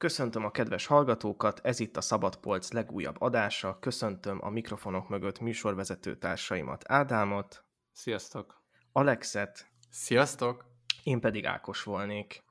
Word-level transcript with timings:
Köszöntöm 0.00 0.44
a 0.44 0.50
kedves 0.50 0.86
hallgatókat, 0.86 1.60
ez 1.62 1.80
itt 1.80 1.96
a 1.96 2.00
Szabadpolc 2.00 2.72
legújabb 2.72 3.20
adása. 3.20 3.78
Köszöntöm 3.80 4.38
a 4.42 4.50
mikrofonok 4.50 5.08
mögött 5.08 5.40
műsorvezető 5.40 6.16
társaimat, 6.16 6.84
Ádámot. 6.86 7.64
Sziasztok! 7.92 8.62
Alexet. 8.92 9.70
Sziasztok! 9.90 10.64
Én 11.02 11.20
pedig 11.20 11.46
Ákos 11.46 11.82
volnék. 11.82 12.42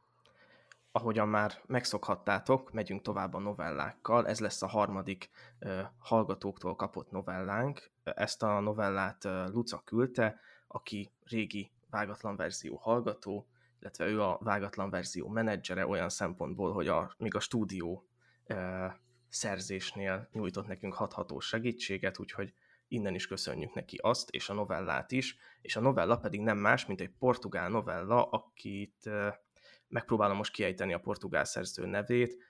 Ahogyan 0.91 1.27
már 1.27 1.61
megszokhattátok, 1.65 2.71
megyünk 2.71 3.01
tovább 3.01 3.33
a 3.33 3.39
novellákkal. 3.39 4.27
Ez 4.27 4.39
lesz 4.39 4.61
a 4.61 4.67
harmadik 4.67 5.29
uh, 5.59 5.79
hallgatóktól 5.99 6.75
kapott 6.75 7.11
novellánk. 7.11 7.91
Ezt 8.03 8.43
a 8.43 8.59
novellát 8.59 9.25
uh, 9.25 9.47
Luca 9.47 9.81
küldte, 9.85 10.39
aki 10.67 11.11
régi 11.23 11.71
vágatlan 11.89 12.35
verzió 12.35 12.75
hallgató, 12.75 13.47
illetve 13.79 14.05
ő 14.05 14.21
a 14.21 14.37
vágatlan 14.41 14.89
verzió 14.89 15.27
menedzsere 15.27 15.87
olyan 15.87 16.09
szempontból, 16.09 16.73
hogy 16.73 16.87
a, 16.87 17.13
még 17.17 17.35
a 17.35 17.39
stúdió 17.39 18.07
e, 18.45 18.99
szerzésnél 19.29 20.29
nyújtott 20.31 20.67
nekünk 20.67 20.93
hatható 20.93 21.39
segítséget, 21.39 22.19
úgyhogy 22.19 22.53
innen 22.87 23.15
is 23.15 23.27
köszönjük 23.27 23.73
neki 23.73 23.97
azt, 24.01 24.29
és 24.29 24.49
a 24.49 24.53
novellát 24.53 25.11
is, 25.11 25.37
és 25.61 25.75
a 25.75 25.79
novella 25.79 26.17
pedig 26.17 26.41
nem 26.41 26.57
más, 26.57 26.85
mint 26.85 27.01
egy 27.01 27.11
portugál 27.19 27.69
novella, 27.69 28.23
akit 28.23 29.05
e, 29.05 29.41
megpróbálom 29.87 30.37
most 30.37 30.53
kiejteni 30.53 30.93
a 30.93 30.99
portugál 30.99 31.45
szerző 31.45 31.85
nevét, 31.85 32.47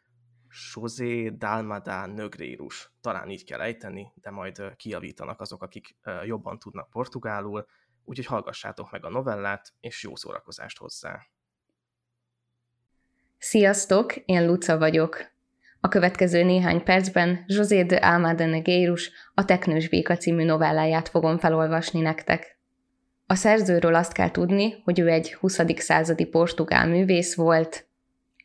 José 0.73 1.29
Dalmada 1.29 2.05
Nögrérus. 2.05 2.91
Talán 3.01 3.29
így 3.29 3.43
kell 3.43 3.61
ejteni, 3.61 4.11
de 4.15 4.29
majd 4.29 4.75
kiavítanak 4.75 5.41
azok, 5.41 5.63
akik 5.63 5.97
jobban 6.23 6.59
tudnak 6.59 6.89
portugálul, 6.89 7.65
úgyhogy 8.09 8.25
hallgassátok 8.25 8.91
meg 8.91 9.05
a 9.05 9.09
novellát, 9.09 9.73
és 9.79 10.03
jó 10.03 10.15
szórakozást 10.15 10.77
hozzá! 10.77 11.19
Sziasztok, 13.37 14.15
én 14.15 14.45
Luca 14.45 14.77
vagyok. 14.77 15.31
A 15.79 15.87
következő 15.87 16.43
néhány 16.43 16.83
percben 16.83 17.43
José 17.47 17.83
de 17.83 17.95
Almada 17.95 18.45
Negeiros 18.45 19.09
a 19.33 19.45
Teknős 19.45 19.89
Béka 19.89 20.17
című 20.17 20.43
novelláját 20.43 21.09
fogom 21.09 21.37
felolvasni 21.37 21.99
nektek. 21.99 22.57
A 23.25 23.35
szerzőről 23.35 23.95
azt 23.95 24.11
kell 24.11 24.31
tudni, 24.31 24.81
hogy 24.83 24.99
ő 24.99 25.07
egy 25.07 25.33
20. 25.33 25.59
századi 25.75 26.25
portugál 26.25 26.87
művész 26.87 27.35
volt, 27.35 27.87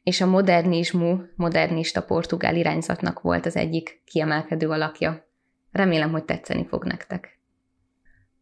és 0.03 0.21
a 0.21 0.27
modernizmú, 0.27 1.23
modernista 1.37 2.03
portugál 2.03 2.57
irányzatnak 2.57 3.21
volt 3.21 3.47
az 3.47 3.57
egyik 3.57 4.03
kiemelkedő 4.05 4.69
alakja. 4.69 5.27
Remélem, 5.73 6.11
hogy 6.11 6.25
tetszeni 6.25 6.67
fog 6.67 6.85
nektek. 6.85 7.39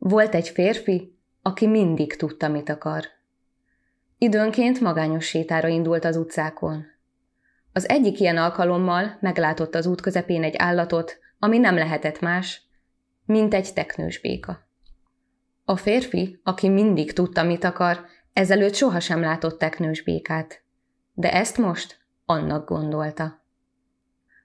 Volt 0.05 0.35
egy 0.35 0.49
férfi, 0.49 1.19
aki 1.43 1.67
mindig 1.67 2.17
tudta, 2.17 2.49
mit 2.49 2.69
akar. 2.69 3.05
Időnként 4.19 4.81
magányos 4.81 5.27
sétára 5.27 5.69
indult 5.69 6.05
az 6.05 6.17
utcákon. 6.17 6.85
Az 7.73 7.89
egyik 7.89 8.21
ilyen 8.21 8.37
alkalommal 8.37 9.17
meglátott 9.21 9.75
az 9.75 9.87
út 9.87 10.01
közepén 10.01 10.43
egy 10.43 10.55
állatot, 10.57 11.19
ami 11.39 11.59
nem 11.59 11.75
lehetett 11.75 12.21
más, 12.21 12.63
mint 13.25 13.55
egy 13.55 13.73
teknős 13.73 14.21
béka. 14.21 14.69
A 15.65 15.77
férfi, 15.77 16.41
aki 16.43 16.69
mindig 16.69 17.13
tudta, 17.13 17.43
mit 17.43 17.65
akar, 17.65 18.05
ezelőtt 18.33 18.75
sohasem 18.75 19.21
látott 19.21 19.59
teknős 19.59 20.03
békát. 20.03 20.63
De 21.15 21.33
ezt 21.33 21.59
most 21.59 21.99
annak 22.25 22.69
gondolta. 22.69 23.42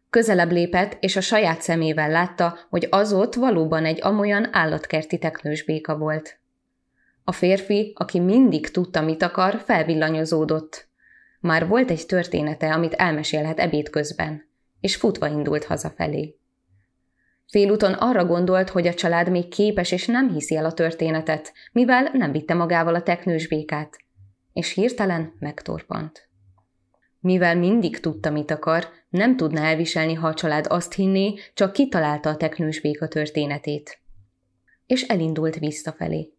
Közelebb 0.10 0.52
lépett, 0.52 0.98
és 1.00 1.16
a 1.16 1.22
saját 1.22 1.62
szemével 1.62 2.10
látta, 2.10 2.58
hogy 2.70 2.88
az 2.90 3.14
ott 3.14 3.34
valóban 3.34 3.86
egy 3.86 4.00
amolyan 4.02 4.48
állatkerti 4.52 5.18
teknős 5.18 5.64
béka 5.64 5.98
volt. 5.98 6.40
A 7.24 7.32
férfi, 7.32 7.94
aki 7.96 8.20
mindig 8.20 8.72
tudta, 8.72 9.02
mit 9.02 9.24
akar, 9.24 9.62
felvillanyozódott. 9.66 10.88
Már 11.40 11.68
volt 11.68 11.92
egy 11.92 12.06
története, 12.06 12.74
amit 12.74 12.94
elmesélhet 12.94 13.60
ebéd 13.60 13.90
közben, 13.90 14.50
és 14.80 14.96
futva 14.96 15.28
indult 15.28 15.64
hazafelé. 15.64 16.38
Félúton 17.48 17.94
arra 17.94 18.26
gondolt, 18.26 18.70
hogy 18.70 18.88
a 18.88 18.94
család 18.94 19.30
még 19.30 19.48
képes 19.48 19.92
és 19.92 20.06
nem 20.06 20.30
hiszi 20.30 20.56
el 20.56 20.66
a 20.66 20.74
történetet, 20.74 21.54
mivel 21.72 22.10
nem 22.14 22.32
vitte 22.32 22.54
magával 22.54 22.96
a 22.96 23.04
teknős 23.04 23.48
békát, 23.48 23.98
és 24.54 24.74
hirtelen 24.74 25.34
megtorpant. 25.40 26.27
Mivel 27.20 27.56
mindig 27.56 28.00
tudta, 28.00 28.30
mit 28.30 28.52
akar, 28.52 28.88
nem 29.10 29.38
tudná 29.38 29.70
elviselni, 29.70 30.14
ha 30.14 30.28
a 30.28 30.34
család 30.34 30.66
azt 30.70 30.94
hinné, 30.94 31.34
csak 31.54 31.74
kitalálta 31.74 32.30
a 32.30 32.38
teknős 32.38 32.82
béka 32.82 33.08
történetét. 33.08 34.00
És 34.86 35.02
elindult 35.02 35.56
visszafelé. 35.56 36.32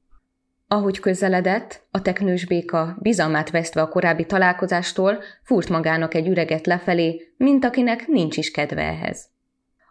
Ahogy 0.71 0.99
közeledett, 0.99 1.87
a 1.91 2.03
teknős 2.03 2.47
béka, 2.47 2.97
bizalmát 3.01 3.51
vesztve 3.51 3.81
a 3.81 3.89
korábbi 3.89 4.27
találkozástól, 4.27 5.23
fúrt 5.43 5.69
magának 5.69 6.15
egy 6.15 6.29
üreget 6.29 6.67
lefelé, 6.67 7.33
mint 7.37 7.65
akinek 7.65 8.07
nincs 8.07 8.37
is 8.37 8.51
kedve 8.51 8.83
ehhez. 8.83 9.29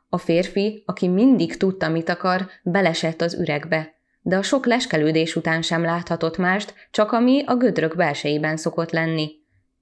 A 0.09 0.17
férfi, 0.17 0.83
aki 0.85 1.07
mindig 1.07 1.57
tudta, 1.57 1.89
mit 1.89 2.09
akar, 2.09 2.47
belesett 2.63 3.21
az 3.21 3.33
üregbe, 3.39 3.95
de 4.21 4.37
a 4.37 4.41
sok 4.41 4.65
leskelődés 4.65 5.35
után 5.35 5.61
sem 5.61 5.81
láthatott 5.81 6.37
mást, 6.37 6.73
csak 6.91 7.11
ami 7.11 7.43
a 7.45 7.55
gödrök 7.55 7.95
belsejében 7.95 8.57
szokott 8.57 8.91
lenni. 8.91 9.31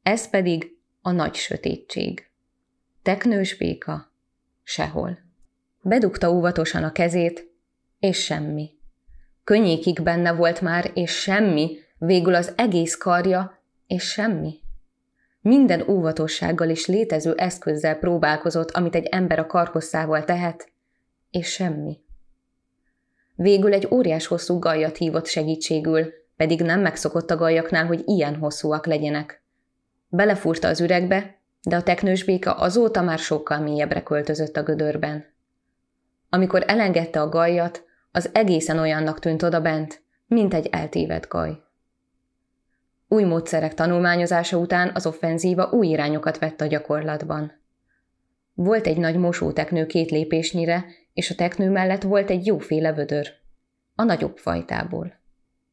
Ez 0.03 0.29
pedig 0.29 0.75
a 1.05 1.11
nagy 1.11 1.35
sötétség. 1.35 2.27
Teknős 3.03 3.57
béka? 3.57 4.11
Sehol. 4.63 5.17
Bedugta 5.81 6.31
óvatosan 6.31 6.83
a 6.83 6.91
kezét, 6.91 7.51
és 7.99 8.23
semmi. 8.23 8.69
Könnyékig 9.43 10.01
benne 10.01 10.33
volt 10.33 10.61
már, 10.61 10.91
és 10.93 11.11
semmi, 11.11 11.77
végül 11.97 12.35
az 12.35 12.53
egész 12.55 12.95
karja, 12.95 13.61
és 13.88 14.03
semmi. 14.03 14.59
Minden 15.41 15.89
óvatossággal 15.89 16.69
és 16.69 16.85
létező 16.85 17.33
eszközzel 17.35 17.95
próbálkozott, 17.95 18.72
amit 18.72 18.95
egy 18.95 19.05
ember 19.05 19.39
a 19.39 19.45
karhosszával 19.45 20.23
tehet, 20.23 20.72
és 21.31 21.47
semmi. 21.47 21.99
Végül 23.35 23.73
egy 23.73 23.87
óriás 23.91 24.27
hosszú 24.27 24.59
gajat 24.59 24.97
hívott 24.97 25.25
segítségül, 25.25 26.13
pedig 26.35 26.61
nem 26.61 26.81
megszokott 26.81 27.31
a 27.31 27.37
gajaknál, 27.37 27.85
hogy 27.85 28.01
ilyen 28.05 28.35
hosszúak 28.35 28.85
legyenek. 28.85 29.43
Belefúrta 30.16 30.68
az 30.68 30.81
üregbe, 30.81 31.36
de 31.62 31.76
a 31.76 31.84
teknős 31.84 32.24
béka 32.24 32.53
azóta 32.53 33.02
már 33.02 33.20
sokkal 33.20 33.59
mélyebbre 33.59 34.03
költözött 34.03 34.58
a 34.58 34.64
gödörben. 34.64 35.26
Amikor 36.30 36.64
elengedte 36.68 37.22
a 37.22 37.30
gajat, 37.30 37.84
az 38.12 38.30
egészen 38.34 38.80
olyannak 38.80 39.20
tűnt 39.20 39.44
odabent, 39.44 40.02
mint 40.28 40.53
egy 40.53 40.68
eltévedt 40.72 41.28
gaj. 41.28 41.64
Új 43.08 43.24
módszerek 43.24 43.74
tanulmányozása 43.74 44.58
után 44.58 44.92
az 44.94 45.06
offenzíva 45.06 45.70
új 45.72 45.88
irányokat 45.88 46.40
vett 46.40 46.62
a 46.62 46.66
gyakorlatban. 46.66 47.52
Volt 48.53 48.88
egy 48.88 48.97
nagy 48.97 49.18
mosóteknő 49.18 49.86
két 49.86 50.12
lépésnyire, 50.12 50.86
és 51.14 51.30
a 51.30 51.36
teknő 51.36 51.70
mellett 51.70 52.02
volt 52.02 52.30
egy 52.30 52.46
jóféle 52.46 52.94
vödör. 52.94 53.28
A 53.96 54.03
nagyobb 54.03 54.38
fajtából. 54.38 55.14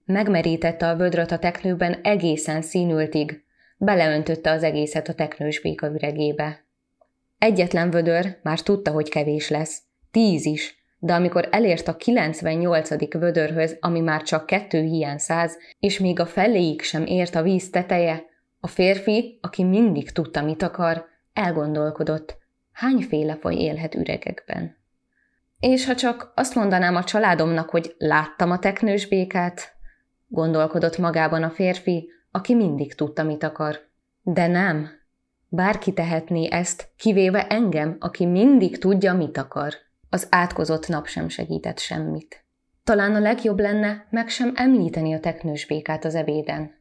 Megmerítette 0.04 0.88
a 0.88 0.96
vödröt 0.96 1.30
a 1.30 1.38
teknőben 1.38 2.00
egészen 2.02 2.62
színültig, 2.62 3.44
beleöntötte 3.84 4.50
az 4.50 4.62
egészet 4.62 5.08
a 5.08 5.14
teknős 5.14 5.60
béka 5.60 5.86
üregébe. 5.86 6.64
Egyetlen 7.38 7.90
vödör 7.90 8.38
már 8.42 8.60
tudta, 8.60 8.90
hogy 8.90 9.08
kevés 9.08 9.48
lesz, 9.48 9.82
tíz 10.10 10.44
is, 10.44 10.76
de 10.98 11.14
amikor 11.14 11.48
elért 11.50 11.88
a 11.88 11.96
98. 11.96 13.18
vödörhöz, 13.18 13.76
ami 13.80 14.00
már 14.00 14.22
csak 14.22 14.46
kettő 14.46 14.82
hiány 14.82 15.18
száz, 15.18 15.58
és 15.78 15.98
még 15.98 16.20
a 16.20 16.26
feléig 16.26 16.82
sem 16.82 17.06
ért 17.06 17.34
a 17.34 17.42
víz 17.42 17.70
teteje, 17.70 18.24
a 18.60 18.66
férfi, 18.66 19.38
aki 19.40 19.64
mindig 19.64 20.10
tudta, 20.10 20.42
mit 20.42 20.62
akar, 20.62 21.04
elgondolkodott, 21.32 22.38
hányféle 22.72 23.36
faj 23.40 23.54
élhet 23.54 23.94
üregekben. 23.94 24.76
És 25.60 25.86
ha 25.86 25.94
csak 25.94 26.32
azt 26.34 26.54
mondanám 26.54 26.96
a 26.96 27.04
családomnak, 27.04 27.70
hogy 27.70 27.94
láttam 27.98 28.50
a 28.50 28.58
teknős 28.58 29.08
békát, 29.08 29.72
gondolkodott 30.28 30.98
magában 30.98 31.42
a 31.42 31.50
férfi, 31.50 32.10
aki 32.32 32.54
mindig 32.54 32.94
tudta, 32.94 33.22
mit 33.22 33.42
akar. 33.42 33.78
De 34.22 34.46
nem. 34.46 34.88
Bárki 35.48 35.92
tehetné 35.92 36.48
ezt, 36.50 36.92
kivéve 36.96 37.46
engem, 37.46 37.96
aki 38.00 38.26
mindig 38.26 38.78
tudja, 38.78 39.14
mit 39.14 39.38
akar. 39.38 39.74
Az 40.10 40.26
átkozott 40.30 40.88
nap 40.88 41.06
sem 41.06 41.28
segített 41.28 41.78
semmit. 41.78 42.44
Talán 42.84 43.14
a 43.14 43.18
legjobb 43.18 43.58
lenne 43.58 44.06
meg 44.10 44.28
sem 44.28 44.52
említeni 44.54 45.14
a 45.14 45.20
teknős 45.20 45.66
békát 45.66 46.04
az 46.04 46.14
ebéden. 46.14 46.80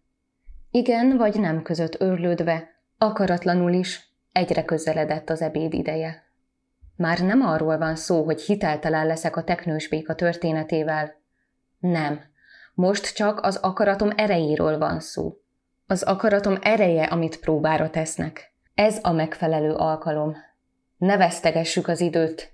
Igen 0.71 1.17
vagy 1.17 1.39
nem 1.39 1.61
között 1.61 2.01
örlődve, 2.01 2.69
akaratlanul 2.97 3.73
is 3.73 4.15
egyre 4.31 4.65
közeledett 4.65 5.29
az 5.29 5.41
ebéd 5.41 5.73
ideje. 5.73 6.23
Már 6.95 7.19
nem 7.19 7.41
arról 7.41 7.77
van 7.77 7.95
szó, 7.95 8.23
hogy 8.23 8.41
hiteltelen 8.41 9.05
leszek 9.05 9.35
a 9.35 9.43
teknős 9.43 9.87
béka 9.89 10.15
történetével. 10.15 11.13
Nem, 11.79 12.19
most 12.73 13.15
csak 13.15 13.39
az 13.41 13.55
akaratom 13.55 14.09
erejéről 14.15 14.77
van 14.77 14.99
szó. 14.99 15.40
Az 15.91 16.03
akaratom 16.03 16.57
ereje, 16.61 17.03
amit 17.03 17.39
próbára 17.39 17.89
tesznek. 17.89 18.53
Ez 18.75 18.99
a 19.01 19.11
megfelelő 19.11 19.73
alkalom. 19.73 20.35
Ne 20.97 21.17
vesztegessük 21.17 21.87
az 21.87 22.01
időt, 22.01 22.53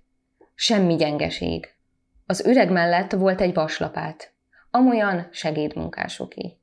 Semmi 0.55 0.95
gyengeség. 0.95 1.67
Az 2.25 2.45
üreg 2.45 2.71
mellett 2.71 3.11
volt 3.11 3.41
egy 3.41 3.53
vaslapát. 3.53 4.33
Amolyan 4.71 5.27
segédmunkásoké. 5.31 6.57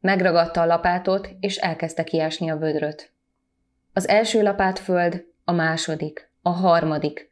Megragadta 0.00 0.60
a 0.60 0.66
lapátot, 0.66 1.28
és 1.40 1.56
elkezdte 1.56 2.04
kiásni 2.04 2.50
a 2.50 2.56
vödröt. 2.56 3.12
Az 3.92 4.08
első 4.08 4.42
lapát 4.42 4.78
föld, 4.78 5.24
a 5.44 5.52
második, 5.52 6.30
a 6.42 6.50
harmadik. 6.50 7.28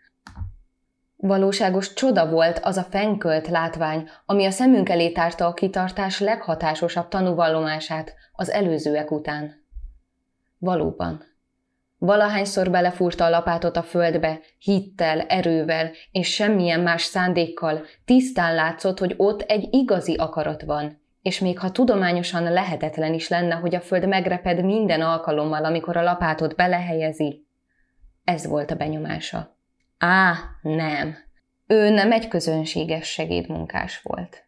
Valóságos 1.23 1.93
csoda 1.93 2.31
volt 2.31 2.59
az 2.59 2.77
a 2.77 2.83
fenkölt 2.83 3.49
látvány, 3.49 4.09
ami 4.27 4.45
a 4.45 4.51
szemünk 4.51 4.89
elé 4.89 5.13
tárta 5.13 5.47
a 5.47 5.53
kitartás 5.53 6.21
leghatásosabb 6.21 7.09
tanúvallomását 7.09 8.15
az 8.33 8.51
előzőek 8.51 9.11
után. 9.11 9.65
Valóban. 10.59 11.25
Valahányszor 11.99 12.71
belefúrta 12.71 13.25
a 13.25 13.29
lapátot 13.29 13.77
a 13.77 13.83
földbe, 13.83 14.41
hittel, 14.59 15.21
erővel 15.21 15.91
és 16.11 16.35
semmilyen 16.35 16.81
más 16.81 17.03
szándékkal, 17.03 17.85
tisztán 18.05 18.55
látszott, 18.55 18.99
hogy 18.99 19.15
ott 19.17 19.41
egy 19.41 19.69
igazi 19.71 20.15
akarat 20.15 20.63
van, 20.63 21.01
és 21.23 21.39
még 21.39 21.59
ha 21.59 21.71
tudományosan 21.71 22.53
lehetetlen 22.53 23.15
is 23.15 23.29
lenne, 23.29 23.55
hogy 23.55 23.75
a 23.75 23.81
föld 23.81 24.09
megreped 24.09 24.65
minden 24.65 25.01
alkalommal, 25.01 25.65
amikor 25.65 25.97
a 25.97 26.03
lapátot 26.03 26.57
belehelyezi, 26.57 27.47
ez 28.25 28.47
volt 28.47 28.71
a 28.71 28.77
benyomása. 28.77 29.59
Á, 30.03 30.39
nem. 30.63 31.17
Ő 31.67 31.91
nem 31.91 32.13
egy 32.13 32.29
közönséges 32.29 33.09
segédmunkás 33.09 34.01
volt. 34.03 34.45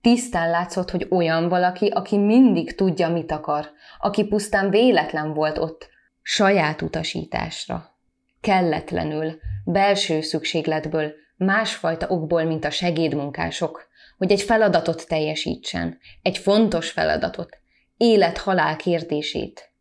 Tisztán 0.00 0.50
látszott, 0.50 0.90
hogy 0.90 1.06
olyan 1.10 1.48
valaki, 1.48 1.86
aki 1.88 2.18
mindig 2.18 2.74
tudja, 2.74 3.08
mit 3.08 3.32
akar, 3.32 3.70
aki 3.98 4.24
pusztán 4.24 4.70
véletlen 4.70 5.34
volt 5.34 5.58
ott, 5.58 5.88
saját 6.22 6.82
utasításra. 6.82 7.98
Kelletlenül, 8.40 9.38
belső 9.64 10.20
szükségletből, 10.20 11.12
másfajta 11.36 12.08
okból, 12.08 12.44
mint 12.44 12.64
a 12.64 12.70
segédmunkások, 12.70 13.88
hogy 14.18 14.32
egy 14.32 14.42
feladatot 14.42 15.08
teljesítsen, 15.08 15.98
egy 16.22 16.38
fontos 16.38 16.90
feladatot, 16.90 17.58
élet-halál 17.96 18.76
kérdését, 18.76 19.72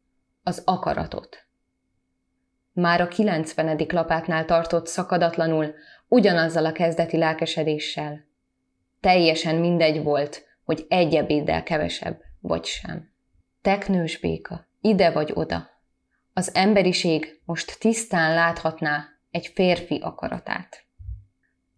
az 0.43 0.61
akaratot. 0.65 1.48
Már 2.73 3.01
a 3.01 3.07
90. 3.07 3.85
lapátnál 3.89 4.45
tartott 4.45 4.87
szakadatlanul, 4.87 5.73
ugyanazzal 6.07 6.65
a 6.65 6.71
kezdeti 6.71 7.17
lelkesedéssel. 7.17 8.27
Teljesen 8.99 9.55
mindegy 9.55 10.03
volt, 10.03 10.45
hogy 10.63 10.85
egy 10.87 11.15
ebéddel 11.15 11.63
kevesebb, 11.63 12.21
vagy 12.39 12.65
sem. 12.65 13.11
Teknős 13.61 14.19
béka, 14.19 14.67
ide 14.81 15.11
vagy 15.11 15.31
oda. 15.33 15.69
Az 16.33 16.55
emberiség 16.55 17.41
most 17.45 17.79
tisztán 17.79 18.33
láthatná 18.33 19.05
egy 19.31 19.47
férfi 19.47 19.99
akaratát. 20.03 20.83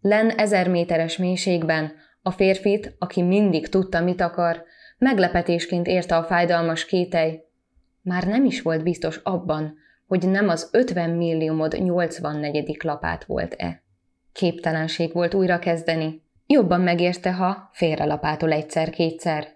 Len 0.02 0.30
ezer 0.30 0.70
méteres 0.70 1.18
mélységben 1.18 1.94
a 2.22 2.32
férfit, 2.32 2.96
aki 3.00 3.22
mindig 3.22 3.70
tudta, 3.70 4.02
mit 4.02 4.22
akar, 4.22 4.64
meglepetésként 4.98 5.88
érte 5.88 6.16
a 6.16 6.24
fájdalmas 6.24 6.86
kételj. 6.86 7.40
Már 8.02 8.28
nem 8.28 8.46
is 8.46 8.62
volt 8.62 8.84
biztos 8.84 9.18
abban, 9.18 9.78
hogy 10.12 10.30
nem 10.30 10.50
az 10.50 10.69
50 10.72 11.10
milliómod 11.10 11.74
84. 11.80 12.84
lapát 12.84 13.24
volt-e. 13.25 13.84
Képtelenség 14.31 15.13
volt 15.13 15.34
újra 15.34 15.60
kezdeni. 15.60 16.24
Jobban 16.48 16.81
megérte, 16.81 17.34
ha 17.34 17.69
félrelapától 17.74 18.52
egyszer-kétszer. 18.52 19.48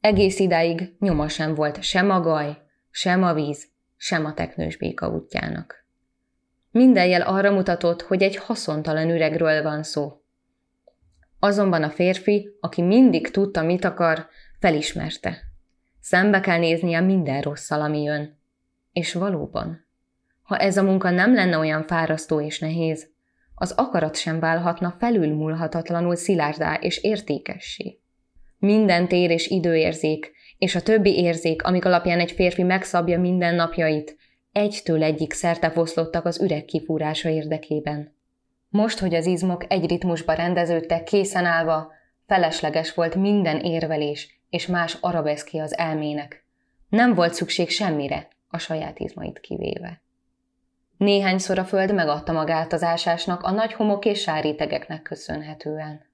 Egész 0.00 0.38
idáig 0.38 0.96
nyoma 0.98 1.28
sem 1.28 1.54
volt 1.54 1.82
sem 1.82 2.10
a 2.10 2.20
gaj, 2.20 2.56
sem 2.90 3.22
a 3.22 3.34
víz, 3.34 3.66
sem 3.96 4.24
a 4.24 4.34
teknős 4.34 4.76
béka 4.76 5.08
útjának. 5.08 5.84
Minden 6.70 7.06
jel 7.06 7.22
arra 7.22 7.50
mutatott, 7.50 8.02
hogy 8.02 8.22
egy 8.22 8.36
haszontalan 8.36 9.10
üregről 9.10 9.62
van 9.62 9.82
szó. 9.82 10.22
Azonban 11.38 11.82
a 11.82 11.90
férfi, 11.90 12.56
aki 12.60 12.82
mindig 12.82 13.30
tudta, 13.30 13.62
mit 13.62 13.84
akar, 13.84 14.26
felismerte. 14.58 15.38
Szembe 16.00 16.40
kell 16.40 16.58
néznie 16.58 17.00
minden 17.00 17.40
rosszal, 17.40 17.80
ami 17.80 18.02
jön. 18.02 18.44
És 18.96 19.12
valóban, 19.12 19.86
ha 20.42 20.56
ez 20.56 20.76
a 20.76 20.82
munka 20.82 21.10
nem 21.10 21.34
lenne 21.34 21.58
olyan 21.58 21.86
fárasztó 21.86 22.40
és 22.40 22.58
nehéz, 22.58 23.08
az 23.54 23.72
akarat 23.72 24.16
sem 24.16 24.40
válhatna 24.40 24.96
felülmúlhatatlanul 24.98 26.16
szilárdá 26.16 26.74
és 26.74 27.02
értékessé. 27.02 28.00
Minden 28.58 29.08
tér 29.08 29.30
és 29.30 29.46
időérzék, 29.46 30.32
és 30.58 30.74
a 30.74 30.82
többi 30.82 31.18
érzék, 31.18 31.62
amik 31.62 31.84
alapján 31.84 32.20
egy 32.20 32.32
férfi 32.32 32.62
megszabja 32.62 33.20
minden 33.20 33.54
napjait, 33.54 34.16
egytől 34.52 35.02
egyik 35.02 35.32
szerte 35.32 35.70
foszlottak 35.70 36.24
az 36.24 36.40
üreg 36.40 36.64
kifúrása 36.64 37.28
érdekében. 37.28 38.16
Most, 38.68 38.98
hogy 38.98 39.14
az 39.14 39.26
izmok 39.26 39.64
egy 39.68 39.88
ritmusba 39.88 40.32
rendeződtek 40.32 41.02
készen 41.02 41.44
állva, 41.44 41.92
felesleges 42.26 42.94
volt 42.94 43.14
minden 43.14 43.60
érvelés 43.60 44.40
és 44.50 44.66
más 44.66 44.96
arabeszki 45.00 45.58
az 45.58 45.78
elmének. 45.78 46.44
Nem 46.88 47.14
volt 47.14 47.34
szükség 47.34 47.70
semmire, 47.70 48.28
a 48.48 48.58
saját 48.58 48.98
izmait 48.98 49.40
kivéve. 49.40 50.00
Néhányszor 50.96 51.58
a 51.58 51.64
föld 51.64 51.94
megadta 51.94 52.32
magát 52.32 52.72
az 52.72 52.82
ásásnak 52.82 53.42
a 53.42 53.50
nagy 53.50 53.72
homok 53.72 54.04
és 54.04 54.20
sárítegeknek 54.20 55.02
köszönhetően. 55.02 56.04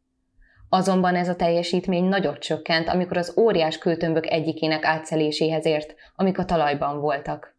Azonban 0.68 1.14
ez 1.14 1.28
a 1.28 1.36
teljesítmény 1.36 2.04
nagyot 2.04 2.38
csökkent, 2.38 2.88
amikor 2.88 3.16
az 3.16 3.34
óriás 3.36 3.78
kőtömbök 3.78 4.26
egyikének 4.26 4.84
átszeléséhez 4.84 5.66
ért, 5.66 5.94
amik 6.16 6.38
a 6.38 6.44
talajban 6.44 7.00
voltak. 7.00 7.51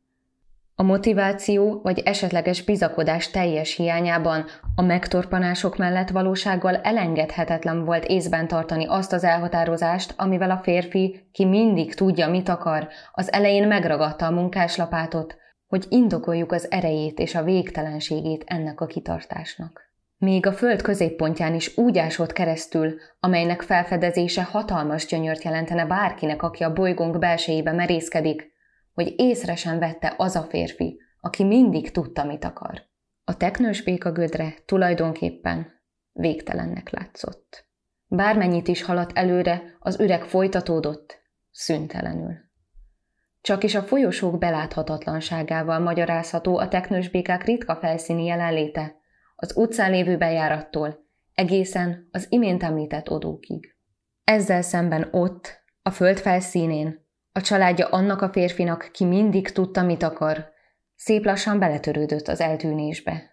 A 0.75 0.83
motiváció 0.83 1.79
vagy 1.83 1.99
esetleges 1.99 2.63
bizakodás 2.63 3.31
teljes 3.31 3.75
hiányában 3.75 4.45
a 4.75 4.81
megtorpanások 4.81 5.77
mellett 5.77 6.09
valósággal 6.09 6.75
elengedhetetlen 6.75 7.85
volt 7.85 8.05
észben 8.05 8.47
tartani 8.47 8.85
azt 8.87 9.13
az 9.13 9.23
elhatározást, 9.23 10.13
amivel 10.17 10.51
a 10.51 10.57
férfi, 10.63 11.29
ki 11.31 11.45
mindig 11.45 11.93
tudja, 11.93 12.29
mit 12.29 12.49
akar, 12.49 12.87
az 13.11 13.31
elején 13.31 13.67
megragadta 13.67 14.25
a 14.25 14.31
munkáslapátot, 14.31 15.37
hogy 15.67 15.85
indokoljuk 15.89 16.51
az 16.51 16.71
erejét 16.71 17.19
és 17.19 17.35
a 17.35 17.43
végtelenségét 17.43 18.43
ennek 18.45 18.81
a 18.81 18.85
kitartásnak. 18.85 19.81
Még 20.17 20.45
a 20.45 20.53
föld 20.53 20.81
középpontján 20.81 21.53
is 21.53 21.77
úgy 21.77 21.97
ásott 21.97 22.33
keresztül, 22.33 22.93
amelynek 23.19 23.61
felfedezése 23.61 24.43
hatalmas 24.43 25.05
gyönyört 25.05 25.43
jelentene 25.43 25.85
bárkinek, 25.85 26.43
aki 26.43 26.63
a 26.63 26.73
bolygónk 26.73 27.19
belsejébe 27.19 27.71
merészkedik, 27.71 28.52
hogy 28.93 29.13
észre 29.17 29.55
sem 29.55 29.79
vette 29.79 30.13
az 30.17 30.35
a 30.35 30.43
férfi, 30.43 30.99
aki 31.19 31.43
mindig 31.43 31.91
tudta, 31.91 32.23
mit 32.23 32.45
akar. 32.45 32.81
A 33.23 33.37
teknős 33.37 33.83
békagödre 33.83 34.53
tulajdonképpen 34.65 35.67
végtelennek 36.11 36.89
látszott. 36.89 37.65
Bármennyit 38.07 38.67
is 38.67 38.83
haladt 38.83 39.17
előre, 39.17 39.77
az 39.79 39.99
üreg 39.99 40.23
folytatódott, 40.23 41.21
szüntelenül. 41.51 42.33
Csak 43.41 43.63
is 43.63 43.75
a 43.75 43.81
folyosók 43.81 44.37
beláthatatlanságával 44.37 45.79
magyarázható 45.79 46.57
a 46.57 46.67
teknős 46.67 47.09
békák 47.09 47.43
ritka 47.43 47.75
felszíni 47.75 48.25
jelenléte, 48.25 48.95
az 49.35 49.57
utcán 49.57 49.91
lévő 49.91 50.17
bejárattól, 50.17 51.05
egészen 51.33 52.07
az 52.11 52.25
imént 52.29 52.63
említett 52.63 53.09
odókig. 53.09 53.75
Ezzel 54.23 54.61
szemben 54.61 55.07
ott, 55.11 55.63
a 55.81 55.89
föld 55.89 56.19
felszínén, 56.19 57.02
a 57.33 57.41
családja 57.41 57.87
annak 57.87 58.21
a 58.21 58.29
férfinak, 58.29 58.89
ki 58.91 59.05
mindig 59.05 59.51
tudta, 59.51 59.83
mit 59.83 60.03
akar, 60.03 60.51
szép 60.95 61.25
lassan 61.25 61.59
beletörődött 61.59 62.27
az 62.27 62.39
eltűnésbe. 62.39 63.31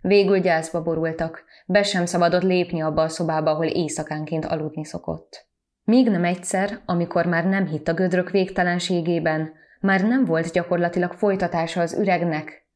Végül 0.00 0.38
gyászba 0.38 0.82
borultak, 0.82 1.44
be 1.66 1.82
sem 1.82 2.06
szabadott 2.06 2.42
lépni 2.42 2.80
abba 2.80 3.02
a 3.02 3.08
szobába, 3.08 3.50
ahol 3.50 3.66
éjszakánként 3.66 4.44
aludni 4.44 4.84
szokott. 4.84 5.48
Míg 5.84 6.08
nem 6.08 6.24
egyszer, 6.24 6.80
amikor 6.86 7.26
már 7.26 7.46
nem 7.46 7.66
hitt 7.66 7.88
a 7.88 7.94
gödrök 7.94 8.30
végtelenségében, 8.30 9.52
már 9.80 10.02
nem 10.02 10.24
volt 10.24 10.52
gyakorlatilag 10.52 11.12
folytatása 11.12 11.80
az 11.80 11.94
üregnek, 11.94 12.66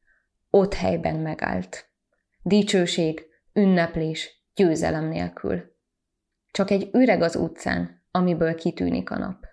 ott 0.49 0.73
helyben 0.73 1.15
megállt. 1.15 1.89
Dicsőség, 2.41 3.25
ünneplés, 3.53 4.43
győzelem 4.55 5.05
nélkül. 5.05 5.73
Csak 6.51 6.71
egy 6.71 6.89
üreg 6.93 7.21
az 7.21 7.35
utcán, 7.35 8.03
amiből 8.11 8.55
kitűnik 8.55 9.11
a 9.11 9.17
nap. 9.17 9.44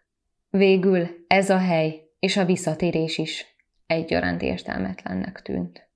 Végül 0.57 1.09
ez 1.27 1.51
a 1.51 1.59
hely 1.59 2.03
és 2.19 2.37
a 2.37 2.45
visszatérés 2.45 3.19
is 3.19 3.47
egyaránt 3.87 4.43
értelmetlennek 4.43 5.43
tűnt. 5.43 5.89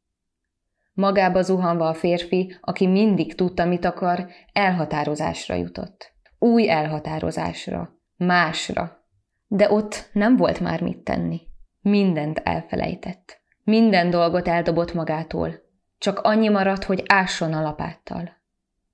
Magába 0.92 1.42
zuhanva 1.42 1.88
a 1.88 1.94
férfi, 1.94 2.56
aki 2.60 2.86
mindig 2.86 3.34
tudta, 3.34 3.64
mit 3.64 3.84
akar, 3.84 4.28
elhatározásra 4.52 5.54
jutott. 5.54 6.12
Új 6.38 6.70
elhatározásra, 6.70 7.98
másra. 8.16 9.06
De 9.46 9.70
ott 9.70 10.08
nem 10.12 10.36
volt 10.36 10.60
már 10.60 10.82
mit 10.82 10.98
tenni. 10.98 11.40
Mindent 11.80 12.38
elfelejtett. 12.38 13.40
Minden 13.64 14.10
dolgot 14.10 14.48
eldobott 14.48 14.94
magától. 14.94 15.54
Csak 15.98 16.18
annyi 16.18 16.48
maradt, 16.48 16.84
hogy 16.84 17.02
ásson 17.06 17.52
a 17.52 17.62
lapáttal. 17.62 18.30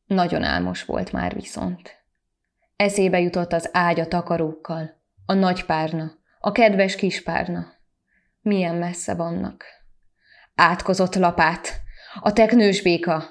Nagyon 0.07 0.42
álmos 0.42 0.85
volt 0.85 1.12
már 1.12 1.35
viszont. 1.35 2.04
Eszébe 2.76 3.21
jutott 3.21 3.52
az 3.52 3.69
ágy 3.73 4.00
a 4.00 4.09
takarókkal, 4.09 5.00
a 5.33 5.35
nagy 5.35 5.65
párna, 5.65 6.12
a 6.41 6.53
kedves 6.53 6.97
kispárna. 6.97 7.67
Milyen 8.41 8.75
messze 8.75 9.15
vannak. 9.15 9.65
Átkozott 10.55 11.15
lapát, 11.15 11.81
a 12.21 12.33
teknős 12.33 12.83
béka, 12.83 13.25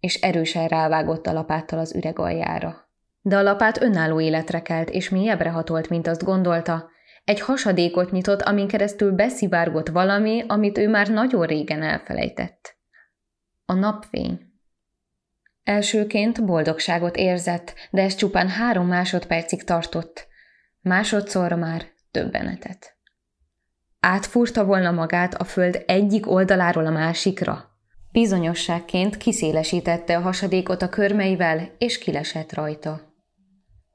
és 0.00 0.14
erősen 0.14 0.68
rávágott 0.68 1.26
a 1.26 1.32
lapáttal 1.32 1.78
az 1.78 1.94
üreg 1.94 2.18
aljára. 2.18 2.90
De 3.20 3.36
a 3.36 3.42
lapát 3.42 3.82
önálló 3.82 4.20
életre 4.20 4.62
kelt, 4.62 4.90
és 4.90 5.08
mélyebbre 5.08 5.50
hatolt, 5.50 5.88
mint 5.88 6.06
azt 6.06 6.24
gondolta, 6.24 6.90
Egy 7.24 7.40
hasadékot 7.40 8.10
nyitott, 8.10 8.42
amin 8.42 8.68
keresztül 8.68 9.12
beszivárgott 9.12 9.88
valami, 9.88 10.44
amit 10.48 10.78
ő 10.78 10.88
már 10.88 11.08
nagyon 11.08 11.46
régen 11.46 11.82
elfelejtett. 11.82 12.76
A 13.64 13.74
napfény. 13.74 14.40
Elsőként 15.64 16.44
boldogságot 16.44 17.16
érzett, 17.16 17.74
de 17.90 18.02
ez 18.02 18.14
csupán 18.14 18.48
három 18.48 18.86
másodpercig 18.86 19.64
tartott. 19.64 20.28
Másodszorra 20.82 21.56
már 21.56 21.86
többenetet. 22.10 22.96
Átfúrta 24.00 24.64
volna 24.64 24.90
magát 24.90 25.34
a 25.34 25.44
föld 25.44 25.82
egyik 25.86 26.30
oldaláról 26.30 26.86
a 26.86 26.90
másikra. 26.90 27.64
Bizonyosságként 28.12 29.16
kiszélesítette 29.16 30.16
a 30.16 30.20
hasadékot 30.20 30.82
a 30.82 30.88
körmeivel, 30.88 31.74
és 31.78 31.98
kilesett 31.98 32.52
rajta. 32.52 33.14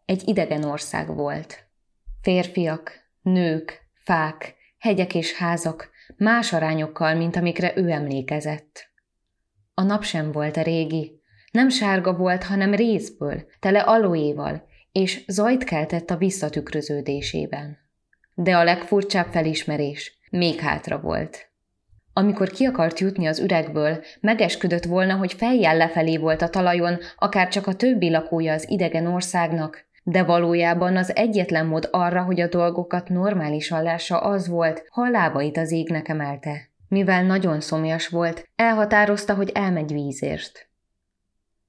Egy 0.05 0.27
idegen 0.27 0.63
ország 0.63 1.15
volt. 1.15 1.67
Férfiak, 2.21 2.91
nők, 3.21 3.81
fák, 4.03 4.55
hegyek 4.77 5.15
és 5.15 5.33
házak, 5.33 5.89
más 6.17 6.53
arányokkal, 6.53 7.15
mint 7.15 7.35
amikre 7.35 7.77
ő 7.77 7.89
emlékezett. 7.89 8.89
A 9.73 9.83
nap 9.83 10.03
sem 10.03 10.31
volt 10.31 10.57
a 10.57 10.61
régi, 10.61 11.21
nem 11.51 11.69
sárga 11.69 12.15
volt, 12.15 12.43
hanem 12.43 12.73
részből, 12.73 13.45
tele 13.59 13.79
aloéval, 13.79 14.67
és 14.95 15.23
zajt 15.27 15.63
keltett 15.63 16.09
a 16.09 16.17
visszatükröződésében. 16.17 17.77
De 18.33 18.57
a 18.57 18.63
legfurcsább 18.63 19.27
felismerés 19.31 20.19
még 20.29 20.59
hátra 20.59 20.99
volt. 20.99 21.49
Amikor 22.13 22.49
ki 22.49 22.65
akart 22.65 22.99
jutni 22.99 23.25
az 23.25 23.39
üregből, 23.39 24.03
megesküdött 24.19 24.83
volna, 24.83 25.15
hogy 25.15 25.33
fejjel 25.33 25.77
lefelé 25.77 26.17
volt 26.17 26.41
a 26.41 26.49
talajon, 26.49 26.97
akár 27.17 27.47
csak 27.47 27.67
a 27.67 27.75
többi 27.75 28.09
lakója 28.09 28.53
az 28.53 28.69
idegen 28.69 29.05
országnak, 29.05 29.85
de 30.03 30.23
valójában 30.23 30.97
az 30.97 31.15
egyetlen 31.15 31.65
mód 31.65 31.87
arra, 31.91 32.23
hogy 32.23 32.41
a 32.41 32.47
dolgokat 32.47 33.09
normálisan 33.09 33.83
lássa 33.83 34.19
az 34.19 34.47
volt, 34.47 34.87
ha 34.89 35.01
a 35.01 35.09
lábait 35.09 35.57
az 35.57 35.71
égnek 35.71 36.07
emelte. 36.07 36.69
Mivel 36.87 37.23
nagyon 37.23 37.61
szomjas 37.61 38.07
volt, 38.07 38.49
elhatározta, 38.55 39.33
hogy 39.33 39.51
elmegy 39.53 39.93
vízért. 39.93 40.69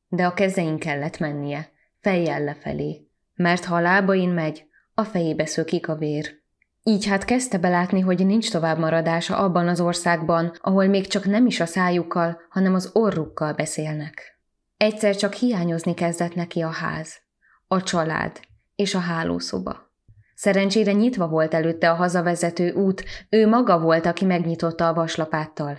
De 0.09 0.27
a 0.27 0.35
kezein 0.35 0.79
kellett 0.79 1.19
mennie, 1.19 1.69
fejjel 2.01 2.45
lefelé, 2.45 3.06
mert 3.37 3.65
ha 3.65 3.77
a 3.77 3.81
lábain 3.81 4.31
megy, 4.31 4.67
a 4.95 5.05
fejébe 5.05 5.47
szökik 5.47 5.89
a 5.89 5.95
vér. 5.95 6.45
Így 6.83 7.07
hát 7.07 7.25
kezdte 7.25 7.59
belátni, 7.59 8.01
hogy 8.01 8.27
nincs 8.27 8.51
tovább 8.51 8.79
maradása 8.79 9.37
abban 9.37 9.69
az 9.69 9.81
országban, 9.81 10.53
ahol 10.61 10.87
még 10.87 11.07
csak 11.07 11.25
nem 11.25 11.47
is 11.47 11.61
a 11.61 11.67
szájukkal, 11.67 12.41
hanem 12.49 12.75
az 12.75 12.91
orrukkal 12.93 13.53
beszélnek. 13.53 14.39
Egyszer 14.77 15.17
csak 15.17 15.33
hiányozni 15.33 15.95
kezdett 15.95 16.35
neki 16.35 16.61
a 16.61 16.71
ház, 16.71 17.21
a 17.67 17.83
család 17.83 18.41
és 18.75 18.95
a 18.95 18.99
hálószoba. 18.99 19.95
Szerencsére 20.35 20.93
nyitva 20.93 21.29
volt 21.29 21.55
előtte 21.55 21.91
a 21.91 21.95
hazavezető 21.95 22.73
út, 22.73 23.05
ő 23.29 23.49
maga 23.49 23.81
volt, 23.81 24.07
aki 24.07 24.25
megnyitotta 24.25 24.89
a 24.89 24.95
vaslapáttal. 24.95 25.79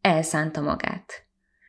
Elszánta 0.00 0.60
magát. 0.60 1.12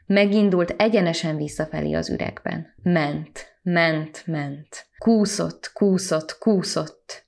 Megindult 0.05 0.69
egyenesen 0.69 1.35
visszafelé 1.35 1.93
az 1.93 2.09
üregben. 2.09 2.73
Ment, 2.83 3.54
ment, 3.65 4.23
ment. 4.25 4.87
Kúszott, 4.97 5.71
kúszott, 5.73 6.37
kúszott. 6.37 7.25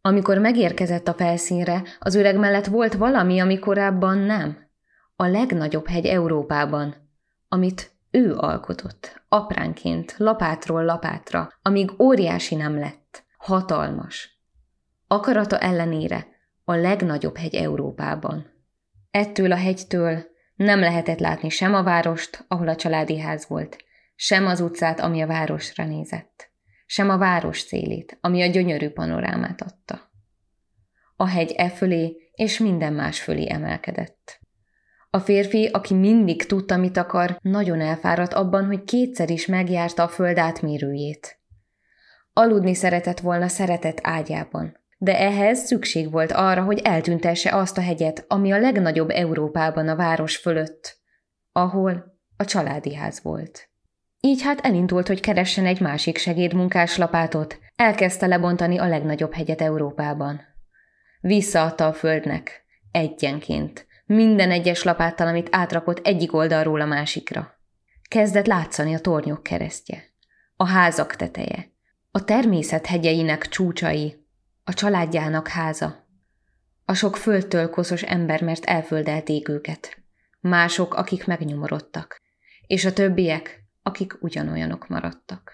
Amikor 0.00 0.38
megérkezett 0.38 1.08
a 1.08 1.14
felszínre, 1.14 1.82
az 1.98 2.14
üreg 2.14 2.38
mellett 2.38 2.66
volt 2.66 2.94
valami, 2.94 3.40
ami 3.40 3.58
korábban 3.58 4.18
nem. 4.18 4.70
A 5.16 5.26
legnagyobb 5.26 5.86
hegy 5.88 6.06
Európában, 6.06 6.94
amit 7.48 7.90
ő 8.10 8.34
alkotott, 8.34 9.22
apránként, 9.28 10.14
lapátról 10.18 10.84
lapátra, 10.84 11.52
amíg 11.62 11.90
óriási 12.00 12.54
nem 12.54 12.78
lett, 12.78 13.24
hatalmas. 13.38 14.40
Akarata 15.06 15.58
ellenére 15.58 16.26
a 16.64 16.74
legnagyobb 16.74 17.36
hegy 17.36 17.54
Európában. 17.54 18.46
Ettől 19.10 19.52
a 19.52 19.56
hegytől 19.56 20.24
nem 20.56 20.80
lehetett 20.80 21.18
látni 21.18 21.48
sem 21.48 21.74
a 21.74 21.82
várost, 21.82 22.44
ahol 22.48 22.68
a 22.68 22.76
családi 22.76 23.18
ház 23.18 23.46
volt, 23.48 23.84
sem 24.16 24.46
az 24.46 24.60
utcát, 24.60 25.00
ami 25.00 25.20
a 25.20 25.26
városra 25.26 25.84
nézett, 25.84 26.50
sem 26.86 27.10
a 27.10 27.18
város 27.18 27.58
szélét, 27.58 28.18
ami 28.20 28.42
a 28.42 28.46
gyönyörű 28.46 28.88
panorámát 28.88 29.62
adta. 29.62 30.10
A 31.16 31.26
hegy 31.26 31.52
e 31.56 31.70
fölé 31.70 32.16
és 32.32 32.58
minden 32.58 32.92
más 32.92 33.20
fölé 33.20 33.50
emelkedett. 33.50 34.40
A 35.10 35.18
férfi, 35.18 35.66
aki 35.66 35.94
mindig 35.94 36.46
tudta, 36.46 36.76
mit 36.76 36.96
akar, 36.96 37.38
nagyon 37.40 37.80
elfáradt 37.80 38.32
abban, 38.32 38.66
hogy 38.66 38.84
kétszer 38.84 39.30
is 39.30 39.46
megjárta 39.46 40.02
a 40.02 40.08
föld 40.08 40.38
átmérőjét. 40.38 41.40
Aludni 42.32 42.74
szeretett 42.74 43.20
volna 43.20 43.48
szeretett 43.48 43.98
ágyában, 44.02 44.78
de 44.98 45.18
ehhez 45.18 45.58
szükség 45.58 46.10
volt 46.10 46.32
arra, 46.32 46.62
hogy 46.62 46.78
eltüntesse 46.78 47.54
azt 47.54 47.78
a 47.78 47.80
hegyet, 47.80 48.24
ami 48.28 48.52
a 48.52 48.58
legnagyobb 48.58 49.10
Európában 49.10 49.88
a 49.88 49.96
város 49.96 50.36
fölött, 50.36 50.98
ahol 51.52 52.18
a 52.36 52.44
családi 52.44 52.94
ház 52.94 53.22
volt. 53.22 53.68
Így 54.26 54.42
hát 54.42 54.60
elindult, 54.60 55.06
hogy 55.06 55.20
keressen 55.20 55.66
egy 55.66 55.80
másik 55.80 56.18
segédmunkás 56.18 56.96
lapátot, 56.96 57.58
elkezdte 57.76 58.26
lebontani 58.26 58.78
a 58.78 58.88
legnagyobb 58.88 59.32
hegyet 59.32 59.60
Európában. 59.60 60.40
Visszaadta 61.20 61.86
a 61.86 61.92
földnek, 61.92 62.64
egyenként, 62.90 63.86
minden 64.06 64.50
egyes 64.50 64.82
lapáttal, 64.82 65.26
amit 65.26 65.48
átrakott 65.50 66.06
egyik 66.06 66.34
oldalról 66.34 66.80
a 66.80 66.84
másikra. 66.84 67.60
Kezdett 68.08 68.46
látszani 68.46 68.94
a 68.94 68.98
tornyok 68.98 69.42
keresztje, 69.42 70.04
a 70.56 70.66
házak 70.66 71.16
teteje, 71.16 71.70
a 72.10 72.24
természet 72.24 72.86
hegyeinek 72.86 73.48
csúcsai, 73.48 74.26
a 74.64 74.74
családjának 74.74 75.48
háza. 75.48 76.06
A 76.84 76.94
sok 76.94 77.16
földtől 77.16 77.70
koszos 77.70 78.02
ember, 78.02 78.42
mert 78.42 78.64
elföldelték 78.64 79.48
őket. 79.48 79.96
Mások, 80.40 80.94
akik 80.94 81.26
megnyomorodtak. 81.26 82.22
És 82.66 82.84
a 82.84 82.92
többiek, 82.92 83.65
akik 83.86 84.16
ugyanolyanok 84.20 84.88
maradtak. 84.88 85.52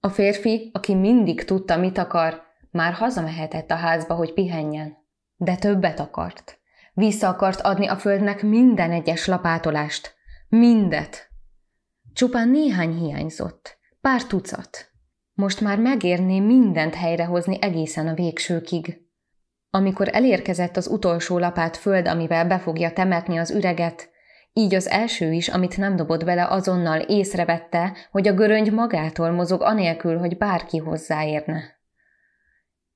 A 0.00 0.08
férfi, 0.08 0.70
aki 0.72 0.94
mindig 0.94 1.44
tudta, 1.44 1.76
mit 1.76 1.98
akar, 1.98 2.42
már 2.70 2.92
hazamehetett 2.92 3.70
a 3.70 3.74
házba, 3.74 4.14
hogy 4.14 4.32
pihenjen. 4.32 4.96
De 5.36 5.56
többet 5.56 6.00
akart. 6.00 6.60
Vissza 6.94 7.28
akart 7.28 7.60
adni 7.60 7.86
a 7.86 7.96
földnek 7.96 8.42
minden 8.42 8.92
egyes 8.92 9.26
lapátolást. 9.26 10.14
Mindet. 10.48 11.30
Csupán 12.12 12.48
néhány 12.48 12.94
hiányzott. 12.94 13.78
Pár 14.00 14.24
tucat. 14.24 14.90
Most 15.32 15.60
már 15.60 15.78
megérné 15.78 16.40
mindent 16.40 16.94
helyrehozni 16.94 17.58
egészen 17.60 18.06
a 18.06 18.14
végsőkig. 18.14 19.00
Amikor 19.70 20.08
elérkezett 20.12 20.76
az 20.76 20.86
utolsó 20.86 21.38
lapát 21.38 21.76
föld, 21.76 22.08
amivel 22.08 22.46
be 22.46 22.58
fogja 22.58 22.92
temetni 22.92 23.38
az 23.38 23.50
üreget, 23.50 24.11
így 24.52 24.74
az 24.74 24.86
első 24.86 25.32
is, 25.32 25.48
amit 25.48 25.76
nem 25.76 25.96
dobott 25.96 26.24
bele, 26.24 26.46
azonnal 26.46 27.00
észrevette, 27.00 27.96
hogy 28.10 28.28
a 28.28 28.34
göröngy 28.34 28.72
magától 28.72 29.30
mozog 29.30 29.62
anélkül, 29.62 30.18
hogy 30.18 30.36
bárki 30.36 30.78
hozzáérne. 30.78 31.80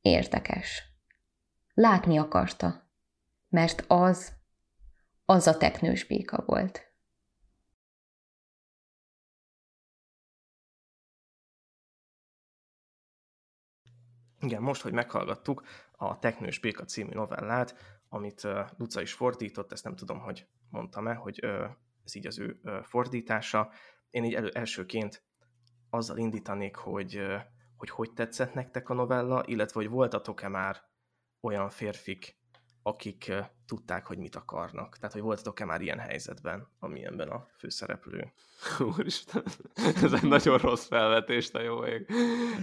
Értekes. 0.01 0.83
Látni 1.75 2.19
akarta, 2.19 2.91
mert 3.49 3.85
az, 3.87 4.33
az 5.25 5.47
a 5.47 5.57
teknős 5.57 6.05
béka 6.05 6.43
volt. 6.47 6.87
Igen, 14.41 14.63
most, 14.63 14.83
hogy 14.83 14.93
meghallgattuk 14.93 15.63
a 15.97 16.19
Teknős 16.19 16.59
Béka 16.59 16.85
című 16.85 17.13
novellát, 17.13 18.01
amit 18.09 18.47
Luca 18.79 19.01
is 19.01 19.13
fordított, 19.13 19.73
ezt 19.73 19.85
nem 19.85 19.97
tudom, 19.97 20.19
hogy 20.19 20.47
mondtam-e, 20.71 21.15
hogy 21.15 21.45
uh, 21.45 21.71
ez 22.05 22.15
így 22.15 22.27
az 22.27 22.39
ő 22.39 22.61
fordítása. 22.83 23.71
Én 24.11 24.25
így 24.25 24.35
elő, 24.35 24.49
elsőként 24.49 25.25
azzal 25.91 26.19
indítanék, 26.19 26.77
hogy, 26.77 27.21
hogy 27.77 27.91
hogy 27.91 28.13
tetszett 28.13 28.55
nektek 28.55 28.89
a 28.89 28.95
novella, 28.95 29.43
illetve 29.47 29.81
hogy 29.81 29.91
voltatok-e 29.91 30.49
már 30.49 30.83
olyan 31.41 31.69
férfik, 31.69 32.37
akik 32.83 33.33
tudták, 33.67 34.07
hogy 34.07 34.19
mit 34.19 34.37
akarnak. 34.37 34.97
Tehát, 34.97 35.13
hogy 35.13 35.23
voltatok-e 35.23 35.65
már 35.65 35.81
ilyen 35.81 35.99
helyzetben, 35.99 36.69
amilyenben 36.79 37.29
a 37.29 37.47
főszereplő. 37.59 38.33
Úristen, 38.79 39.43
ez 40.03 40.13
egy 40.13 40.29
nagyon 40.29 40.59
rossz 40.59 40.87
felvetés, 40.87 41.51
de 41.51 41.63
jó 41.63 41.85
ég. 41.85 42.11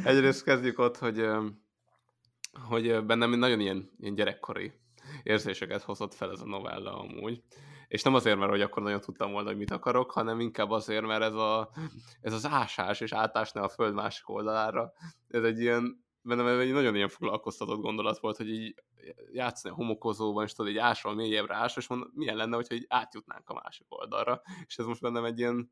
Egyrészt 0.03 0.43
kezdjük 0.43 0.79
ott, 0.79 0.97
hogy 0.97 1.25
hogy 2.53 3.05
bennem 3.05 3.31
nagyon 3.31 3.59
ilyen, 3.59 3.89
ilyen 3.99 4.15
gyerekkori 4.15 4.73
érzéseket 5.23 5.81
hozott 5.81 6.13
fel 6.13 6.31
ez 6.31 6.39
a 6.39 6.45
novella 6.45 6.99
amúgy. 6.99 7.43
És 7.93 8.01
nem 8.01 8.13
azért, 8.13 8.37
mert 8.37 8.51
hogy 8.51 8.61
akkor 8.61 8.83
nagyon 8.83 8.99
tudtam 8.99 9.31
volna, 9.31 9.47
hogy 9.47 9.57
mit 9.57 9.71
akarok, 9.71 10.11
hanem 10.11 10.39
inkább 10.39 10.69
azért, 10.69 11.05
mert 11.05 11.21
ez, 11.21 11.33
a, 11.33 11.69
ez 12.21 12.33
az 12.33 12.45
ásás 12.45 13.01
és 13.01 13.11
átásni 13.11 13.59
a 13.59 13.69
föld 13.69 13.93
másik 13.93 14.29
oldalára, 14.29 14.93
ez 15.27 15.43
egy 15.43 15.59
ilyen, 15.59 16.05
bennem 16.21 16.59
egy 16.59 16.71
nagyon 16.71 16.95
ilyen 16.95 17.09
foglalkoztatott 17.09 17.81
gondolat 17.81 18.19
volt, 18.19 18.37
hogy 18.37 18.49
így 18.49 18.83
játszani 19.31 19.73
a 19.73 19.77
homokozóban, 19.77 20.43
és 20.43 20.53
tudod, 20.53 20.71
így 20.71 20.77
ásról 20.77 21.13
mélyebbre 21.13 21.55
ás, 21.55 21.77
és 21.77 21.87
mondom, 21.87 22.09
milyen 22.13 22.35
lenne, 22.35 22.55
hogyha 22.55 22.75
így 22.75 22.85
átjutnánk 22.89 23.49
a 23.49 23.61
másik 23.63 23.85
oldalra. 23.89 24.41
És 24.65 24.77
ez 24.77 24.85
most 24.85 25.01
bennem 25.01 25.25
egy 25.25 25.39
ilyen 25.39 25.71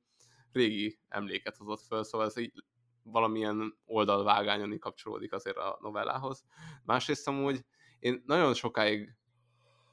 régi 0.51 1.00
emléket 1.08 1.58
hozott 1.58 1.82
föl, 1.82 2.04
szóval 2.04 2.28
ez 2.28 2.38
így 2.38 2.63
valamilyen 3.04 3.78
oldalvágányon 3.86 4.80
kapcsolódik 4.80 5.34
azért 5.34 5.58
a 5.58 5.78
novellához. 5.82 6.46
Másrészt 6.84 7.28
amúgy 7.28 7.66
én 8.00 8.24
nagyon 8.25 8.54
sokáig 8.54 9.16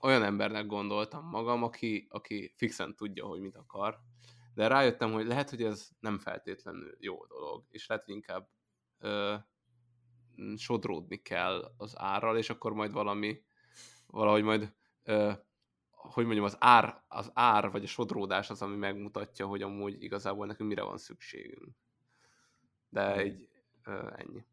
olyan 0.01 0.23
embernek 0.23 0.67
gondoltam 0.67 1.29
magam, 1.29 1.63
aki, 1.63 2.07
aki 2.11 2.53
fixen 2.57 2.97
tudja, 2.97 3.27
hogy 3.27 3.41
mit 3.41 3.57
akar, 3.57 3.99
de 4.55 4.67
rájöttem, 4.67 5.13
hogy 5.13 5.27
lehet, 5.27 5.51
hogy 5.51 5.63
ez 5.63 5.91
nem 6.01 6.19
feltétlenül 6.19 6.97
jó 7.01 7.27
dolog, 7.27 7.65
és 7.71 7.87
lehet, 7.87 8.05
hogy 8.05 8.15
inkább 8.15 8.49
ö, 8.99 9.35
sodródni 10.57 11.17
kell 11.17 11.75
az 11.77 11.99
árral, 11.99 12.37
és 12.37 12.51
akkor 12.51 12.73
majd 12.73 12.93
valami, 12.93 13.43
valahogy 14.07 14.43
majd 14.43 14.75
ö, 15.03 15.33
hogy 15.91 16.25
mondjam, 16.25 16.45
az 16.45 16.57
ár, 16.61 17.05
az 17.09 17.31
ár 17.35 17.71
vagy 17.71 17.83
a 17.85 17.87
sodródás 17.87 18.51
az, 18.51 18.63
ami 18.63 18.77
megmutatja, 18.77 19.47
hogy 19.47 19.63
amúgy 19.63 20.03
igazából 20.03 20.47
nekünk 20.47 20.69
mire 20.69 20.83
van 20.83 20.99
szükségünk. 20.99 21.77
De 22.89 23.15
egy 23.15 23.49
ö, 23.85 24.11
ennyi. 24.17 24.45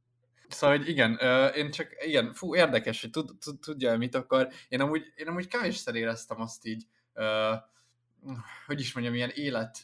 Szóval, 0.48 0.78
hogy 0.78 0.90
igen, 0.90 1.20
én 1.56 1.72
csak, 1.72 1.88
igen, 2.06 2.34
fú, 2.34 2.56
érdekes, 2.56 3.02
hogy 3.02 3.10
tud, 3.10 3.32
tud, 3.40 3.60
tudja, 3.60 3.98
mit 3.98 4.16
akar. 4.16 4.50
Én 4.68 4.82
amúgy, 4.82 5.14
én 5.16 5.28
amúgy 5.28 5.48
kevésszer 5.48 5.96
éreztem 5.96 6.42
azt 6.42 6.66
így, 6.66 6.86
hogy 8.66 8.80
is 8.80 8.94
mondjam, 8.94 9.16
ilyen 9.16 9.32
élet, 9.34 9.78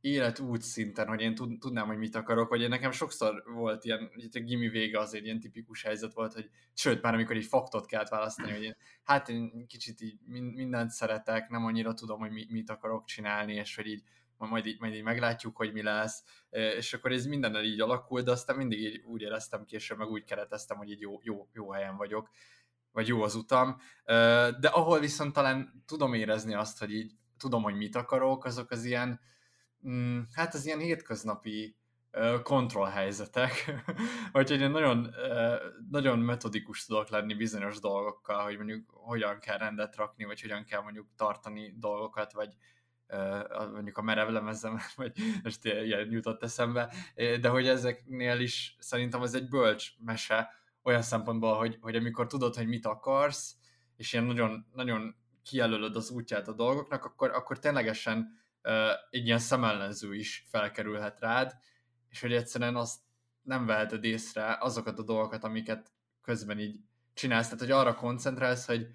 életút 0.00 0.62
szinten, 0.62 1.08
hogy 1.08 1.20
én 1.20 1.34
tudnám, 1.34 1.86
hogy 1.86 1.98
mit 1.98 2.14
akarok, 2.14 2.48
vagy 2.48 2.60
én 2.60 2.68
nekem 2.68 2.90
sokszor 2.90 3.42
volt 3.46 3.84
ilyen, 3.84 4.10
itt 4.14 4.34
a 4.34 4.40
gimi 4.40 4.68
vége 4.68 4.98
azért 4.98 5.24
ilyen 5.24 5.40
tipikus 5.40 5.82
helyzet 5.82 6.12
volt, 6.12 6.32
hogy 6.32 6.50
sőt, 6.74 7.02
már 7.02 7.14
amikor 7.14 7.36
így 7.36 7.46
faktot 7.46 7.86
kellett 7.86 8.08
választani, 8.08 8.52
hogy 8.52 8.62
én, 8.62 8.76
hát 9.04 9.28
én 9.28 9.66
kicsit 9.66 10.00
így 10.00 10.18
mindent 10.54 10.90
szeretek, 10.90 11.48
nem 11.48 11.64
annyira 11.64 11.94
tudom, 11.94 12.18
hogy 12.18 12.46
mit 12.48 12.70
akarok 12.70 13.04
csinálni, 13.04 13.54
és 13.54 13.76
hogy 13.76 13.86
így 13.86 14.02
majd 14.48 14.66
így, 14.66 14.80
majd 14.80 14.94
így 14.94 15.02
meglátjuk, 15.02 15.56
hogy 15.56 15.72
mi 15.72 15.82
lesz, 15.82 16.24
és 16.50 16.92
akkor 16.92 17.12
ez 17.12 17.26
mindennel 17.26 17.64
így 17.64 17.80
alakul, 17.80 18.22
de 18.22 18.30
aztán 18.30 18.56
mindig 18.56 18.80
így 18.80 19.02
úgy 19.04 19.22
éreztem 19.22 19.64
később, 19.64 19.98
meg 19.98 20.08
úgy 20.08 20.24
kereteztem, 20.24 20.76
hogy 20.76 20.90
így 20.90 21.00
jó, 21.00 21.20
jó, 21.22 21.48
jó 21.52 21.72
helyen 21.72 21.96
vagyok, 21.96 22.30
vagy 22.92 23.08
jó 23.08 23.22
az 23.22 23.34
utam, 23.34 23.76
de 24.60 24.68
ahol 24.68 24.98
viszont 24.98 25.32
talán 25.32 25.82
tudom 25.86 26.14
érezni 26.14 26.54
azt, 26.54 26.78
hogy 26.78 26.92
így 26.92 27.12
tudom, 27.38 27.62
hogy 27.62 27.76
mit 27.76 27.96
akarok, 27.96 28.44
azok 28.44 28.70
az 28.70 28.84
ilyen, 28.84 29.20
mm, 29.88 30.20
hát 30.32 30.54
az 30.54 30.66
ilyen 30.66 30.78
hétköznapi 30.78 31.80
kontrollhelyzetek, 32.42 33.82
vagy 34.32 34.48
hogy 34.48 34.60
én 34.60 34.70
nagyon, 34.70 35.14
nagyon 35.90 36.18
metodikus 36.18 36.84
tudok 36.84 37.08
lenni 37.08 37.34
bizonyos 37.34 37.80
dolgokkal, 37.80 38.44
hogy 38.44 38.56
mondjuk 38.56 38.90
hogyan 38.90 39.38
kell 39.38 39.58
rendet 39.58 39.96
rakni, 39.96 40.24
vagy 40.24 40.40
hogyan 40.40 40.64
kell 40.64 40.82
mondjuk 40.82 41.06
tartani 41.16 41.74
dolgokat, 41.76 42.32
vagy 42.32 42.54
mondjuk 43.72 43.98
a 43.98 44.02
merev 44.02 44.28
lemezem, 44.28 44.78
vagy 44.96 45.12
most 45.42 45.64
ilyen 45.64 46.10
jutott 46.10 46.42
eszembe, 46.42 46.92
de 47.14 47.48
hogy 47.48 47.68
ezeknél 47.68 48.40
is 48.40 48.76
szerintem 48.78 49.22
ez 49.22 49.34
egy 49.34 49.48
bölcs 49.48 49.88
mese, 49.98 50.58
olyan 50.82 51.02
szempontból, 51.02 51.56
hogy, 51.56 51.78
hogy 51.80 51.96
amikor 51.96 52.26
tudod, 52.26 52.54
hogy 52.54 52.66
mit 52.66 52.86
akarsz, 52.86 53.56
és 53.96 54.12
ilyen 54.12 54.24
nagyon, 54.24 54.66
nagyon 54.72 55.14
kijelölöd 55.42 55.96
az 55.96 56.10
útját 56.10 56.48
a 56.48 56.52
dolgoknak, 56.52 57.04
akkor, 57.04 57.30
akkor 57.30 57.58
ténylegesen 57.58 58.38
egy 59.10 59.26
ilyen 59.26 59.38
szemellenző 59.38 60.14
is 60.14 60.46
felkerülhet 60.50 61.20
rád, 61.20 61.56
és 62.08 62.20
hogy 62.20 62.32
egyszerűen 62.32 62.76
azt 62.76 63.00
nem 63.42 63.66
veheted 63.66 64.04
észre 64.04 64.56
azokat 64.60 64.98
a 64.98 65.02
dolgokat, 65.02 65.44
amiket 65.44 65.92
közben 66.22 66.58
így 66.58 66.80
csinálsz, 67.14 67.44
tehát 67.44 67.60
hogy 67.60 67.70
arra 67.70 67.94
koncentrálsz, 67.94 68.66
hogy 68.66 68.86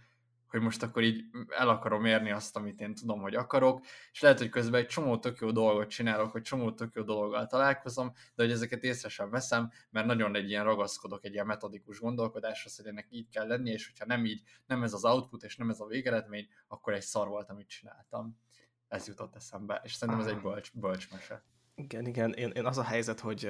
hogy 0.48 0.62
most 0.62 0.84
akkor 0.84 1.04
így 1.04 1.24
el 1.50 1.70
akarom 1.70 2.06
érni 2.06 2.32
azt, 2.32 2.56
amit 2.56 2.82
én 2.82 2.96
tudom, 2.96 3.22
hogy 3.22 3.36
akarok, 3.36 3.86
és 4.12 4.22
lehet, 4.22 4.38
hogy 4.38 4.50
közben 4.50 4.82
egy 4.82 4.88
csomó 4.88 5.18
tök 5.18 5.40
jó 5.40 5.52
dolgot 5.52 5.90
csinálok, 5.90 6.32
hogy 6.32 6.42
csomó 6.42 6.72
tök 6.72 6.94
jó 6.94 7.04
dologgal 7.04 7.48
találkozom, 7.48 8.12
de 8.36 8.44
hogy 8.44 8.52
ezeket 8.52 8.84
észre 8.84 9.10
sem 9.10 9.30
veszem, 9.30 9.72
mert 9.90 10.06
nagyon 10.06 10.36
egy 10.36 10.50
ilyen 10.50 10.64
ragaszkodok 10.64 11.26
egy 11.26 11.34
ilyen 11.34 11.46
metodikus 11.46 12.00
gondolkodáshoz, 12.00 12.76
hogy 12.76 12.86
ennek 12.86 13.08
így 13.10 13.30
kell 13.30 13.48
lenni, 13.48 13.72
és 13.72 13.88
hogyha 13.88 14.06
nem 14.06 14.26
így, 14.26 14.42
nem 14.66 14.84
ez 14.84 14.94
az 14.94 15.06
output, 15.06 15.44
és 15.44 15.56
nem 15.58 15.70
ez 15.70 15.80
a 15.80 15.86
végeredmény, 15.86 16.48
akkor 16.68 16.94
egy 16.94 17.02
szar 17.02 17.28
volt, 17.28 17.50
amit 17.50 17.68
csináltam. 17.68 18.38
Ez 18.88 19.08
jutott 19.08 19.36
eszembe, 19.36 19.82
és 19.84 19.94
szerintem 19.94 20.26
ez 20.26 20.32
egy 20.32 20.42
bölcs, 20.42 20.72
bölcs 20.74 21.12
mese. 21.12 21.44
Igen, 21.76 22.06
igen, 22.06 22.34
én, 22.34 22.50
én 22.50 22.66
az 22.66 22.78
a 22.78 22.84
helyzet, 22.84 23.20
hogy 23.20 23.50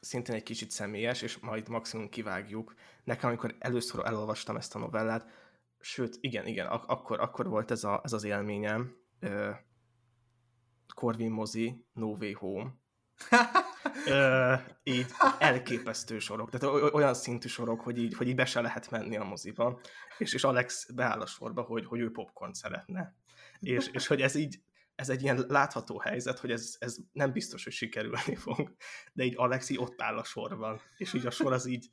szintén 0.00 0.34
egy 0.34 0.42
kicsit 0.42 0.70
személyes, 0.70 1.22
és 1.22 1.38
majd 1.38 1.68
maximum 1.68 2.08
kivágjuk. 2.08 2.74
Nekem, 3.04 3.28
amikor 3.28 3.54
először 3.58 4.00
elolvastam 4.04 4.56
ezt 4.56 4.74
a 4.74 4.78
novellát, 4.78 5.26
sőt, 5.80 6.18
igen, 6.20 6.46
igen, 6.46 6.66
ak- 6.66 6.90
akkor, 6.90 7.20
akkor 7.20 7.48
volt 7.48 7.70
ez, 7.70 7.84
a, 7.84 8.00
ez 8.04 8.12
az 8.12 8.24
élményem. 8.24 8.96
Uh, 9.22 9.54
Corvin 10.94 11.30
mozi, 11.30 11.86
No 11.92 12.06
Way 12.06 12.32
Home. 12.34 12.78
uh, 14.06 14.60
így 14.82 15.06
elképesztő 15.38 16.18
sorok, 16.18 16.50
tehát 16.50 16.92
olyan 16.92 17.14
szintű 17.14 17.48
sorok, 17.48 17.80
hogy 17.80 17.98
így, 17.98 18.14
hogy 18.14 18.28
így 18.28 18.34
be 18.34 18.44
se 18.44 18.60
lehet 18.60 18.90
menni 18.90 19.16
a 19.16 19.24
moziba, 19.24 19.80
és, 20.18 20.34
és 20.34 20.44
Alex 20.44 20.90
beáll 20.92 21.20
a 21.20 21.26
sorba, 21.26 21.62
hogy, 21.62 21.86
hogy 21.86 22.00
ő 22.00 22.10
popcorn 22.10 22.52
szeretne. 22.52 23.14
És, 23.60 23.88
és 23.92 24.06
hogy 24.06 24.20
ez 24.20 24.34
így, 24.34 24.62
ez 24.94 25.08
egy 25.08 25.22
ilyen 25.22 25.44
látható 25.48 25.98
helyzet, 25.98 26.38
hogy 26.38 26.50
ez, 26.50 26.76
ez 26.78 26.96
nem 27.12 27.32
biztos, 27.32 27.64
hogy 27.64 27.72
sikerülni 27.72 28.34
fog, 28.34 28.74
de 29.12 29.24
így 29.24 29.34
Alex 29.36 29.68
így 29.68 29.78
ott 29.78 30.02
áll 30.02 30.16
a 30.18 30.24
sorban, 30.24 30.80
és 30.96 31.12
így 31.12 31.26
a 31.26 31.30
sor 31.30 31.52
az 31.52 31.66
így 31.66 31.90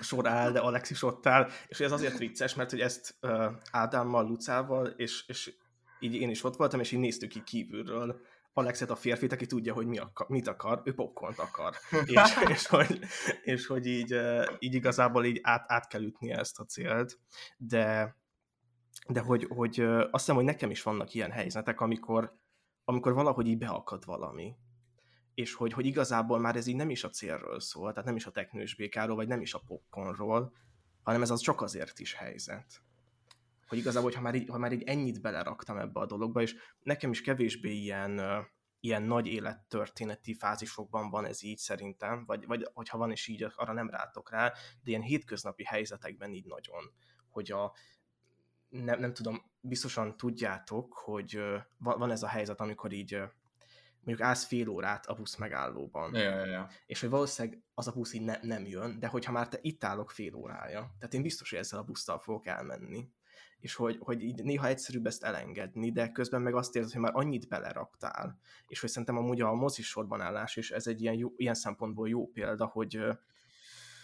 sor 0.00 0.26
áll, 0.26 0.50
de 0.50 0.60
Alex 0.60 0.90
is 0.90 1.02
ott 1.02 1.26
áll, 1.26 1.48
és 1.66 1.80
ez 1.80 1.92
azért 1.92 2.18
vicces, 2.18 2.54
mert 2.54 2.70
hogy 2.70 2.80
ezt 2.80 3.14
uh, 3.22 3.52
Ádámmal, 3.70 4.26
Lucával, 4.26 4.86
és, 4.86 5.24
és 5.26 5.54
így 6.00 6.14
én 6.14 6.30
is 6.30 6.44
ott 6.44 6.56
voltam, 6.56 6.80
és 6.80 6.92
így 6.92 7.00
néztük 7.00 7.28
ki 7.28 7.42
kívülről 7.42 8.20
Alexet 8.58 8.90
a 8.90 8.96
férfit, 8.96 9.32
aki 9.32 9.46
tudja, 9.46 9.74
hogy 9.74 9.86
mi 9.86 9.98
akar, 9.98 10.28
mit 10.28 10.48
akar, 10.48 10.80
ő 10.84 10.94
popcornt 10.94 11.38
akar. 11.38 11.74
és, 12.04 12.20
és, 12.54 12.66
hogy, 12.66 12.98
és 13.42 13.66
hogy 13.66 13.86
így, 13.86 14.16
így 14.58 14.74
igazából 14.74 15.24
így 15.24 15.40
át, 15.42 15.64
át 15.66 15.88
kell 15.88 16.02
ütni 16.02 16.30
ezt 16.30 16.58
a 16.58 16.64
célt, 16.64 17.18
de, 17.56 18.16
de 19.08 19.20
hogy, 19.20 19.46
hogy 19.48 19.80
azt 19.80 20.10
hiszem, 20.12 20.34
hogy 20.34 20.44
nekem 20.44 20.70
is 20.70 20.82
vannak 20.82 21.14
ilyen 21.14 21.30
helyzetek, 21.30 21.80
amikor, 21.80 22.38
amikor 22.84 23.12
valahogy 23.12 23.46
így 23.46 23.58
beakad 23.58 24.04
valami 24.04 24.54
és 25.38 25.54
hogy, 25.54 25.72
hogy 25.72 25.86
igazából 25.86 26.38
már 26.38 26.56
ez 26.56 26.66
így 26.66 26.76
nem 26.76 26.90
is 26.90 27.04
a 27.04 27.10
célról 27.10 27.60
szól, 27.60 27.90
tehát 27.90 28.04
nem 28.04 28.16
is 28.16 28.26
a 28.26 28.30
teknős 28.30 28.74
békáról, 28.74 29.16
vagy 29.16 29.28
nem 29.28 29.40
is 29.40 29.54
a 29.54 29.62
popcornról, 29.66 30.52
hanem 31.02 31.22
ez 31.22 31.30
az 31.30 31.40
csak 31.40 31.60
azért 31.60 31.98
is 31.98 32.14
helyzet. 32.14 32.82
Hogy 33.66 33.78
igazából, 33.78 34.08
hogyha 34.08 34.22
már 34.22 34.34
így, 34.34 34.48
ha 34.48 34.58
már 34.58 34.72
így 34.72 34.82
ennyit 34.82 35.20
beleraktam 35.20 35.78
ebbe 35.78 36.00
a 36.00 36.06
dologba, 36.06 36.42
és 36.42 36.56
nekem 36.82 37.10
is 37.10 37.20
kevésbé 37.20 37.70
ilyen, 37.70 38.20
ilyen 38.80 39.02
nagy 39.02 39.26
élettörténeti 39.26 40.34
fázisokban 40.34 41.10
van 41.10 41.24
ez 41.24 41.42
így 41.42 41.58
szerintem, 41.58 42.24
vagy, 42.24 42.46
vagy 42.46 42.70
hogyha 42.74 42.98
van 42.98 43.10
is 43.10 43.26
így, 43.26 43.46
arra 43.56 43.72
nem 43.72 43.90
rátok 43.90 44.30
rá, 44.30 44.48
de 44.82 44.90
ilyen 44.90 45.02
hétköznapi 45.02 45.64
helyzetekben 45.64 46.32
így 46.32 46.46
nagyon, 46.46 46.92
hogy 47.30 47.50
a, 47.50 47.72
nem, 48.68 49.00
nem 49.00 49.14
tudom, 49.14 49.42
biztosan 49.60 50.16
tudjátok, 50.16 50.92
hogy 50.94 51.40
van, 51.78 52.10
ez 52.10 52.22
a 52.22 52.28
helyzet, 52.28 52.60
amikor 52.60 52.92
így 52.92 53.20
mondjuk 54.08 54.28
állsz 54.28 54.44
fél 54.44 54.68
órát 54.68 55.06
a 55.06 55.14
busz 55.14 55.36
megállóban. 55.36 56.14
Ja, 56.14 56.20
ja, 56.22 56.44
ja. 56.44 56.68
És 56.86 57.00
hogy 57.00 57.08
valószínűleg 57.10 57.62
az 57.74 57.88
a 57.88 57.92
busz 57.92 58.12
így 58.12 58.22
ne, 58.22 58.38
nem 58.42 58.66
jön, 58.66 58.98
de 58.98 59.06
hogyha 59.06 59.32
már 59.32 59.48
te 59.48 59.58
itt 59.60 59.84
állok 59.84 60.10
fél 60.10 60.34
órája, 60.34 60.94
tehát 60.98 61.14
én 61.14 61.22
biztos, 61.22 61.50
hogy 61.50 61.58
ezzel 61.58 61.78
a 61.78 61.82
busztal 61.82 62.18
fogok 62.18 62.46
elmenni. 62.46 63.08
És 63.60 63.74
hogy, 63.74 63.98
hogy 64.00 64.22
így 64.22 64.44
néha 64.44 64.66
egyszerűbb 64.66 65.06
ezt 65.06 65.24
elengedni, 65.24 65.92
de 65.92 66.12
közben 66.12 66.42
meg 66.42 66.54
azt 66.54 66.76
érzed, 66.76 66.92
hogy 66.92 67.00
már 67.00 67.12
annyit 67.14 67.48
beleraktál. 67.48 68.38
És 68.66 68.80
hogy 68.80 68.90
szerintem 68.90 69.16
amúgy 69.16 69.40
a 69.40 69.54
mozisorban 69.54 70.20
állás, 70.20 70.56
és 70.56 70.70
ez 70.70 70.86
egy 70.86 71.02
ilyen, 71.02 71.14
jó, 71.14 71.32
ilyen 71.36 71.54
szempontból 71.54 72.08
jó 72.08 72.26
példa, 72.26 72.66
hogy, 72.66 73.04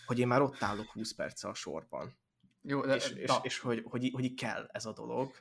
hogy 0.06 0.18
én 0.18 0.26
már 0.26 0.42
ott 0.42 0.62
állok 0.62 0.90
20 0.90 1.14
perc 1.14 1.44
a 1.44 1.54
sorban. 1.54 2.16
Jó, 2.62 2.80
de, 2.80 2.94
és, 2.94 3.10
és, 3.10 3.32
és 3.42 3.58
hogy, 3.58 3.82
hogy, 3.84 4.10
hogy 4.12 4.24
így 4.24 4.40
kell 4.40 4.68
ez 4.72 4.86
a 4.86 4.92
dolog 4.92 5.32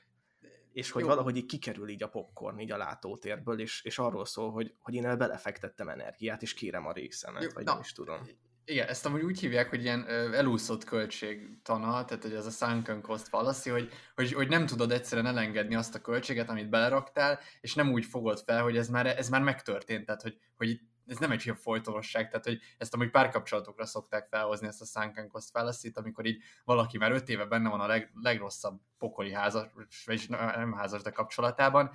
és 0.73 0.91
hogy 0.91 1.01
Jó. 1.01 1.07
valahogy 1.07 1.37
így 1.37 1.45
kikerül 1.45 1.89
így 1.89 2.03
a 2.03 2.07
popcorn 2.09 2.59
így 2.59 2.71
a 2.71 2.77
látótérből, 2.77 3.59
és, 3.59 3.83
és 3.83 3.99
arról 3.99 4.25
szól, 4.25 4.51
hogy, 4.51 4.73
hogy 4.79 4.93
én 4.93 5.05
el 5.05 5.17
belefektettem 5.17 5.89
energiát, 5.89 6.41
és 6.41 6.53
kérem 6.53 6.85
a 6.85 6.91
részemet, 6.91 7.43
Jó, 7.43 7.49
vagy 7.53 7.63
na, 7.63 7.71
nem 7.71 7.81
is 7.81 7.91
tudom. 7.91 8.17
Igen, 8.65 8.87
ezt 8.87 9.05
amúgy 9.05 9.21
úgy 9.21 9.39
hívják, 9.39 9.69
hogy 9.69 9.81
ilyen 9.81 10.05
ö, 10.09 10.33
elúszott 10.33 10.83
költségtana, 10.83 12.05
tehát 12.05 12.23
hogy 12.23 12.33
ez 12.33 12.45
a 12.45 12.49
sunken 12.49 13.01
cost 13.01 13.27
fallacy, 13.27 13.69
hogy, 13.69 13.89
hogy, 14.15 14.33
hogy 14.33 14.47
nem 14.47 14.65
tudod 14.65 14.91
egyszerűen 14.91 15.27
elengedni 15.27 15.75
azt 15.75 15.95
a 15.95 16.01
költséget, 16.01 16.49
amit 16.49 16.69
beleraktál, 16.69 17.39
és 17.61 17.75
nem 17.75 17.91
úgy 17.91 18.05
fogod 18.05 18.39
fel, 18.39 18.63
hogy 18.63 18.77
ez 18.77 18.87
már, 18.87 19.05
ez 19.05 19.29
már 19.29 19.41
megtörtént, 19.41 20.05
tehát 20.05 20.21
hogy, 20.21 20.37
hogy 20.57 20.69
itt 20.69 20.92
ez 21.07 21.17
nem 21.17 21.31
egy 21.31 21.41
ilyen 21.45 21.57
folytonosság, 21.57 22.27
tehát 22.29 22.45
hogy 22.45 22.59
ezt 22.77 22.93
amúgy 22.93 23.09
párkapcsolatokra 23.09 23.85
szokták 23.85 24.27
felhozni 24.27 24.67
ezt 24.67 24.81
a 24.81 24.85
sunken 24.85 25.27
cost 25.27 25.49
fallacy 25.49 25.91
amikor 25.93 26.25
így 26.25 26.43
valaki 26.65 26.97
már 26.97 27.11
öt 27.11 27.29
éve 27.29 27.45
benne 27.45 27.69
van 27.69 27.79
a 27.79 27.87
leg, 27.87 28.11
legrosszabb 28.21 28.79
pokoli 28.97 29.33
házas, 29.33 29.67
vagy 30.05 30.25
nem 30.29 30.73
házas, 30.73 31.01
de 31.01 31.09
kapcsolatában, 31.09 31.91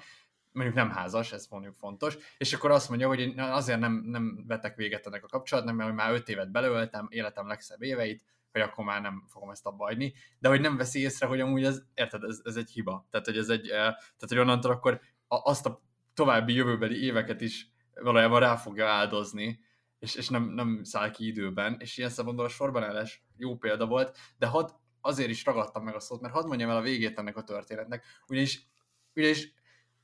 mondjuk 0.52 0.76
nem 0.76 0.90
házas, 0.90 1.32
ez 1.32 1.46
mondjuk 1.50 1.74
fontos, 1.74 2.16
és 2.38 2.52
akkor 2.52 2.70
azt 2.70 2.88
mondja, 2.88 3.08
hogy 3.08 3.20
én 3.20 3.40
azért 3.40 3.78
nem, 3.80 3.92
nem 3.92 4.44
vetek 4.46 4.76
véget 4.76 5.06
ennek 5.06 5.24
a 5.24 5.28
kapcsolatnak, 5.28 5.74
mert 5.76 5.94
már 5.94 6.12
öt 6.12 6.28
évet 6.28 6.50
belőltem, 6.50 7.06
életem 7.10 7.46
legszebb 7.46 7.82
éveit, 7.82 8.24
hogy 8.52 8.60
akkor 8.60 8.84
már 8.84 9.00
nem 9.00 9.24
fogom 9.28 9.50
ezt 9.50 9.66
abba 9.66 9.86
adni, 9.86 10.14
de 10.38 10.48
hogy 10.48 10.60
nem 10.60 10.76
veszi 10.76 11.00
észre, 11.00 11.26
hogy 11.26 11.40
amúgy 11.40 11.64
ez, 11.64 11.82
érted, 11.94 12.22
ez, 12.22 12.40
ez 12.44 12.56
egy 12.56 12.70
hiba. 12.70 13.06
Tehát, 13.10 13.26
hogy 13.26 13.36
ez 13.36 13.48
egy, 13.48 13.68
eh, 13.68 13.78
tehát, 13.78 14.28
hogy 14.28 14.38
onnantól 14.38 14.70
akkor 14.70 15.00
azt 15.28 15.66
a 15.66 15.82
további 16.14 16.52
jövőbeli 16.52 17.04
éveket 17.04 17.40
is 17.40 17.72
valójában 18.02 18.40
rá 18.40 18.56
fogja 18.56 18.86
áldozni 18.86 19.66
és, 19.98 20.14
és 20.14 20.28
nem, 20.28 20.42
nem 20.42 20.80
száll 20.84 21.10
ki 21.10 21.26
időben, 21.26 21.76
és 21.80 21.96
ilyen 21.98 22.10
szempontból 22.10 22.46
a 22.46 22.48
sorban 22.48 22.82
állás 22.82 23.24
jó 23.36 23.56
példa 23.56 23.86
volt, 23.86 24.16
de 24.38 24.46
hadd 24.46 24.68
azért 25.00 25.30
is 25.30 25.44
ragadtam 25.44 25.84
meg 25.84 25.94
a 25.94 26.00
szót, 26.00 26.20
mert 26.20 26.34
hadd 26.34 26.46
mondjam 26.46 26.70
el 26.70 26.76
a 26.76 26.82
végét 26.82 27.18
ennek 27.18 27.36
a 27.36 27.42
történetnek, 27.42 28.04
ugyanis, 28.28 28.66
ugyanis, 29.14 29.52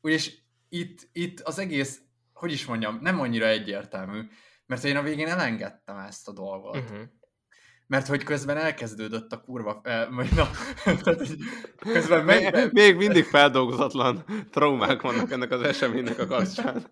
ugyanis 0.01 0.43
itt, 0.69 1.09
itt 1.13 1.41
az 1.41 1.59
egész, 1.59 2.01
hogy 2.33 2.53
is 2.53 2.67
mondjam, 2.67 2.99
nem 3.01 3.21
annyira 3.21 3.47
egyértelmű, 3.47 4.29
mert 4.67 4.85
én 4.85 4.97
a 4.97 5.03
végén 5.03 5.29
elengedtem 5.29 5.99
ezt 5.99 6.29
a 6.29 6.33
dolgot. 6.33 6.77
Uh-huh. 6.77 7.03
Mert 7.95 8.07
hogy 8.07 8.25
közben 8.25 8.57
elkezdődött 8.57 9.33
a 9.33 9.41
kurva, 9.41 9.81
eh, 9.85 10.07
na, 10.09 10.51
tehát, 10.85 11.29
közben 11.79 12.25
még, 12.25 12.69
még 12.73 12.97
mindig 12.97 13.25
feldolgozatlan 13.25 14.25
traumák 14.51 15.03
vannak 15.03 15.31
ennek 15.31 15.51
az 15.51 15.63
eseménynek 15.63 16.19
a 16.19 16.27
kapcsán. 16.27 16.87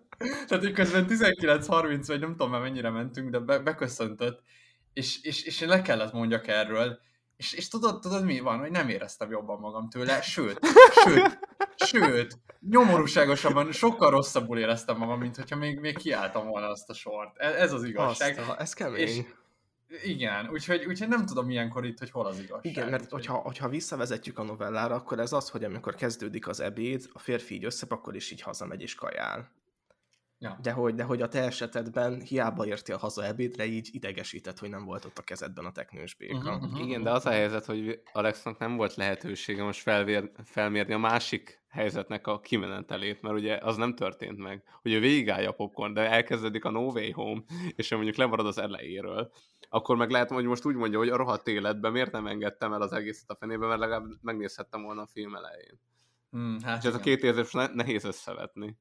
tehát, 0.47 0.63
hogy 0.63 0.71
közben 0.71 1.05
19.30 1.09 2.03
vagy 2.07 2.19
nem 2.19 2.29
tudom 2.29 2.51
már 2.51 2.61
mennyire 2.61 2.89
mentünk, 2.89 3.29
de 3.29 3.39
be, 3.39 3.59
beköszöntött, 3.59 4.41
és, 4.93 5.21
és, 5.21 5.43
és 5.43 5.61
én 5.61 5.67
le 5.67 5.81
kellett 5.81 6.13
mondjak 6.13 6.47
erről, 6.47 6.99
és, 7.37 7.53
és 7.53 7.67
tudod, 7.67 7.99
tudod 8.01 8.25
mi 8.25 8.39
van, 8.39 8.59
hogy 8.59 8.71
nem 8.71 8.89
éreztem 8.89 9.31
jobban 9.31 9.59
magam 9.59 9.89
tőle, 9.89 10.21
sőt, 10.21 10.59
sőt, 11.03 11.39
sőt, 11.75 12.37
nyomorúságosabban 12.69 13.71
sokkal 13.71 14.09
rosszabbul 14.09 14.59
éreztem 14.59 14.97
magam, 14.97 15.19
mint 15.19 15.35
hogyha 15.35 15.55
még, 15.55 15.79
még 15.79 15.97
kiálltam 15.97 16.47
volna 16.47 16.67
azt 16.67 16.89
a 16.89 16.93
sort. 16.93 17.37
Ez, 17.37 17.53
ez 17.53 17.71
az 17.71 17.83
igazság. 17.83 18.39
Azt, 18.39 18.59
ez 18.59 18.73
kemény. 18.73 19.07
És, 19.07 19.21
igen, 20.03 20.49
úgyhogy, 20.49 20.85
úgyhogy 20.85 21.07
nem 21.07 21.25
tudom 21.25 21.49
ilyenkor 21.49 21.85
itt, 21.85 21.99
hogy 21.99 22.11
hol 22.11 22.25
az 22.25 22.39
igazság. 22.39 22.65
Igen, 22.65 22.89
mert 22.89 23.09
hogyha, 23.09 23.33
hogyha 23.33 23.69
visszavezetjük 23.69 24.37
a 24.37 24.43
novellára, 24.43 24.95
akkor 24.95 25.19
ez 25.19 25.33
az, 25.33 25.49
hogy 25.49 25.63
amikor 25.63 25.95
kezdődik 25.95 26.47
az 26.47 26.59
ebéd, 26.59 27.09
a 27.13 27.19
férfi 27.19 27.55
így 27.55 27.65
összepakol, 27.65 28.15
és 28.15 28.31
így 28.31 28.41
hazamegy 28.41 28.81
és 28.81 28.95
kajál. 28.95 29.51
Ja. 30.43 30.57
De, 30.61 30.71
hogy, 30.71 30.95
de 30.95 31.03
hogy 31.03 31.21
a 31.21 31.27
te 31.27 31.41
esetedben 31.41 32.21
hiába 32.21 32.65
értél 32.65 32.97
haza 32.97 33.25
ebédre, 33.25 33.65
így 33.65 33.89
idegesített, 33.91 34.59
hogy 34.59 34.69
nem 34.69 34.85
volt 34.85 35.05
ott 35.05 35.17
a 35.17 35.21
kezedben 35.21 35.65
a 35.65 35.71
teknős 35.71 36.15
béka. 36.15 36.37
Uh-huh, 36.37 36.63
uh-huh, 36.63 36.85
Igen, 36.87 37.03
de 37.03 37.11
az 37.11 37.25
a 37.25 37.29
helyzet, 37.29 37.65
hogy 37.65 38.01
Alexnak 38.11 38.57
nem 38.57 38.75
volt 38.75 38.95
lehetősége 38.95 39.63
most 39.63 39.81
felvér, 39.81 40.31
felmérni 40.43 40.93
a 40.93 40.97
másik 40.97 41.61
helyzetnek 41.69 42.27
a 42.27 42.39
kimenetelét, 42.39 43.21
mert 43.21 43.35
ugye 43.35 43.57
az 43.61 43.77
nem 43.77 43.95
történt 43.95 44.37
meg, 44.37 44.63
hogy 44.81 44.91
ő 44.91 44.99
végigállja 44.99 45.49
a 45.49 45.53
popcorn, 45.53 45.93
de 45.93 46.09
elkezdődik 46.09 46.65
a 46.65 46.71
No 46.71 46.91
Way 46.91 47.11
Home, 47.11 47.41
és 47.75 47.91
ő 47.91 47.95
mondjuk 47.95 48.17
lemarad 48.17 48.45
az 48.45 48.57
elejéről, 48.57 49.31
akkor 49.69 49.95
meg 49.95 50.09
lehet, 50.09 50.29
hogy 50.29 50.45
most 50.45 50.65
úgy 50.65 50.75
mondja, 50.75 50.97
hogy 50.97 51.09
a 51.09 51.15
rohadt 51.15 51.47
életben 51.47 51.91
miért 51.91 52.11
nem 52.11 52.27
engedtem 52.27 52.73
el 52.73 52.81
az 52.81 52.93
egészet 52.93 53.29
a 53.29 53.35
fenébe, 53.35 53.67
mert 53.67 53.79
legalább 53.79 54.05
megnézhettem 54.21 54.83
volna 54.83 55.01
a 55.01 55.07
film 55.07 55.35
elején. 55.35 55.79
Hmm, 56.29 56.57
hát 56.63 56.83
és 56.83 56.89
ez 56.89 56.95
a 56.95 56.99
két 56.99 57.23
érzés 57.23 57.51
nehéz 57.73 58.03
összevetni. 58.03 58.77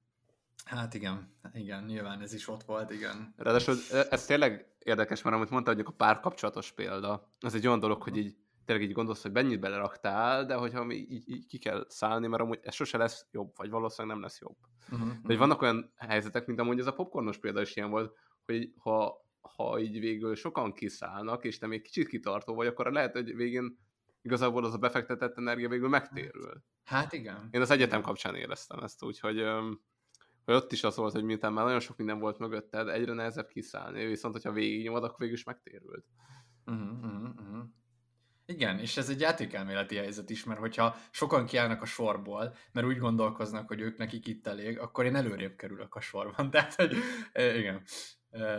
Hát 0.65 0.95
igen, 0.95 1.35
igen, 1.53 1.85
nyilván 1.85 2.21
ez 2.21 2.35
is 2.35 2.49
ott 2.49 2.63
volt, 2.63 2.91
igen. 2.91 3.35
Ráadásul 3.37 3.75
ez 4.11 4.27
tényleg 4.27 4.75
érdekes, 4.79 5.23
mert 5.23 5.37
amit 5.37 5.51
mondta, 5.51 5.75
hogy 5.75 5.85
a 5.87 5.91
párkapcsolatos 5.91 6.73
példa, 6.73 7.31
az 7.41 7.55
egy 7.55 7.67
olyan 7.67 7.81
dolog, 7.81 8.03
hogy 8.03 8.17
így 8.17 8.37
tényleg 8.65 8.87
így 8.87 8.93
gondolsz, 8.93 9.23
hogy 9.23 9.33
mennyit 9.33 9.61
beleraktál, 9.61 10.47
de 10.47 10.55
hogyha 10.55 10.91
így, 10.91 11.29
így 11.29 11.47
ki 11.47 11.59
kell 11.59 11.87
szállni, 11.89 12.27
mert 12.27 12.43
amúgy 12.43 12.59
ez 12.63 12.75
sose 12.75 12.99
lesz 12.99 13.27
jobb, 13.31 13.53
vagy 13.57 13.71
valószínűleg 13.71 14.17
nem 14.17 14.25
lesz 14.25 14.41
jobb. 14.41 14.57
Uh-huh. 14.91 15.09
De 15.09 15.21
hogy 15.23 15.39
vannak 15.39 15.63
olyan 15.63 15.93
helyzetek, 15.97 16.47
mint 16.47 16.61
amúgy 16.61 16.79
ez 16.79 16.87
a 16.87 16.93
popcornos 16.93 17.39
példa 17.39 17.61
is 17.61 17.77
ilyen 17.77 17.91
volt, 17.91 18.17
hogy 18.45 18.73
ha, 18.77 19.27
ha 19.41 19.79
így 19.79 20.01
végül 20.01 20.35
sokan 20.35 20.73
kiszállnak, 20.73 21.45
és 21.45 21.59
te 21.59 21.67
még 21.67 21.83
kicsit 21.83 22.09
kitartó 22.09 22.55
vagy, 22.55 22.67
akkor 22.67 22.93
lehet, 22.93 23.13
hogy 23.13 23.37
végén 23.37 23.79
igazából 24.23 24.65
az 24.65 24.75
a 24.75 24.79
befektetett 24.79 25.37
energia 25.37 25.69
végül 25.69 25.89
megtérül. 25.89 26.63
Hát 26.85 27.13
igen. 27.13 27.49
Én 27.51 27.61
az 27.61 27.71
egyetem 27.71 28.03
kapcsán 28.03 28.35
éreztem 28.35 28.79
ezt, 28.79 29.05
úgyhogy 29.05 29.45
hogy 30.45 30.55
ott 30.55 30.73
is 30.73 30.85
az 30.85 30.97
volt, 30.97 31.13
hogy 31.13 31.25
miután 31.25 31.53
már 31.53 31.65
nagyon 31.65 31.81
sok 31.81 31.97
minden 31.97 32.19
volt 32.19 32.39
mögötted, 32.39 32.89
egyre 32.89 33.13
nehezebb 33.13 33.49
kiszállni, 33.49 34.07
viszont 34.07 34.35
hogyha 34.35 34.53
végignyomod, 34.53 35.05
akkor 35.05 35.19
végül 35.19 35.35
is 35.35 35.45
megtérült. 35.45 36.05
Uh-huh, 36.67 37.05
uh-huh, 37.05 37.29
uh-huh. 37.41 37.65
Igen, 38.47 38.79
és 38.79 38.97
ez 38.97 39.09
egy 39.09 39.21
játékelméleti 39.21 39.97
helyzet 39.97 40.31
is, 40.31 40.45
mert 40.45 40.61
hogyha 40.61 40.97
sokan 41.11 41.47
kiállnak 41.47 41.83
a 41.83 41.87
sorból, 41.87 42.55
mert 42.73 42.87
úgy 42.87 42.99
gondolkoznak, 42.99 43.69
hogy 43.69 43.81
ők 43.81 43.99
nekik 43.99 44.27
itt 44.27 44.47
elég, 44.47 44.79
akkor 44.79 45.05
én 45.05 45.17
előrébb 45.17 45.57
kerülök 45.57 45.95
a 45.95 46.01
sorban. 46.01 46.51
Tehát, 46.51 46.75
hogy 46.75 46.97
igen, 47.33 47.83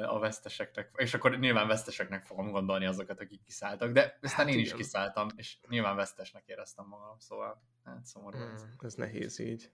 a 0.05 0.19
veszteseknek, 0.19 0.91
és 0.95 1.13
akkor 1.13 1.39
nyilván 1.39 1.67
veszteseknek 1.67 2.23
fogom 2.23 2.51
gondolni 2.51 2.85
azokat, 2.85 3.21
akik 3.21 3.43
kiszálltak, 3.43 3.91
de 3.91 4.17
aztán 4.21 4.45
hát 4.45 4.47
én 4.47 4.53
igen. 4.53 4.65
is 4.65 4.73
kiszálltam, 4.73 5.27
és 5.35 5.57
nyilván 5.69 5.95
vesztesnek 5.95 6.43
éreztem 6.45 6.85
magam, 6.85 7.19
szóval 7.19 7.63
hát 7.83 8.05
szomorú 8.05 8.37
hmm, 8.37 8.53
ez. 8.53 8.65
Ez 8.79 8.93
nehéz 8.93 9.39
így. 9.39 9.71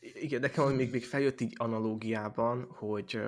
Igen, 0.00 0.40
nekem 0.40 0.74
még, 0.74 0.90
még 0.90 1.04
feljött 1.04 1.40
így 1.40 1.54
analógiában, 1.56 2.66
hogy, 2.70 3.20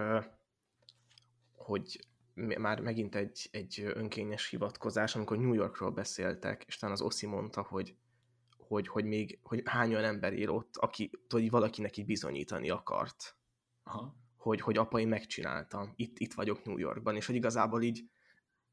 hogy 1.52 2.06
már 2.34 2.80
megint 2.80 3.14
egy, 3.14 3.48
egy 3.50 3.80
önkényes 3.94 4.48
hivatkozás, 4.48 5.14
amikor 5.14 5.38
New 5.38 5.52
Yorkról 5.52 5.90
beszéltek, 5.90 6.64
és 6.66 6.76
talán 6.76 6.94
az 6.94 7.02
Oszi 7.02 7.26
mondta, 7.26 7.62
hogy, 7.62 7.96
hogy, 8.56 8.88
hogy 8.88 9.04
még 9.04 9.38
hogy 9.42 9.62
hány 9.64 9.94
olyan 9.94 10.04
ember 10.04 10.32
él 10.32 10.50
ott, 10.50 10.76
aki, 10.76 11.10
hogy 11.28 11.50
valakinek 11.50 11.96
így 11.96 12.06
bizonyítani 12.06 12.70
akart. 12.70 13.36
Aha. 13.82 14.16
Hogy, 14.36 14.60
hogy 14.60 14.76
apa, 14.76 15.00
én 15.00 15.08
megcsináltam, 15.08 15.92
itt, 15.96 16.18
itt 16.18 16.34
vagyok 16.34 16.64
New 16.64 16.78
Yorkban, 16.78 17.16
és 17.16 17.26
hogy 17.26 17.34
igazából 17.34 17.82
így 17.82 18.04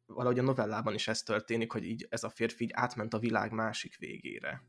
valahogy 0.05 0.39
a 0.39 0.43
novellában 0.43 0.93
is 0.93 1.07
ez 1.07 1.23
történik, 1.23 1.71
hogy 1.71 1.83
így 1.83 2.07
ez 2.09 2.23
a 2.23 2.29
férfi 2.29 2.63
így 2.63 2.71
átment 2.73 3.13
a 3.13 3.19
világ 3.19 3.51
másik 3.51 3.97
végére 3.97 4.63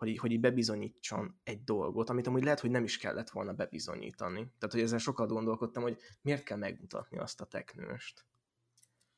hogy 0.00 0.18
hogy 0.18 0.32
így 0.32 0.40
bebizonyítson 0.40 1.40
egy 1.44 1.64
dolgot, 1.64 2.10
amit 2.10 2.26
amúgy 2.26 2.42
lehet, 2.42 2.60
hogy 2.60 2.70
nem 2.70 2.84
is 2.84 2.98
kellett 2.98 3.30
volna 3.30 3.52
bebizonyítani. 3.52 4.38
Tehát, 4.40 4.74
hogy 4.74 4.80
ezzel 4.80 4.98
sokat 4.98 5.28
gondolkodtam, 5.28 5.82
hogy 5.82 5.98
miért 6.22 6.42
kell 6.42 6.56
megmutatni 6.56 7.18
azt 7.18 7.40
a 7.40 7.44
teknőst. 7.44 8.26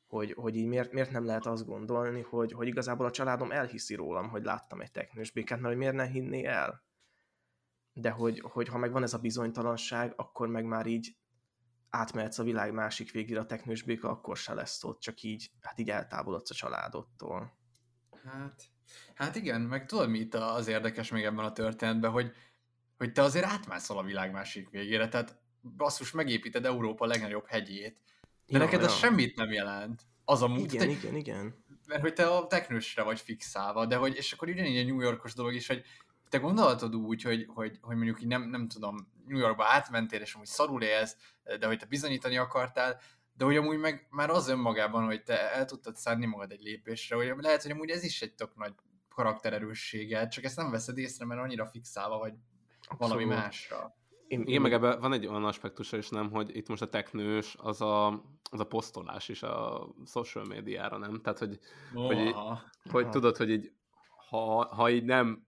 Hogy, 0.07 0.33
hogy 0.33 0.55
így 0.55 0.67
miért, 0.67 0.91
miért 0.91 1.11
nem 1.11 1.25
lehet 1.25 1.45
azt 1.45 1.65
gondolni, 1.65 2.21
hogy, 2.21 2.51
hogy 2.51 2.67
igazából 2.67 3.05
a 3.05 3.11
családom 3.11 3.51
elhiszi 3.51 3.95
rólam, 3.95 4.29
hogy 4.29 4.43
láttam 4.43 4.81
egy 4.81 4.91
teknős 4.91 5.31
békát, 5.31 5.59
mert 5.59 5.69
hogy 5.69 5.77
miért 5.77 5.95
ne 5.95 6.05
hinné 6.05 6.45
el? 6.45 6.83
De 7.93 8.09
hogy, 8.09 8.39
hogy 8.39 8.67
ha 8.67 8.77
meg 8.77 8.91
van 8.91 9.03
ez 9.03 9.13
a 9.13 9.19
bizonytalanság, 9.19 10.13
akkor 10.15 10.47
meg 10.47 10.65
már 10.65 10.85
így 10.85 11.17
átmehetsz 11.89 12.39
a 12.39 12.43
világ 12.43 12.73
másik 12.73 13.11
végére 13.11 13.39
a 13.39 13.45
teknős 13.45 13.83
béka, 13.83 14.09
akkor 14.09 14.37
se 14.37 14.53
lesz 14.53 14.83
ott, 14.83 14.99
csak 14.99 15.21
így, 15.21 15.51
hát 15.61 15.79
így 15.79 15.89
eltávolodsz 15.89 16.49
a 16.49 16.53
családodtól. 16.53 17.57
Hát, 18.23 18.72
Hát 19.13 19.35
igen, 19.35 19.61
meg 19.61 19.85
tudod, 19.85 20.09
mi 20.09 20.19
itt 20.19 20.33
az 20.33 20.67
érdekes 20.67 21.11
még 21.11 21.23
ebben 21.23 21.45
a 21.45 21.51
történetben, 21.51 22.11
hogy, 22.11 22.31
hogy 22.97 23.11
te 23.11 23.21
azért 23.21 23.45
átmászol 23.45 23.97
a 23.97 24.03
világ 24.03 24.31
másik 24.31 24.69
végére, 24.69 25.07
tehát 25.07 25.37
basszus, 25.77 26.11
megépíted 26.11 26.65
Európa 26.65 27.05
legnagyobb 27.05 27.47
hegyét, 27.47 27.97
de 28.45 28.57
ja, 28.57 28.57
neked 28.57 28.79
ja. 28.79 28.85
ez 28.85 28.93
semmit 28.93 29.35
nem 29.35 29.51
jelent. 29.51 30.01
Az 30.25 30.41
a 30.41 30.47
múlt. 30.47 30.73
Igen, 30.73 30.87
te, 30.87 30.93
igen, 30.93 31.15
igen. 31.15 31.63
Mert 31.87 32.01
hogy 32.01 32.13
te 32.13 32.25
a 32.27 32.47
teknősre 32.47 33.03
vagy 33.03 33.19
fixálva, 33.19 33.85
de 33.85 33.95
hogy, 33.95 34.15
és 34.15 34.31
akkor 34.31 34.47
ugyanígy 34.47 34.77
a 34.77 34.83
New 34.83 35.01
Yorkos 35.01 35.33
dolog 35.33 35.53
is, 35.53 35.67
hogy 35.67 35.83
te 36.29 36.37
gondolhatod 36.37 36.95
úgy, 36.95 37.21
hogy, 37.21 37.45
hogy, 37.47 37.77
hogy 37.81 37.95
mondjuk 37.95 38.21
így 38.21 38.27
nem, 38.27 38.49
nem 38.49 38.67
tudom, 38.67 39.11
New 39.27 39.37
Yorkba 39.37 39.65
átmentél, 39.65 40.21
és 40.21 40.33
amúgy 40.33 40.47
szarul 40.47 40.81
élsz, 40.81 41.15
de 41.59 41.67
hogy 41.67 41.79
te 41.79 41.85
bizonyítani 41.85 42.37
akartál, 42.37 42.99
de 43.33 43.45
hogy 43.45 43.57
amúgy 43.57 43.79
meg 43.79 44.07
már 44.09 44.29
az 44.29 44.47
önmagában, 44.47 45.05
hogy 45.05 45.23
te 45.23 45.53
el 45.53 45.65
tudtad 45.65 45.95
szánni 45.95 46.25
magad 46.25 46.51
egy 46.51 46.61
lépésre, 46.61 47.15
hogy 47.15 47.33
lehet, 47.37 47.61
hogy 47.61 47.71
amúgy 47.71 47.89
ez 47.89 48.03
is 48.03 48.21
egy 48.21 48.33
tök 48.33 48.55
nagy 48.55 48.73
karaktererősséget, 49.09 50.31
csak 50.31 50.43
ezt 50.43 50.57
nem 50.57 50.71
veszed 50.71 50.97
észre, 50.97 51.25
mert 51.25 51.41
annyira 51.41 51.65
fixálva 51.65 52.17
vagy 52.17 52.33
Abszolút. 52.87 52.97
valami 52.99 53.25
másra. 53.25 53.95
Én, 54.27 54.41
én 54.41 54.61
meg 54.61 54.73
ebben 54.73 54.99
van 54.99 55.13
egy 55.13 55.27
olyan 55.27 55.45
aspektusa 55.45 55.97
is, 55.97 56.09
nem, 56.09 56.31
hogy 56.31 56.55
itt 56.55 56.67
most 56.67 56.81
a 56.81 56.89
teknős, 56.89 57.55
az 57.59 57.81
a, 57.81 58.07
az 58.51 58.59
a 58.59 58.67
posztolás 58.67 59.29
is 59.29 59.43
a 59.43 59.87
social 60.05 60.45
médiára, 60.45 60.97
nem? 60.97 61.21
Tehát, 61.21 61.39
hogy, 61.39 61.59
oh, 61.93 62.05
hogy, 62.05 62.35
hogy 62.91 63.09
tudod, 63.09 63.37
hogy 63.37 63.49
így, 63.49 63.71
ha, 64.29 64.75
ha 64.75 64.89
így 64.89 65.03
nem 65.03 65.47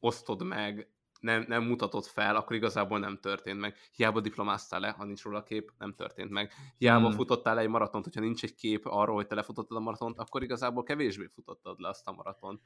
osztod 0.00 0.42
meg 0.42 0.90
nem, 1.22 1.44
nem 1.48 1.64
mutatott 1.64 2.06
fel, 2.06 2.36
akkor 2.36 2.56
igazából 2.56 2.98
nem 2.98 3.18
történt 3.20 3.60
meg. 3.60 3.76
Hiába 3.92 4.20
diplomáztál 4.20 4.80
le, 4.80 4.88
ha 4.90 5.04
nincs 5.04 5.22
róla 5.22 5.42
kép, 5.42 5.72
nem 5.78 5.94
történt 5.94 6.30
meg. 6.30 6.52
Hiába 6.78 7.06
hmm. 7.06 7.16
futottál 7.16 7.54
le 7.54 7.60
egy 7.60 7.68
maratont, 7.68 8.04
hogyha 8.04 8.20
nincs 8.20 8.42
egy 8.42 8.54
kép 8.54 8.86
arról, 8.86 9.14
hogy 9.14 9.26
te 9.26 9.34
lefutottad 9.34 9.76
a 9.76 9.80
maratont, 9.80 10.18
akkor 10.18 10.42
igazából 10.42 10.82
kevésbé 10.82 11.26
futottad 11.34 11.80
le 11.80 11.88
azt 11.88 12.08
a 12.08 12.12
maratont. 12.12 12.60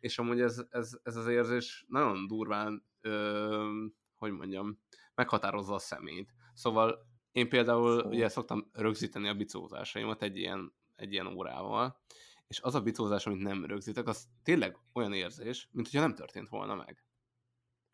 És 0.00 0.18
amúgy 0.18 0.40
ez, 0.40 0.64
ez, 0.70 0.98
ez 1.02 1.16
az 1.16 1.26
érzés 1.26 1.84
nagyon 1.88 2.26
durván, 2.26 2.84
ö, 3.00 3.84
hogy 4.14 4.32
mondjam, 4.32 4.78
meghatározza 5.14 5.74
a 5.74 5.78
szemét. 5.78 6.34
Szóval 6.54 7.06
én 7.32 7.48
például 7.48 8.00
Szó. 8.00 8.08
ugye 8.08 8.28
szoktam 8.28 8.70
rögzíteni 8.72 9.28
a 9.28 9.34
bicózásaimat 9.34 10.22
egy 10.22 10.36
ilyen, 10.36 10.72
egy 10.96 11.12
ilyen 11.12 11.26
órával, 11.26 12.00
és 12.46 12.60
az 12.60 12.74
a 12.74 12.80
bicózás, 12.80 13.26
amit 13.26 13.42
nem 13.42 13.64
rögzítek, 13.64 14.06
az 14.08 14.28
tényleg 14.42 14.76
olyan 14.92 15.12
érzés, 15.12 15.68
mint 15.72 15.86
hogyha 15.86 16.06
nem 16.06 16.14
történt 16.14 16.48
volna 16.48 16.74
meg. 16.74 17.07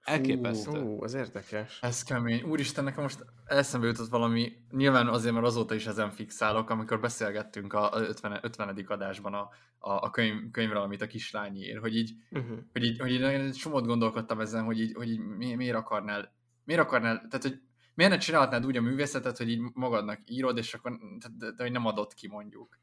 Elképesztő. 0.05 0.81
Ú, 0.81 1.05
ez 1.05 1.15
érdekes. 1.15 1.79
Ez 1.81 2.03
kemény. 2.03 2.43
Úristen, 2.43 2.85
nekem 2.85 3.03
most 3.03 3.25
eszembe 3.45 3.87
jutott 3.87 4.09
valami, 4.09 4.53
nyilván 4.71 5.09
azért, 5.09 5.35
mert 5.35 5.47
azóta 5.47 5.75
is 5.75 5.87
ezen 5.87 6.11
fixálok, 6.11 6.71
amikor 6.71 7.01
beszélgettünk 7.01 7.73
a 7.73 7.91
50. 7.95 8.39
50. 8.43 8.85
adásban 8.87 9.35
a, 9.35 9.49
a, 9.79 9.91
a 9.91 10.11
könyv, 10.11 10.51
könyvről, 10.51 10.83
amit 10.83 11.03
a 11.03 11.07
kislány 11.07 11.57
ír, 11.57 11.79
hogy 11.79 11.97
így, 11.97 12.15
uh-huh. 12.31 12.59
hogy 12.73 12.85
így, 12.85 12.99
hogy 13.01 13.11
így 13.11 13.23
egy 13.23 13.55
somót 13.55 13.87
gondolkodtam 13.87 14.41
ezen, 14.41 14.65
hogy 14.65 14.81
így, 14.81 14.93
hogy 14.95 15.11
így 15.11 15.19
mi, 15.19 15.55
miért 15.55 15.77
akarnál, 15.77 16.35
miért 16.65 16.83
akarnál, 16.83 17.17
tehát 17.17 17.43
hogy 17.43 17.61
miért 17.95 18.13
ne 18.13 18.19
csinálhatnád 18.19 18.67
úgy 18.67 18.77
a 18.77 18.81
művészetet, 18.81 19.37
hogy 19.37 19.49
így 19.49 19.61
magadnak 19.73 20.21
írod, 20.27 20.59
és 20.59 20.75
akkor 20.75 20.99
de, 21.19 21.29
de, 21.39 21.51
de 21.51 21.63
hogy 21.63 21.73
nem 21.73 21.87
adott 21.87 22.15
ki 22.15 22.29
mondjuk. 22.29 22.79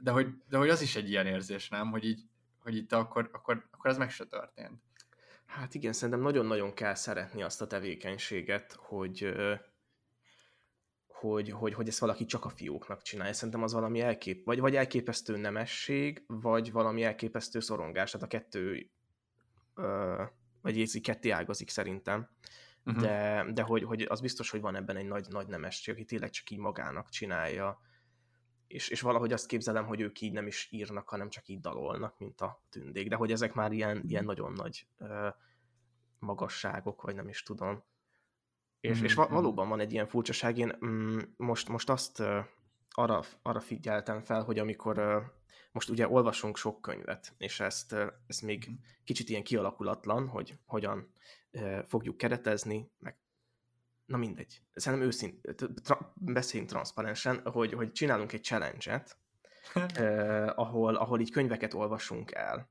De 0.00 0.10
hogy, 0.10 0.28
de 0.48 0.56
hogy 0.56 0.68
az 0.68 0.80
is 0.80 0.96
egy 0.96 1.10
ilyen 1.10 1.26
érzés, 1.26 1.68
nem? 1.68 1.90
Hogy 1.90 2.04
így, 2.04 2.22
hogy 2.60 2.76
itt 2.76 2.92
akkor, 2.92 3.30
akkor, 3.32 3.68
akkor 3.70 3.90
ez 3.90 3.98
meg 3.98 4.10
se 4.10 4.24
történt. 4.24 4.82
Hát 5.46 5.74
igen, 5.74 5.92
szerintem 5.92 6.22
nagyon-nagyon 6.22 6.74
kell 6.74 6.94
szeretni 6.94 7.42
azt 7.42 7.62
a 7.62 7.66
tevékenységet, 7.66 8.72
hogy, 8.72 9.34
hogy, 11.06 11.50
hogy, 11.50 11.74
hogy 11.74 11.88
ezt 11.88 11.98
valaki 11.98 12.24
csak 12.24 12.44
a 12.44 12.48
fióknak 12.48 13.02
csinálja. 13.02 13.32
Szerintem 13.32 13.62
az 13.62 13.72
valami 13.72 14.00
elkép, 14.00 14.44
vagy, 14.44 14.60
vagy 14.60 14.76
elképesztő 14.76 15.36
nemesség, 15.36 16.24
vagy 16.26 16.72
valami 16.72 17.02
elképesztő 17.02 17.60
szorongás. 17.60 18.10
Tehát 18.10 18.26
a 18.26 18.38
kettő, 18.38 18.90
ö, 19.74 20.22
vagy 20.62 20.78
így 20.78 21.00
ketté 21.00 21.30
ágazik 21.30 21.70
szerintem. 21.70 22.28
Uh-huh. 22.84 23.02
De, 23.02 23.46
de 23.52 23.62
hogy, 23.62 23.82
hogy 23.82 24.02
az 24.02 24.20
biztos, 24.20 24.50
hogy 24.50 24.60
van 24.60 24.76
ebben 24.76 24.96
egy 24.96 25.06
nagy, 25.06 25.26
nagy 25.28 25.46
nemesség, 25.46 25.94
aki 25.94 26.04
tényleg 26.04 26.30
csak 26.30 26.50
így 26.50 26.58
magának 26.58 27.08
csinálja. 27.08 27.80
És, 28.66 28.88
és 28.88 29.00
valahogy 29.00 29.32
azt 29.32 29.46
képzelem, 29.46 29.86
hogy 29.86 30.00
ők 30.00 30.20
így 30.20 30.32
nem 30.32 30.46
is 30.46 30.68
írnak, 30.70 31.08
hanem 31.08 31.28
csak 31.28 31.48
így 31.48 31.60
dalolnak, 31.60 32.18
mint 32.18 32.40
a 32.40 32.62
tündék. 32.70 33.08
De 33.08 33.16
hogy 33.16 33.32
ezek 33.32 33.54
már 33.54 33.72
ilyen, 33.72 33.96
uh-huh. 33.96 34.10
ilyen 34.10 34.24
nagyon 34.24 34.52
nagy 34.52 34.86
ö, 34.98 35.28
magasságok, 36.18 37.02
vagy 37.02 37.14
nem 37.14 37.28
is 37.28 37.42
tudom. 37.42 37.84
És, 38.80 38.96
mm-hmm. 38.96 39.04
és 39.04 39.14
valóban 39.14 39.68
van 39.68 39.80
egy 39.80 39.92
ilyen 39.92 40.06
furcsaság. 40.06 40.58
Én 40.58 40.76
mm, 40.84 41.18
most, 41.36 41.68
most 41.68 41.90
azt 41.90 42.20
uh, 42.20 42.44
arra, 42.90 43.22
arra 43.42 43.60
figyeltem 43.60 44.20
fel, 44.20 44.42
hogy 44.42 44.58
amikor 44.58 44.98
uh, 44.98 45.22
most 45.72 45.88
ugye 45.88 46.08
olvasunk 46.08 46.56
sok 46.56 46.80
könyvet, 46.80 47.34
és 47.38 47.60
ezt, 47.60 47.92
uh, 47.92 48.06
ez 48.26 48.40
még 48.40 48.70
kicsit 49.04 49.28
ilyen 49.28 49.42
kialakulatlan, 49.42 50.28
hogy 50.28 50.58
hogyan 50.66 51.12
uh, 51.52 51.82
fogjuk 51.84 52.16
keretezni, 52.16 52.90
meg 52.98 53.16
na 54.06 54.16
mindegy. 54.16 54.62
Szerintem 54.74 55.08
őszint, 55.08 55.54
tra- 55.82 56.12
beszéljünk 56.14 56.70
transzparensen, 56.70 57.40
hogy, 57.50 57.72
hogy 57.72 57.92
csinálunk 57.92 58.32
egy 58.32 58.44
challenge-et, 58.44 59.16
uh, 59.98 60.58
ahol, 60.58 60.94
ahol 60.94 61.20
így 61.20 61.30
könyveket 61.30 61.74
olvasunk 61.74 62.32
el. 62.32 62.68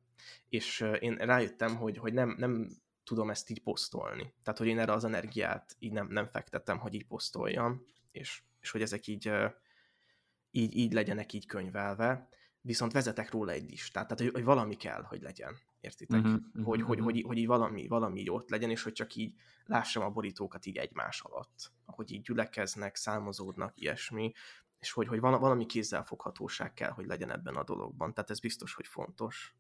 És 0.49 0.85
én 0.99 1.15
rájöttem, 1.15 1.75
hogy, 1.75 1.97
hogy 1.97 2.13
nem, 2.13 2.35
nem 2.37 2.67
tudom 3.03 3.29
ezt 3.29 3.49
így 3.49 3.63
posztolni. 3.63 4.33
Tehát, 4.43 4.59
hogy 4.59 4.67
én 4.67 4.79
erre 4.79 4.91
az 4.91 5.03
energiát 5.03 5.75
így 5.79 5.91
nem, 5.91 6.07
nem 6.07 6.27
fektettem, 6.27 6.77
hogy 6.77 6.93
így 6.93 7.05
posztoljam, 7.05 7.85
és, 8.11 8.43
és 8.59 8.71
hogy 8.71 8.81
ezek 8.81 9.07
így, 9.07 9.31
így, 10.51 10.75
így 10.75 10.93
legyenek 10.93 11.33
így 11.33 11.45
könyvelve, 11.45 12.29
viszont 12.61 12.91
vezetek 12.91 13.31
róla 13.31 13.51
egy 13.51 13.69
listát, 13.69 14.07
tehát, 14.07 14.23
hogy, 14.23 14.33
hogy 14.33 14.43
valami 14.43 14.75
kell, 14.75 15.01
hogy 15.01 15.21
legyen, 15.21 15.57
értitek? 15.83 16.19
Uh-huh, 16.19 16.41
uh-huh, 16.47 16.65
hogy, 16.65 16.81
hogy, 16.81 16.99
hogy, 16.99 17.23
hogy 17.27 17.37
így 17.37 17.47
valami, 17.47 17.87
valami 17.87 18.19
így 18.19 18.29
ott 18.29 18.49
legyen, 18.49 18.69
és 18.69 18.83
hogy 18.83 18.93
csak 18.93 19.15
így 19.15 19.33
lássam 19.65 20.03
a 20.03 20.09
borítókat 20.09 20.65
így 20.65 20.77
egymás 20.77 21.21
alatt, 21.21 21.71
ahogy 21.85 22.11
így 22.11 22.21
gyülekeznek, 22.21 22.95
számozódnak, 22.95 23.81
ilyesmi, 23.81 24.31
és 24.79 24.91
hogy, 24.91 25.07
hogy 25.07 25.19
valami 25.19 25.65
kézzelfoghatóság 25.65 26.73
kell, 26.73 26.91
hogy 26.91 27.05
legyen 27.05 27.31
ebben 27.31 27.55
a 27.55 27.63
dologban, 27.63 28.13
tehát 28.13 28.29
ez 28.29 28.39
biztos, 28.39 28.73
hogy 28.73 28.87
fontos. 28.87 29.55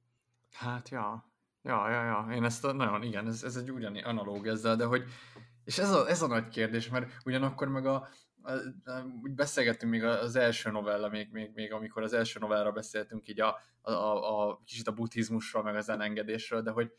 Hát, 0.51 0.89
ja, 0.89 1.31
Ja, 1.65 1.89
ja, 1.89 2.03
ja, 2.03 2.27
én 2.35 2.43
ezt 2.43 2.61
nagyon, 2.73 3.03
igen, 3.03 3.27
ez, 3.27 3.43
ez 3.43 3.55
egy 3.55 3.71
ugyanis 3.71 4.01
analóg 4.01 4.47
ezzel, 4.47 4.75
de 4.75 4.85
hogy, 4.85 5.03
és 5.63 5.77
ez 5.77 5.91
a, 5.91 6.09
ez 6.09 6.21
a 6.21 6.27
nagy 6.27 6.47
kérdés, 6.47 6.89
mert 6.89 7.11
ugyanakkor 7.25 7.67
meg 7.67 7.85
a 7.85 8.09
úgy 9.23 9.31
beszélgettünk 9.31 9.91
még 9.91 10.03
az 10.03 10.35
első 10.35 10.71
novella, 10.71 11.09
még, 11.09 11.29
még, 11.31 11.51
még 11.53 11.73
amikor 11.73 12.03
az 12.03 12.13
első 12.13 12.39
novellára 12.39 12.71
beszéltünk 12.71 13.27
így 13.27 13.41
a, 13.41 13.59
a, 13.81 13.91
a, 13.91 14.49
a 14.49 14.61
kicsit 14.65 14.87
a 14.87 14.91
buddhizmusról, 14.91 15.63
meg 15.63 15.75
az 15.75 15.89
elengedésről, 15.89 16.61
de 16.61 16.71
hogy, 16.71 16.91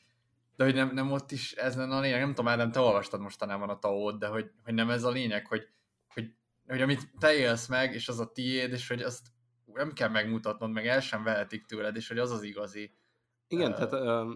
de 0.56 0.64
hogy 0.64 0.74
nem, 0.74 0.94
nem 0.94 1.12
ott 1.12 1.30
is 1.30 1.52
ez 1.52 1.76
lenne 1.76 1.96
a 1.96 2.00
lényeg, 2.00 2.20
nem 2.20 2.34
tudom, 2.34 2.56
nem 2.56 2.70
te 2.70 2.80
olvastad 2.80 3.20
mostanában 3.20 3.68
a 3.68 3.78
tao 3.78 4.12
de 4.12 4.26
hogy, 4.26 4.50
hogy 4.64 4.74
nem 4.74 4.90
ez 4.90 5.04
a 5.04 5.10
lényeg, 5.10 5.46
hogy, 5.46 5.68
hogy, 6.08 6.34
hogy 6.66 6.82
amit 6.82 7.10
te 7.18 7.34
élsz 7.34 7.66
meg, 7.66 7.94
és 7.94 8.08
az 8.08 8.20
a 8.20 8.32
tiéd, 8.32 8.72
és 8.72 8.88
hogy 8.88 9.02
azt 9.02 9.26
nem 9.64 9.92
kell 9.92 10.08
megmutatnod, 10.08 10.70
meg 10.70 10.86
el 10.86 11.00
sem 11.00 11.22
vehetik 11.22 11.64
tőled, 11.64 11.96
és 11.96 12.08
hogy 12.08 12.18
az 12.18 12.30
az 12.30 12.42
igazi, 12.42 12.94
igen, 13.48 13.70
uh, 13.70 13.76
tehát 13.76 13.92
uh, 13.92 14.32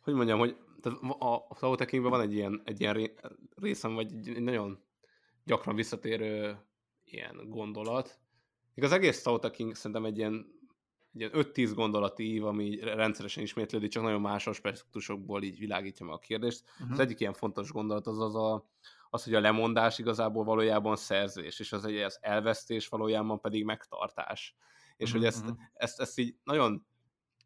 hogy 0.00 0.14
mondjam, 0.14 0.38
hogy 0.38 0.56
tehát 0.80 0.98
a, 1.18 1.34
a 1.34 1.54
Tao 1.58 1.76
van 2.00 2.20
egy 2.20 2.34
ilyen, 2.34 2.62
egy 2.64 2.80
ilyen 2.80 3.10
részem, 3.56 3.94
vagy 3.94 4.12
egy, 4.12 4.28
egy 4.28 4.42
nagyon 4.42 4.85
gyakran 5.46 5.74
visszatérő 5.74 6.58
ilyen 7.04 7.48
gondolat. 7.48 8.18
Igaz, 8.74 8.90
az 8.90 8.96
egész 8.96 9.22
Tao 9.22 9.38
szerintem 9.72 10.04
egy 10.04 10.18
ilyen, 10.18 10.46
egy 11.12 11.20
ilyen 11.20 11.30
5-10 11.34 11.72
gondolati 11.74 12.32
ív, 12.32 12.44
ami 12.44 12.78
rendszeresen 12.80 13.42
ismétlődik, 13.42 13.90
csak 13.90 14.02
nagyon 14.02 14.20
más 14.20 14.46
aspektusokból 14.46 15.42
így 15.42 15.58
világítja 15.58 16.06
meg 16.06 16.14
a 16.14 16.18
kérdést. 16.18 16.62
Uh-huh. 16.72 16.92
Az 16.92 16.98
egyik 16.98 17.20
ilyen 17.20 17.32
fontos 17.32 17.70
gondolat 17.70 18.06
az 18.06 18.20
az, 18.20 18.34
a, 18.34 18.70
az, 19.10 19.24
hogy 19.24 19.34
a 19.34 19.40
lemondás 19.40 19.98
igazából 19.98 20.44
valójában 20.44 20.96
szerzés, 20.96 21.58
és 21.58 21.72
az 21.72 21.84
egy 21.84 21.96
az 21.96 22.18
elvesztés 22.20 22.88
valójában 22.88 23.40
pedig 23.40 23.64
megtartás. 23.64 24.56
És 24.96 25.12
uh-huh. 25.12 25.24
hogy 25.24 25.32
ezt, 25.34 25.44
ezt, 25.72 26.00
ezt 26.00 26.18
így 26.18 26.36
nagyon 26.44 26.86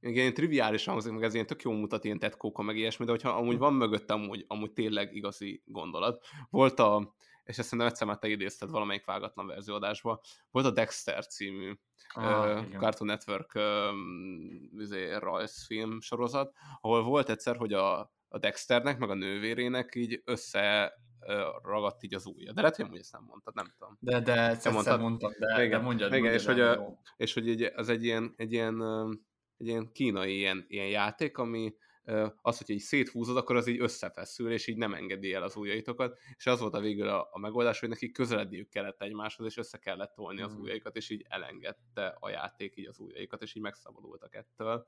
ilyen 0.00 0.34
triviálisan 0.34 0.92
hangzik, 0.92 1.12
meg 1.12 1.22
ez 1.22 1.34
ilyen 1.34 1.46
tök 1.46 1.62
jó 1.62 1.72
mutat 1.72 2.04
ilyen 2.04 2.18
tetkóka, 2.18 2.62
meg 2.62 2.76
ilyesmi, 2.76 3.04
de 3.04 3.10
hogyha 3.10 3.30
amúgy 3.30 3.58
van 3.58 3.74
mögött 3.74 4.10
amúgy, 4.10 4.44
amúgy 4.48 4.72
tényleg 4.72 5.14
igazi 5.14 5.62
gondolat. 5.64 6.26
Volt 6.50 6.78
a, 6.78 7.14
és 7.50 7.58
ezt 7.58 7.68
szerintem 7.68 7.88
egyszer 7.92 8.06
már 8.06 8.18
te 8.18 8.28
idézted 8.28 8.70
valamelyik 8.70 9.04
vágatlan 9.04 9.46
verzióadásban, 9.46 10.20
volt 10.50 10.66
a 10.66 10.70
Dexter 10.70 11.26
című 11.26 11.72
ah, 12.14 12.24
uh, 12.24 12.78
Cartoon 12.78 13.10
Network 13.10 13.54
uh, 13.54 15.18
rajzfilm 15.18 16.00
sorozat, 16.00 16.52
ahol 16.80 17.02
volt 17.02 17.28
egyszer, 17.28 17.56
hogy 17.56 17.72
a, 17.72 17.98
a 18.28 18.38
Dexternek, 18.38 18.98
meg 18.98 19.10
a 19.10 19.14
nővérének 19.14 19.94
így 19.94 20.22
össze 20.24 20.94
ragadt 21.62 22.02
így 22.02 22.14
az 22.14 22.26
ujja. 22.26 22.52
De 22.52 22.60
lehet, 22.60 22.76
hogy 22.76 22.84
amúgy 22.84 22.98
ezt 22.98 23.12
nem 23.12 23.24
mondtad, 23.26 23.54
nem 23.54 23.72
tudom. 23.78 23.96
De, 24.00 24.20
de 24.20 24.32
ezt 24.32 24.70
mondtad. 24.70 25.00
mondtad, 25.00 25.32
de, 25.32 25.64
igen, 25.64 25.78
de 25.78 25.84
mondjad. 25.84 26.14
Igen, 26.14 26.32
és, 26.32 26.46
hogy 26.46 26.60
a, 26.60 27.00
és 27.16 27.34
hogy 27.34 27.48
így, 27.48 27.62
az 27.62 27.88
egy 27.88 28.04
ilyen, 28.04 28.34
egy 28.36 28.52
ilyen 28.52 28.82
egy 29.60 29.66
ilyen 29.66 29.92
kínai 29.92 30.36
ilyen, 30.36 30.64
ilyen 30.68 30.86
játék, 30.86 31.38
ami 31.38 31.74
az, 32.42 32.58
hogyha 32.58 32.72
így 32.72 32.80
széthúzod, 32.80 33.36
akkor 33.36 33.56
az 33.56 33.66
így 33.66 33.80
összefeszül, 33.80 34.52
és 34.52 34.66
így 34.66 34.76
nem 34.76 34.94
engedi 34.94 35.32
el 35.32 35.42
az 35.42 35.56
ujjaitokat, 35.56 36.18
és 36.36 36.46
az 36.46 36.60
volt 36.60 36.74
a 36.74 36.80
végül 36.80 37.08
a, 37.08 37.28
a 37.32 37.38
megoldás, 37.38 37.80
hogy 37.80 37.88
nekik 37.88 38.12
közeledniük 38.12 38.68
kellett 38.68 39.02
egymáshoz, 39.02 39.46
és 39.46 39.56
össze 39.56 39.78
kellett 39.78 40.14
tolni 40.14 40.42
az 40.42 40.54
mm. 40.54 40.60
ujjaikat, 40.60 40.96
és 40.96 41.10
így 41.10 41.24
elengedte 41.28 42.16
a 42.20 42.28
játék 42.28 42.76
így 42.76 42.86
az 42.86 42.98
ujjaikat, 42.98 43.42
és 43.42 43.54
így 43.54 43.62
megszabadultak 43.62 44.34
ettől. 44.34 44.86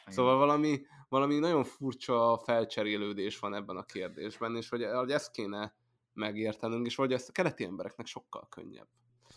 Igen. 0.00 0.14
Szóval 0.14 0.36
valami, 0.36 0.86
valami 1.08 1.38
nagyon 1.38 1.64
furcsa 1.64 2.40
felcserélődés 2.44 3.38
van 3.38 3.54
ebben 3.54 3.76
a 3.76 3.84
kérdésben, 3.84 4.56
és 4.56 4.68
hogy, 4.68 4.84
hogy 4.84 5.10
ezt 5.10 5.30
kéne 5.30 5.74
megértenünk, 6.12 6.86
és 6.86 6.94
hogy 6.94 7.12
ezt 7.12 7.28
a 7.28 7.32
keleti 7.32 7.64
embereknek 7.64 8.06
sokkal 8.06 8.46
könnyebb. 8.48 8.88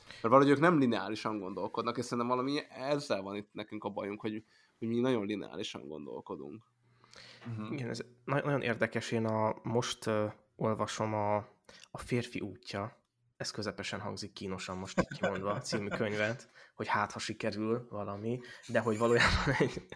Mert 0.08 0.34
valahogy 0.34 0.50
ők 0.50 0.60
nem 0.60 0.80
lineárisan 0.80 1.40
gondolkodnak, 1.40 1.98
és 1.98 2.04
szerintem 2.04 2.28
valami 2.28 2.60
ezzel 2.70 3.22
van 3.22 3.36
itt 3.36 3.54
nekünk 3.54 3.84
a 3.84 3.90
bajunk, 3.90 4.22
hogy 4.22 4.44
hogy 4.80 4.88
mi 4.88 5.00
nagyon 5.00 5.26
lineárisan 5.26 5.88
gondolkodunk. 5.88 6.64
Uh-huh. 7.48 7.72
Igen, 7.72 7.90
ez 7.90 8.00
nagyon 8.26 8.62
érdekes. 8.62 9.12
Én 9.12 9.26
a, 9.26 9.56
most 9.64 10.06
uh, 10.06 10.32
olvasom 10.56 11.14
a, 11.14 11.36
a 11.92 11.98
férfi 11.98 12.40
útja, 12.40 12.98
ez 13.38 13.52
közepesen 13.52 14.00
hangzik 14.00 14.34
kínosan 14.34 14.78
most 14.78 15.00
így 15.00 15.20
kimondva 15.20 15.62
című 15.62 15.88
könyvet, 15.88 16.50
hogy 16.76 16.88
hát 16.88 17.12
ha 17.12 17.20
sikerül 17.20 17.88
valami, 17.90 18.40
de 18.68 18.80
hogy 18.80 18.98
valójában 18.98 19.56
egy, 19.60 19.88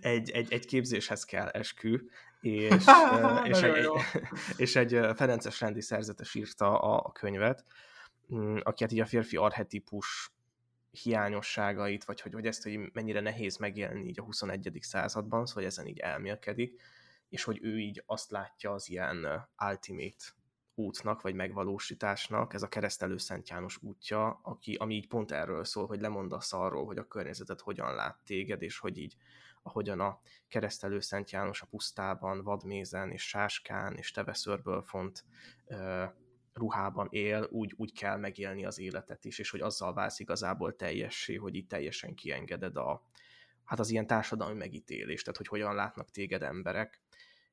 egy, 0.00 0.30
egy, 0.30 0.52
egy 0.52 0.66
képzéshez 0.66 1.24
kell 1.24 1.48
eskü, 1.48 1.98
és, 2.40 2.74
és, 3.44 3.62
egy, 3.62 3.76
egy, 3.76 3.90
és 4.56 4.76
egy 4.76 4.90
Ferences 5.16 5.60
rendi 5.60 5.80
szerzetes 5.80 6.34
írta 6.34 6.80
a, 6.80 7.02
a 7.04 7.12
könyvet, 7.12 7.64
mm, 8.34 8.56
aki 8.62 8.82
hát 8.82 8.92
így 8.92 9.00
a 9.00 9.06
férfi 9.06 9.36
arhetipus 9.36 10.32
hiányosságait, 11.02 12.04
vagy 12.04 12.20
hogy, 12.20 12.32
hogy 12.32 12.46
ezt, 12.46 12.62
hogy 12.62 12.90
mennyire 12.92 13.20
nehéz 13.20 13.56
megélni 13.56 14.08
így 14.08 14.20
a 14.20 14.22
21. 14.22 14.78
században, 14.80 15.46
szóval 15.46 15.64
ezen 15.64 15.86
így 15.86 15.98
elmélkedik, 15.98 16.80
és 17.28 17.44
hogy 17.44 17.58
ő 17.62 17.78
így 17.78 18.02
azt 18.06 18.30
látja 18.30 18.72
az 18.72 18.88
ilyen 18.88 19.48
ultimate 19.68 20.24
útnak, 20.74 21.20
vagy 21.20 21.34
megvalósításnak, 21.34 22.54
ez 22.54 22.62
a 22.62 22.68
keresztelő 22.68 23.16
Szent 23.16 23.48
János 23.48 23.78
útja, 23.82 24.40
aki, 24.42 24.74
ami 24.74 24.94
így 24.94 25.08
pont 25.08 25.32
erről 25.32 25.64
szól, 25.64 25.86
hogy 25.86 26.00
lemondasz 26.00 26.52
arról, 26.52 26.86
hogy 26.86 26.98
a 26.98 27.06
környezetet 27.06 27.60
hogyan 27.60 27.94
lát 27.94 28.18
téged, 28.24 28.62
és 28.62 28.78
hogy 28.78 28.98
így 28.98 29.16
ahogyan 29.62 30.00
a 30.00 30.20
keresztelő 30.48 31.00
Szent 31.00 31.30
János 31.30 31.62
a 31.62 31.66
pusztában, 31.66 32.42
vadmézen 32.42 33.10
és 33.10 33.28
sáskán 33.28 33.94
és 33.96 34.10
teveszörből 34.10 34.82
font 34.82 35.24
ruhában 36.58 37.08
él, 37.10 37.48
úgy, 37.50 37.74
úgy 37.76 37.92
kell 37.92 38.16
megélni 38.16 38.64
az 38.64 38.78
életet 38.78 39.24
is, 39.24 39.38
és 39.38 39.50
hogy 39.50 39.60
azzal 39.60 39.94
válsz 39.94 40.18
igazából 40.18 40.76
teljessé, 40.76 41.34
hogy 41.34 41.54
itt 41.54 41.68
teljesen 41.68 42.14
kiengeded 42.14 42.76
a, 42.76 43.02
hát 43.64 43.78
az 43.78 43.90
ilyen 43.90 44.06
társadalmi 44.06 44.58
megítélést, 44.58 45.24
tehát 45.24 45.36
hogy 45.36 45.48
hogyan 45.48 45.74
látnak 45.74 46.10
téged 46.10 46.42
emberek. 46.42 47.02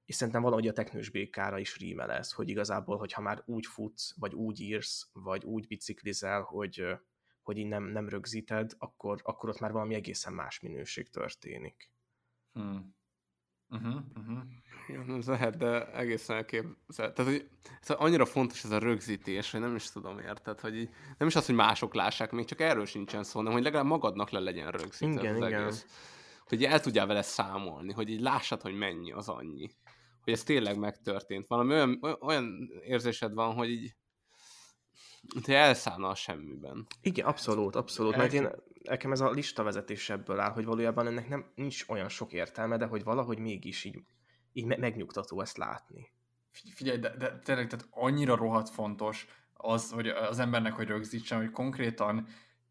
És 0.06 0.16
szerintem 0.16 0.42
valahogy 0.42 0.68
a 0.68 0.74
teknős 0.74 1.10
békára 1.10 1.60
is 1.60 1.78
rímel 1.78 2.12
ez, 2.12 2.32
hogy 2.32 2.50
igazából, 2.50 2.98
hogyha 2.98 3.22
már 3.22 3.44
úgy 3.46 3.66
futsz, 3.66 4.14
vagy 4.20 4.34
úgy 4.34 4.60
írsz, 4.60 5.10
vagy 5.14 5.44
úgy 5.44 5.68
biciklizel, 5.68 6.42
hogy, 6.42 6.86
hogy 7.42 7.58
így 7.58 7.68
nem, 7.68 7.84
nem 7.84 8.10
rögzíted, 8.10 8.72
akkor, 8.78 9.22
akkor 9.24 9.50
ott 9.50 9.60
már 9.60 9.72
valami 9.72 9.94
egészen 9.94 10.34
más 10.34 10.60
minőség 10.60 11.10
történik. 11.10 11.92
Hmm. 12.54 12.96
Uh-huh, 13.70 14.02
uh-huh. 14.16 14.44
Igen, 14.88 15.16
ez 15.18 15.28
lehet, 15.28 15.58
de 15.58 15.92
egészen 15.94 16.36
elképzel. 16.36 17.14
Tehát, 17.14 17.32
hogy 17.32 17.50
ez 17.82 17.90
annyira 17.90 18.26
fontos 18.26 18.64
ez 18.64 18.72
a 18.72 18.80
rögzítés, 18.80 19.52
hogy 19.52 19.60
nem 19.60 19.76
is 19.76 19.92
tudom, 19.92 20.20
érted, 20.20 20.60
hogy 20.60 20.76
így, 20.76 20.90
nem 21.18 21.28
is 21.28 21.36
az, 21.36 21.46
hogy 21.46 21.56
mások 21.56 21.94
lássák, 21.94 22.32
még 22.32 22.46
csak 22.46 22.62
erről 22.62 22.86
sincsen 22.86 23.24
szó, 23.24 23.38
hanem 23.38 23.54
hogy 23.54 23.64
legalább 23.64 23.86
magadnak 23.86 24.30
le 24.30 24.40
legyen 24.40 24.72
rögzítve 24.72 25.22
Igen, 25.22 25.42
az 25.42 25.48
igen. 25.48 25.62
egész. 25.62 25.86
Hogy 26.46 26.64
el 26.64 26.80
tudjál 26.80 27.08
vele 27.08 27.22
számolni, 27.22 27.94
hogy 27.94 28.10
így 28.10 28.22
lássad, 28.22 28.62
hogy 28.62 28.78
mennyi 28.78 29.12
az 29.12 29.30
annyi. 29.30 29.70
Hogy 30.24 30.34
ez 30.34 30.44
tényleg 30.44 30.78
megtörtént. 30.78 31.48
Valami 31.48 31.74
olyan, 31.74 32.18
olyan 32.22 32.72
érzésed 32.84 33.34
van, 33.34 33.54
hogy 33.54 33.70
így 33.70 33.96
te 35.42 35.58
elszállna 35.58 36.08
a 36.08 36.16
semmiben. 36.16 36.88
Igen, 37.02 37.26
abszolút, 37.26 37.76
abszolút. 37.76 38.16
Mert 38.16 38.34
én, 38.34 38.50
nekem 38.84 39.12
ez 39.12 39.20
a 39.20 39.30
lista 39.30 39.64
vezetés 39.64 40.10
ebből 40.10 40.40
áll, 40.40 40.52
hogy 40.52 40.66
valójában 40.66 41.08
ennek 41.08 41.30
nem, 41.30 41.52
nincs 41.56 41.86
olyan 41.88 42.10
sok 42.10 42.34
értelme, 42.34 42.78
de 42.78 42.86
hogy 42.86 43.04
valahogy 43.04 43.40
mégis 43.40 43.84
így, 43.84 44.00
így 44.56 44.66
me- 44.66 44.78
megnyugtató 44.78 45.42
ezt 45.42 45.58
látni. 45.58 46.12
Figy- 46.52 46.74
Figyelj, 46.74 46.98
de, 46.98 47.16
de 47.18 47.40
tényleg 47.40 47.68
tehát 47.68 47.88
annyira 47.90 48.36
rohadt 48.36 48.70
fontos 48.70 49.28
az, 49.54 49.92
hogy 49.92 50.08
az 50.08 50.40
embernek, 50.40 50.74
hogy 50.74 50.88
rögzítsen, 50.88 51.38
hogy 51.38 51.52
konkrétan 51.52 52.28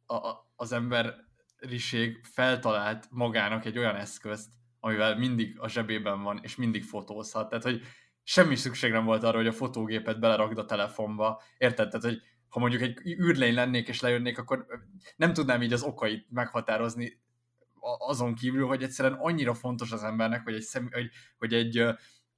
a, 0.06 0.14
a, 0.14 0.52
az 0.56 0.72
emberiség 0.72 2.20
feltalált 2.22 3.06
magának 3.10 3.64
egy 3.64 3.78
olyan 3.78 3.96
eszközt, 3.96 4.52
amivel 4.80 5.18
mindig 5.18 5.60
a 5.60 5.68
zsebében 5.68 6.22
van, 6.22 6.38
és 6.42 6.56
mindig 6.56 6.84
fotózhat. 6.84 7.48
Tehát, 7.48 7.64
hogy 7.64 7.82
semmi 8.22 8.56
szükség 8.56 8.92
nem 8.92 9.04
volt 9.04 9.22
arra, 9.22 9.36
hogy 9.36 9.46
a 9.46 9.52
fotógépet 9.52 10.20
belerakd 10.20 10.58
a 10.58 10.64
telefonba. 10.64 11.42
Érted? 11.58 11.88
Tehát, 11.88 12.04
hogy 12.06 12.22
ha 12.48 12.60
mondjuk 12.60 12.82
egy 12.82 13.00
űrlény 13.06 13.54
lennék 13.54 13.88
és 13.88 14.00
lejönnék, 14.00 14.38
akkor 14.38 14.66
nem 15.16 15.32
tudnám 15.32 15.62
így 15.62 15.72
az 15.72 15.82
okait 15.82 16.26
meghatározni 16.30 17.22
azon 17.98 18.34
kívül, 18.34 18.66
hogy 18.66 18.82
egyszerűen 18.82 19.18
annyira 19.20 19.54
fontos 19.54 19.92
az 19.92 20.02
embernek, 20.02 20.44
hogy 20.44 20.54
egy, 20.54 20.62
szem, 20.62 20.88
hogy, 20.92 21.10
hogy 21.38 21.54
egy 21.54 21.94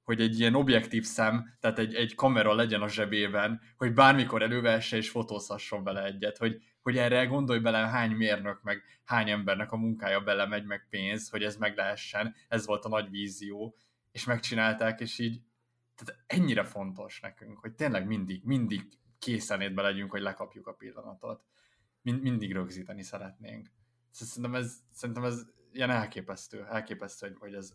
hogy 0.07 0.21
egy 0.21 0.39
ilyen 0.39 0.55
objektív 0.55 1.03
szem, 1.03 1.57
tehát 1.59 1.79
egy, 1.79 1.95
egy 1.95 2.15
kamera 2.15 2.53
legyen 2.53 2.81
a 2.81 2.87
zsebében, 2.87 3.61
hogy 3.77 3.93
bármikor 3.93 4.41
elővesse 4.41 4.97
és 4.97 5.09
fotózhasson 5.09 5.83
vele 5.83 6.03
egyet, 6.03 6.37
hogy, 6.37 6.61
hogy 6.81 6.97
erre 6.97 7.25
gondolj 7.25 7.59
bele 7.59 7.77
hány 7.77 8.11
mérnök, 8.11 8.61
meg 8.63 8.83
hány 9.03 9.29
embernek 9.29 9.71
a 9.71 9.77
munkája 9.77 10.21
belemegy, 10.21 10.65
meg 10.65 10.87
pénz, 10.89 11.29
hogy 11.29 11.43
ez 11.43 11.55
meg 11.55 11.75
lehessen, 11.75 12.35
ez 12.47 12.65
volt 12.65 12.85
a 12.85 12.89
nagy 12.89 13.09
vízió, 13.09 13.75
és 14.11 14.25
megcsinálták, 14.25 14.99
és 14.99 15.19
így 15.19 15.41
tehát 15.95 16.23
ennyire 16.27 16.63
fontos 16.63 17.19
nekünk, 17.19 17.57
hogy 17.57 17.73
tényleg 17.73 18.07
mindig, 18.07 18.43
mindig 18.43 18.81
készenétbe 19.19 19.81
legyünk, 19.81 20.11
hogy 20.11 20.21
lekapjuk 20.21 20.67
a 20.67 20.73
pillanatot. 20.73 21.43
Mind, 22.01 22.21
mindig 22.21 22.53
rögzíteni 22.53 23.03
szeretnénk. 23.03 23.69
Szerintem 24.25 24.55
ez, 24.55 24.77
szerintem 24.91 25.23
ez 25.23 25.45
ilyen 25.71 25.89
elképesztő, 25.89 26.65
elképesztő, 26.65 27.27
hogy, 27.27 27.37
hogy 27.39 27.53
ez, 27.53 27.73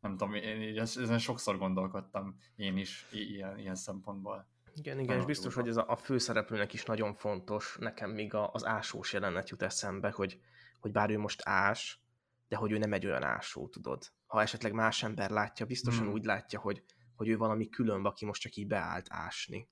nem 0.00 0.10
tudom, 0.16 0.34
én 0.34 0.62
így 0.62 0.78
ez- 0.78 0.96
ezen 0.96 1.18
sokszor 1.18 1.58
gondolkodtam 1.58 2.36
én 2.56 2.76
is 2.76 3.06
ilyen, 3.10 3.58
ilyen 3.58 3.74
szempontból. 3.74 4.48
Igen, 4.74 4.98
igen, 4.98 5.18
és 5.18 5.24
biztos, 5.24 5.54
hogy 5.54 5.68
ez 5.68 5.76
a, 5.76 5.84
a 5.88 5.96
főszereplőnek 5.96 6.72
is 6.72 6.84
nagyon 6.84 7.14
fontos. 7.14 7.76
Nekem 7.80 8.10
még 8.10 8.34
a, 8.34 8.50
az 8.52 8.64
ásós 8.64 9.12
jelenet 9.12 9.48
jut 9.50 9.62
eszembe, 9.62 10.10
hogy, 10.10 10.40
hogy 10.80 10.92
bár 10.92 11.10
ő 11.10 11.18
most 11.18 11.40
ás, 11.44 12.00
de 12.48 12.56
hogy 12.56 12.72
ő 12.72 12.78
nem 12.78 12.92
egy 12.92 13.06
olyan 13.06 13.22
ásó, 13.24 13.68
tudod. 13.68 14.12
Ha 14.26 14.40
esetleg 14.40 14.72
más 14.72 15.02
ember 15.02 15.30
látja, 15.30 15.66
biztosan 15.66 16.04
Hmm. 16.04 16.12
úgy 16.12 16.24
látja, 16.24 16.60
hogy, 16.60 16.84
hogy 17.14 17.28
ő 17.28 17.36
valami 17.36 17.68
különb, 17.68 18.04
aki 18.06 18.24
most 18.24 18.40
csak 18.40 18.54
így 18.54 18.66
beállt 18.66 19.06
ásni. 19.08 19.68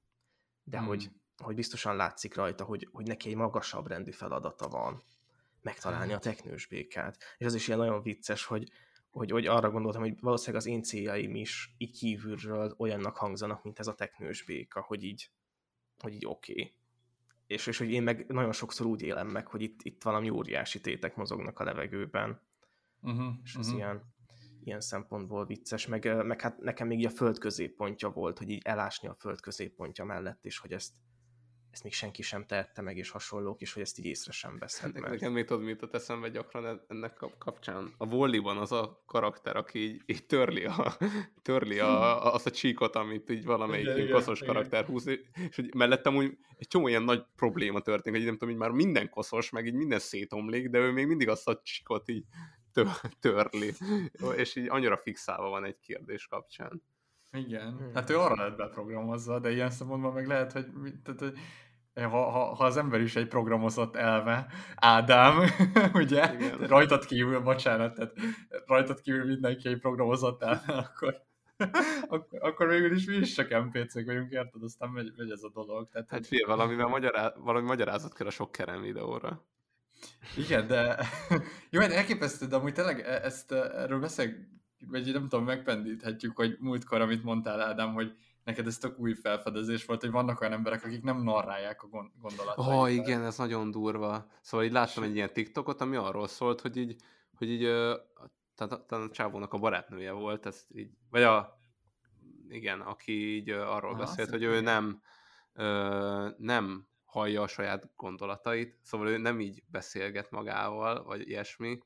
De 0.62 0.78
Hmm. 0.78 0.87
hogy, 0.87 1.11
hogy 1.42 1.54
biztosan 1.54 1.96
látszik 1.96 2.35
rajta, 2.35 2.64
hogy, 2.64 2.88
hogy 2.92 3.06
neki 3.06 3.28
egy 3.28 3.37
magasabb 3.37 3.87
rendű 3.87 4.11
feladata 4.11 4.68
van 4.68 5.02
megtalálni 5.62 6.12
a 6.12 6.18
teknős 6.18 6.66
békát. 6.66 7.16
És 7.38 7.46
az 7.46 7.55
is 7.55 7.66
ilyen 7.66 7.79
nagyon 7.79 8.03
vicces, 8.03 8.44
hogy, 8.44 8.70
hogy, 9.11 9.31
hogy 9.31 9.46
arra 9.46 9.70
gondoltam, 9.70 10.03
hogy 10.03 10.20
valószínűleg 10.20 10.61
az 10.61 10.68
én 10.68 10.83
céljaim 10.83 11.35
is 11.35 11.75
így 11.79 11.98
kívülről 11.98 12.75
olyannak 12.79 13.16
hangzanak, 13.16 13.62
mint 13.62 13.79
ez 13.79 13.87
a 13.87 13.94
teknős 13.94 14.42
béka, 14.44 14.81
hogy 14.81 15.05
így, 15.05 15.31
hogy 15.98 16.14
így 16.14 16.27
oké. 16.27 16.53
Okay. 16.53 16.75
És, 17.46 17.66
és 17.66 17.79
hogy 17.79 17.90
én 17.90 18.03
meg 18.03 18.27
nagyon 18.29 18.53
sokszor 18.53 18.87
úgy 18.87 19.03
élem 19.03 19.29
meg, 19.29 19.46
hogy 19.46 19.62
itt, 19.62 19.81
itt 19.83 20.03
valami 20.03 20.31
óriási 20.31 20.81
tétek 20.81 21.16
mozognak 21.16 21.59
a 21.59 21.64
levegőben, 21.64 22.40
Uh-huh, 23.03 23.35
és 23.44 23.55
ez 23.55 23.68
ilyen, 23.68 24.03
ilyen 24.64 24.81
szempontból 24.81 25.46
vicces, 25.46 25.87
meg, 25.87 26.25
meg 26.27 26.40
hát 26.40 26.59
nekem 26.59 26.87
még 26.87 27.07
a 27.07 27.11
föld 27.11 27.38
középpontja 27.38 28.09
volt, 28.11 28.38
hogy 28.38 28.51
így 28.51 28.62
elásni 28.64 29.09
a 29.09 29.14
föld 29.14 29.40
középpontja 29.40 30.05
mellett, 30.05 30.44
és 30.44 30.59
hogy 30.59 30.72
ezt, 30.72 30.92
ezt 31.72 31.82
még 31.82 31.92
senki 31.92 32.22
sem 32.22 32.46
tehette 32.46 32.82
meg, 32.82 32.96
és 32.96 33.11
hasonlók, 33.11 33.61
és 33.61 33.72
hogy 33.72 33.82
ezt 33.82 33.98
így 33.98 34.04
észre 34.04 34.32
sem 34.32 34.58
veszed 34.58 35.00
meg. 35.00 35.11
Nekem 35.11 35.32
még 35.32 35.44
tudod, 35.44 35.62
mit 35.62 35.70
jutott 35.70 35.94
eszembe 35.94 36.28
gyakran 36.28 36.66
en- 36.66 36.85
ennek 36.88 37.14
kap- 37.14 37.38
kapcsán. 37.38 37.94
A 37.98 38.06
Volliban 38.06 38.56
az 38.56 38.72
a 38.72 39.02
karakter, 39.06 39.56
aki 39.56 39.78
így, 39.78 40.02
így 40.06 40.26
törli, 40.26 40.64
a, 40.64 40.96
törli 41.42 41.78
a, 41.78 42.24
a- 42.26 42.35
azt 42.35 42.46
a 42.46 42.50
csíkot, 42.50 42.96
amit 42.96 43.30
így 43.30 43.44
valamelyik 43.44 44.11
koszos 44.11 44.40
igen. 44.40 44.54
karakter 44.54 44.85
húz, 44.85 45.06
és 45.06 45.56
hogy 45.56 45.74
mellettem 45.74 46.16
úgy 46.16 46.37
egy 46.56 46.66
csomó 46.68 46.88
ilyen 46.88 47.02
nagy 47.02 47.24
probléma 47.37 47.80
történik, 47.80 48.18
hogy 48.18 48.28
nem 48.28 48.38
tudom, 48.38 48.54
így 48.54 48.61
már 48.61 48.70
minden 48.70 49.11
koszos, 49.11 49.50
meg 49.50 49.66
így 49.66 49.74
minden 49.74 49.98
szétomlik, 49.98 50.68
de 50.68 50.78
ő 50.78 50.90
még 50.90 51.06
mindig 51.06 51.28
azt 51.28 51.48
a 51.48 51.61
csíkot 51.62 52.08
így 52.08 52.24
tö- 52.72 53.16
törli. 53.20 53.72
És 54.37 54.56
így 54.56 54.68
annyira 54.68 54.96
fixálva 54.96 55.48
van 55.48 55.64
egy 55.64 55.78
kérdés 55.80 56.26
kapcsán. 56.26 56.82
Igen. 57.32 57.76
Hmm. 57.76 57.94
Hát 57.94 58.10
ő 58.10 58.18
arra 58.18 58.42
lett 58.42 58.56
beprogramozva, 58.56 59.38
de 59.38 59.50
ilyen 59.50 59.70
szempontból 59.70 60.12
meg 60.12 60.26
lehet, 60.26 60.52
hogy, 60.52 60.66
tehát, 61.04 61.20
hogy 61.20 61.38
ha, 61.94 62.30
ha, 62.30 62.54
ha 62.54 62.64
az 62.64 62.76
ember 62.76 63.00
is 63.00 63.16
egy 63.16 63.28
programozott 63.28 63.96
elve, 63.96 64.46
Ádám, 64.74 65.38
ugye, 65.94 66.32
Igen. 66.34 66.58
rajtad 66.58 67.04
kívül, 67.04 67.40
bocsánat, 67.40 67.94
tehát 67.94 68.12
rajtad 68.66 69.00
kívül 69.00 69.24
mindenki 69.24 69.68
egy 69.68 69.78
programozott 69.78 70.42
elve, 70.42 70.72
akkor, 70.92 71.22
akkor, 72.08 72.38
akkor 72.42 72.68
végül 72.68 72.94
is 72.96 73.06
mi 73.06 73.14
is 73.16 73.34
csak 73.34 73.64
NPC-k 73.64 74.04
vagyunk, 74.06 74.30
érted? 74.30 74.62
Aztán 74.62 74.88
megy, 74.90 75.12
megy 75.16 75.30
ez 75.30 75.42
a 75.42 75.50
dolog. 75.50 75.88
Tehát, 75.92 76.10
Hát 76.10 76.26
figyelj, 76.26 76.50
valamivel 76.56 76.86
magyará- 76.86 77.36
valami 77.36 77.66
magyarázat 77.66 78.14
kell 78.14 78.26
a 78.26 78.30
sok 78.30 78.52
kerem 78.52 78.80
videóra. 78.82 79.44
Igen, 80.36 80.66
de 80.66 80.98
jó, 81.70 81.80
hát 81.80 81.92
elképesztő, 81.92 82.46
de 82.46 82.56
amúgy 82.56 82.72
tényleg 82.72 83.00
e- 83.00 83.24
ezt 83.24 83.52
e, 83.52 83.56
erről 83.56 84.00
beszél, 84.00 84.30
vagy 84.88 85.12
nem 85.12 85.28
tudom, 85.28 85.44
megpendíthetjük, 85.44 86.36
hogy 86.36 86.56
múltkor, 86.60 87.00
amit 87.00 87.22
mondtál, 87.22 87.60
Ádám, 87.60 87.92
hogy 87.92 88.16
neked 88.44 88.66
ez 88.66 88.78
tök 88.78 88.98
új 88.98 89.14
felfedezés 89.14 89.84
volt, 89.84 90.00
hogy 90.00 90.10
vannak 90.10 90.40
olyan 90.40 90.52
emberek, 90.52 90.84
akik 90.84 91.02
nem 91.02 91.22
narrálják 91.22 91.82
a 91.82 91.86
gon- 91.86 92.12
gondolataikat. 92.20 92.74
Ó, 92.74 92.80
oh, 92.80 92.92
igen, 92.92 93.24
ez 93.24 93.38
nagyon 93.38 93.70
durva. 93.70 94.26
Szóval 94.40 94.66
így 94.66 94.72
láttam 94.72 95.02
egy 95.02 95.14
ilyen 95.14 95.32
TikTokot, 95.32 95.80
ami 95.80 95.96
arról 95.96 96.28
szólt, 96.28 96.60
hogy 96.60 96.76
így, 96.76 96.96
hogy 97.34 97.50
így, 97.50 97.62
tehát 98.54 98.90
a, 98.90 98.96
a 98.96 99.10
csávónak 99.10 99.52
a 99.52 99.58
barátnője 99.58 100.12
volt, 100.12 100.46
ez 100.46 100.66
így, 100.74 100.90
vagy 101.10 101.22
a, 101.22 101.58
igen, 102.48 102.80
aki 102.80 103.36
így 103.36 103.50
arról 103.50 103.92
Aha, 103.92 104.00
beszélt, 104.00 104.30
hogy 104.30 104.42
ő 104.42 104.60
nem, 104.60 105.02
ö, 105.52 106.28
nem 106.38 106.86
hallja 107.04 107.42
a 107.42 107.46
saját 107.46 107.92
gondolatait, 107.96 108.78
szóval 108.82 109.08
ő 109.08 109.16
nem 109.16 109.40
így 109.40 109.62
beszélget 109.66 110.30
magával, 110.30 111.04
vagy 111.04 111.28
ilyesmi. 111.28 111.78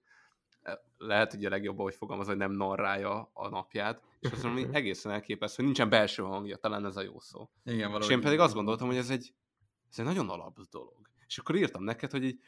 Lehet, 0.99 1.33
hogy 1.33 1.45
a 1.45 1.49
legjobb, 1.49 1.79
hogy 1.79 1.95
fogalmaz, 1.95 2.27
hogy 2.27 2.37
nem 2.37 2.53
narrálja 2.53 3.31
a 3.33 3.49
napját, 3.49 4.03
és 4.21 4.31
azt 4.31 4.43
mondom, 4.43 4.65
hogy 4.65 4.75
egészen 4.75 5.13
elképesztő, 5.13 5.57
hogy 5.57 5.65
nincsen 5.65 5.89
belső 5.89 6.23
hangja, 6.23 6.57
talán 6.57 6.85
ez 6.85 6.97
a 6.97 7.03
jó 7.03 7.21
szó. 7.21 7.49
Igen, 7.65 8.01
És 8.01 8.09
én 8.09 8.21
pedig 8.21 8.39
azt 8.39 8.55
gondoltam, 8.55 8.87
hogy 8.87 8.97
ez 8.97 9.11
egy, 9.11 9.35
ez 9.91 9.99
egy 9.99 10.05
nagyon 10.05 10.29
alap 10.29 10.59
dolog. 10.71 11.11
És 11.27 11.39
akkor 11.39 11.57
írtam 11.57 11.85
neked, 11.85 12.11
hogy 12.11 12.25
így, 12.25 12.41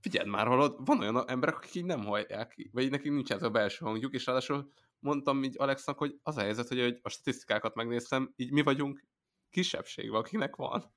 figyeld 0.00 0.26
már, 0.26 0.46
hallod, 0.46 0.76
van 0.84 1.00
olyan 1.00 1.28
emberek, 1.28 1.56
akik 1.56 1.74
így 1.74 1.84
nem 1.84 2.04
hallják, 2.04 2.68
vagy 2.72 2.90
nekik 2.90 3.12
nincs 3.12 3.32
ez 3.32 3.42
a 3.42 3.50
belső 3.50 3.84
hangjuk, 3.84 4.14
és 4.14 4.26
ráadásul 4.26 4.70
mondtam 4.98 5.42
így 5.42 5.54
Alexnak, 5.58 5.98
hogy 5.98 6.18
az 6.22 6.36
a 6.36 6.40
helyzet, 6.40 6.68
hogy, 6.68 6.98
a 7.02 7.08
statisztikákat 7.08 7.74
megnéztem, 7.74 8.32
így 8.36 8.52
mi 8.52 8.62
vagyunk 8.62 9.04
kisebbségben, 9.50 10.20
akinek 10.20 10.56
van. 10.56 10.94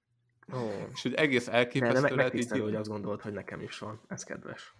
Ó, 0.54 0.58
És 0.94 1.02
hogy 1.02 1.14
egész 1.14 1.48
elképesztő 1.48 2.02
meg, 2.02 2.12
lehet 2.12 2.32
megtisztelő, 2.32 2.60
így, 2.62 2.68
hogy 2.68 2.76
azt 2.76 2.90
gondolt, 2.90 3.22
hogy 3.22 3.34
nekem 3.34 3.62
is 3.62 3.78
van. 3.78 4.02
Ez 4.08 4.24
kedves. 4.24 4.74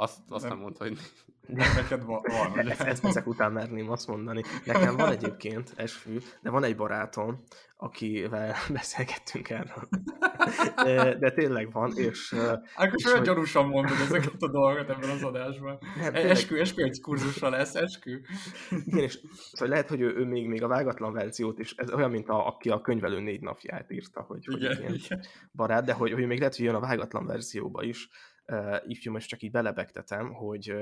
Azt, 0.00 0.18
azt 0.28 0.42
Nem. 0.44 0.52
nem 0.52 0.62
mondta, 0.62 0.84
hogy 0.84 0.98
Neked 1.46 2.04
van, 2.04 2.20
van? 2.54 2.68
Ezt, 2.68 3.04
ezek 3.04 3.26
után 3.26 3.52
merném 3.52 3.90
azt 3.90 4.06
mondani. 4.06 4.42
Nekem 4.64 4.96
van 4.96 5.10
egyébként 5.10 5.72
esfű, 5.76 6.18
de 6.42 6.50
van 6.50 6.64
egy 6.64 6.76
barátom, 6.76 7.42
akivel 7.76 8.54
beszélgettünk 8.72 9.50
erről. 9.50 9.88
De, 10.84 11.14
de 11.18 11.30
tényleg 11.30 11.72
van, 11.72 11.92
és... 11.96 12.32
Ákos 12.74 12.94
és 12.96 13.04
olyan 13.04 13.16
hogy- 13.18 13.26
gyanúsan 13.26 13.66
mondod 13.66 13.96
ezeket 14.08 14.42
a 14.42 14.50
dolgokat 14.50 14.90
ebben 14.90 15.10
az 15.10 15.22
adásban. 15.22 15.78
Nem, 15.96 16.06
E- 16.06 16.10
tényleg, 16.10 16.30
Eskü, 16.30 16.58
eskü 16.58 16.82
egy 16.82 17.00
kurzusra 17.00 17.48
lesz, 17.48 17.74
eskü. 17.74 18.20
igen, 18.70 19.02
és 19.04 19.18
szóval 19.52 19.68
lehet, 19.68 19.88
hogy 19.88 20.00
ő, 20.00 20.14
ő 20.16 20.24
még, 20.24 20.46
még 20.48 20.62
a 20.62 20.68
vágatlan 20.68 21.12
verziót 21.12 21.58
is, 21.58 21.72
ez 21.76 21.92
olyan, 21.92 22.10
mint 22.10 22.28
a, 22.28 22.46
aki 22.46 22.68
a 22.70 22.80
könyvelő 22.80 23.20
négy 23.20 23.40
napját 23.40 23.90
írta, 23.90 24.20
hogy, 24.20 24.44
hogy 24.46 24.62
Igen, 24.62 24.78
ilyen 24.80 24.94
igen. 24.94 25.24
barát, 25.52 25.84
de 25.84 25.92
hogy, 25.92 26.12
hogy 26.12 26.26
még 26.26 26.38
lehet, 26.38 26.56
hogy 26.56 26.64
jön 26.64 26.74
a 26.74 26.80
vágatlan 26.80 27.26
verzióba 27.26 27.82
is. 27.82 28.08
Ifjú, 28.86 29.12
most 29.12 29.28
csak 29.28 29.42
így 29.42 29.50
belebegtetem, 29.50 30.32
hogy, 30.32 30.74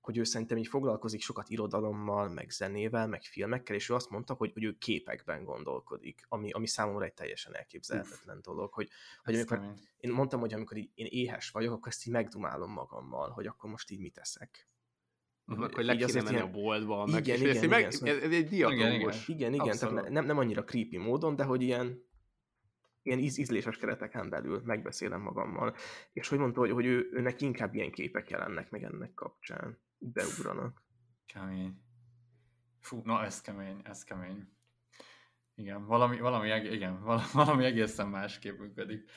hogy 0.00 0.18
ő 0.18 0.24
szerintem 0.24 0.56
így 0.56 0.66
foglalkozik 0.66 1.22
sokat 1.22 1.48
irodalommal, 1.48 2.28
meg 2.28 2.50
zenével, 2.50 3.06
meg 3.06 3.22
filmekkel, 3.22 3.76
és 3.76 3.88
ő 3.88 3.94
azt 3.94 4.10
mondta, 4.10 4.34
hogy, 4.34 4.52
hogy 4.52 4.64
ő 4.64 4.76
képekben 4.78 5.44
gondolkodik, 5.44 6.24
ami, 6.28 6.50
ami 6.50 6.66
számomra 6.66 7.04
egy 7.04 7.14
teljesen 7.14 7.56
elképzelhetetlen 7.56 8.40
dolog, 8.42 8.72
hogy, 8.72 8.88
hogy 9.22 9.34
amikor, 9.34 9.74
én 9.96 10.12
mondtam, 10.12 10.40
hogy 10.40 10.54
amikor 10.54 10.76
így, 10.76 10.90
én 10.94 11.06
éhes 11.10 11.50
vagyok, 11.50 11.72
akkor 11.72 11.88
ezt 11.88 12.06
így 12.06 12.12
megdumálom 12.12 12.72
magammal, 12.72 13.30
hogy 13.30 13.46
akkor 13.46 13.70
most 13.70 13.90
így 13.90 14.00
mit 14.00 14.18
eszek. 14.18 14.68
Meg, 15.44 15.74
hogy 15.74 15.84
le 15.84 15.96
kéne 15.96 16.22
menni 16.22 16.36
ilyen... 16.36 16.46
a 16.46 16.50
boltba, 16.50 17.06
meg, 17.06 17.26
Igen, 17.26 17.34
és 17.34 17.40
igen, 17.40 17.56
ez, 17.56 17.62
igen, 17.62 17.80
meg, 17.80 17.90
szóval- 17.90 18.16
ez, 18.16 18.22
ez 18.22 18.32
egy 18.32 18.48
dialógus. 18.48 18.78
Igen, 18.78 19.00
igen. 19.00 19.12
Igen, 19.26 19.52
igen, 19.52 19.78
tehát 19.78 20.08
nem, 20.08 20.24
nem 20.26 20.38
annyira 20.38 20.64
creepy 20.64 20.96
módon, 20.96 21.36
de 21.36 21.44
hogy 21.44 21.62
ilyen, 21.62 22.04
ilyen 23.04 23.18
íz, 23.18 23.38
ízléses 23.38 23.76
kereteken 23.76 24.30
belül 24.30 24.62
megbeszélem 24.64 25.20
magammal. 25.20 25.74
És 26.12 26.28
hogy 26.28 26.38
mondta, 26.38 26.60
hogy, 26.60 26.70
hogy 26.70 26.86
ő, 26.86 27.08
őnek 27.12 27.40
inkább 27.40 27.74
ilyen 27.74 27.90
képek 27.90 28.30
jelennek 28.30 28.70
meg 28.70 28.82
ennek 28.82 29.14
kapcsán. 29.14 29.78
Beugranak. 29.98 30.82
Kemény. 31.26 31.82
Fú, 32.80 33.00
na 33.04 33.24
ez 33.24 33.40
kemény, 33.40 33.80
ez 33.84 34.04
kemény. 34.04 34.48
Igen, 35.54 35.86
valami, 35.86 36.20
valami, 36.20 36.48
igen, 36.48 37.02
val- 37.02 37.30
valami 37.42 37.64
egészen 37.64 38.08
másképp 38.08 38.58
működik, 38.58 39.10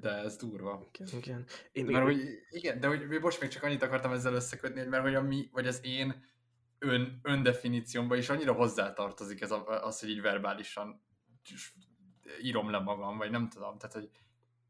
de 0.00 0.10
ez 0.10 0.36
durva. 0.36 0.90
Igen, 0.92 1.08
igen. 1.20 1.44
Én 1.72 1.84
Mert 1.84 2.04
hogy, 2.04 2.20
igen, 2.50 2.80
de 2.80 2.86
hogy 2.86 3.20
most 3.20 3.40
még 3.40 3.50
csak 3.50 3.62
annyit 3.62 3.82
akartam 3.82 4.12
ezzel 4.12 4.34
összekötni, 4.34 4.80
hogy 4.80 4.88
mert 4.88 5.02
hogy 5.02 5.14
a 5.14 5.22
mi, 5.22 5.48
vagy 5.52 5.66
az 5.66 5.80
én 5.82 6.24
ön, 6.78 7.20
öndefiníciómban 7.22 8.18
is 8.18 8.28
annyira 8.28 8.52
hozzátartozik 8.52 9.40
ez 9.40 9.50
a, 9.50 9.84
az, 9.86 10.00
hogy 10.00 10.10
így 10.10 10.20
verbálisan 10.20 11.02
írom 12.42 12.70
le 12.70 12.78
magam, 12.78 13.16
vagy 13.16 13.30
nem 13.30 13.48
tudom, 13.48 13.78
tehát 13.78 13.94
hogy, 13.94 14.10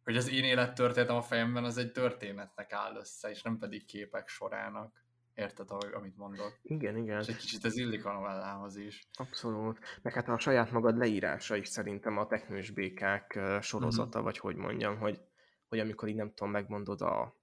hogy 0.04 0.16
az 0.16 0.30
én 0.30 0.44
élettörténetem 0.44 1.16
a 1.16 1.22
fejemben 1.22 1.64
az 1.64 1.78
egy 1.78 1.92
történetnek 1.92 2.72
áll 2.72 2.96
össze, 2.96 3.30
és 3.30 3.42
nem 3.42 3.58
pedig 3.58 3.84
képek 3.84 4.28
sorának. 4.28 5.02
Érted, 5.34 5.70
ahogy, 5.70 5.92
amit 5.92 6.16
mondok? 6.16 6.58
igen, 6.62 6.96
igen. 6.96 7.20
És 7.20 7.26
egy 7.26 7.36
kicsit 7.36 7.64
ez 7.64 7.76
illik 7.76 8.04
a 8.04 8.12
novellához 8.12 8.76
is. 8.76 9.08
Abszolút. 9.12 9.78
Meg 10.02 10.12
hát 10.12 10.28
a 10.28 10.38
saját 10.38 10.70
magad 10.70 10.96
leírása 10.96 11.56
is 11.56 11.68
szerintem 11.68 12.18
a 12.18 12.26
teknős 12.26 12.70
békák 12.70 13.40
sorozata, 13.60 14.22
vagy 14.22 14.38
hogy 14.38 14.56
mondjam, 14.56 14.98
hogy, 14.98 15.20
hogy 15.68 15.78
amikor 15.78 16.08
így 16.08 16.14
nem 16.14 16.32
tudom, 16.34 16.52
megmondod 16.52 17.00
a 17.00 17.36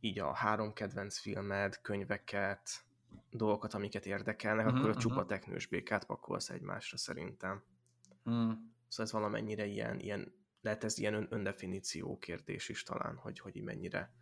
így 0.00 0.18
a 0.18 0.34
három 0.34 0.72
kedvenc 0.72 1.18
filmed, 1.18 1.80
könyveket, 1.80 2.70
dolgokat, 3.30 3.74
amiket 3.74 4.06
érdekelnek, 4.06 4.66
Mhm, 4.66 4.76
akkor 4.76 4.88
a 4.88 4.92
mhm. 4.92 5.00
csupa 5.00 5.24
teknős 5.24 5.66
békát 5.66 6.06
pakolsz 6.06 6.50
egymásra 6.50 6.96
szerintem. 6.96 7.62
Hmm. 8.22 8.76
Szóval 8.88 9.06
ez 9.06 9.12
valamennyire 9.12 9.66
ilyen, 9.66 9.98
ilyen 9.98 10.32
lehet 10.60 10.84
ez 10.84 10.98
ilyen 10.98 11.14
ön, 11.14 11.26
öndefiníció 11.30 12.18
kérdés 12.18 12.68
is 12.68 12.82
talán, 12.82 13.16
hogy, 13.16 13.38
hogy 13.38 13.62
mennyire, 13.62 14.12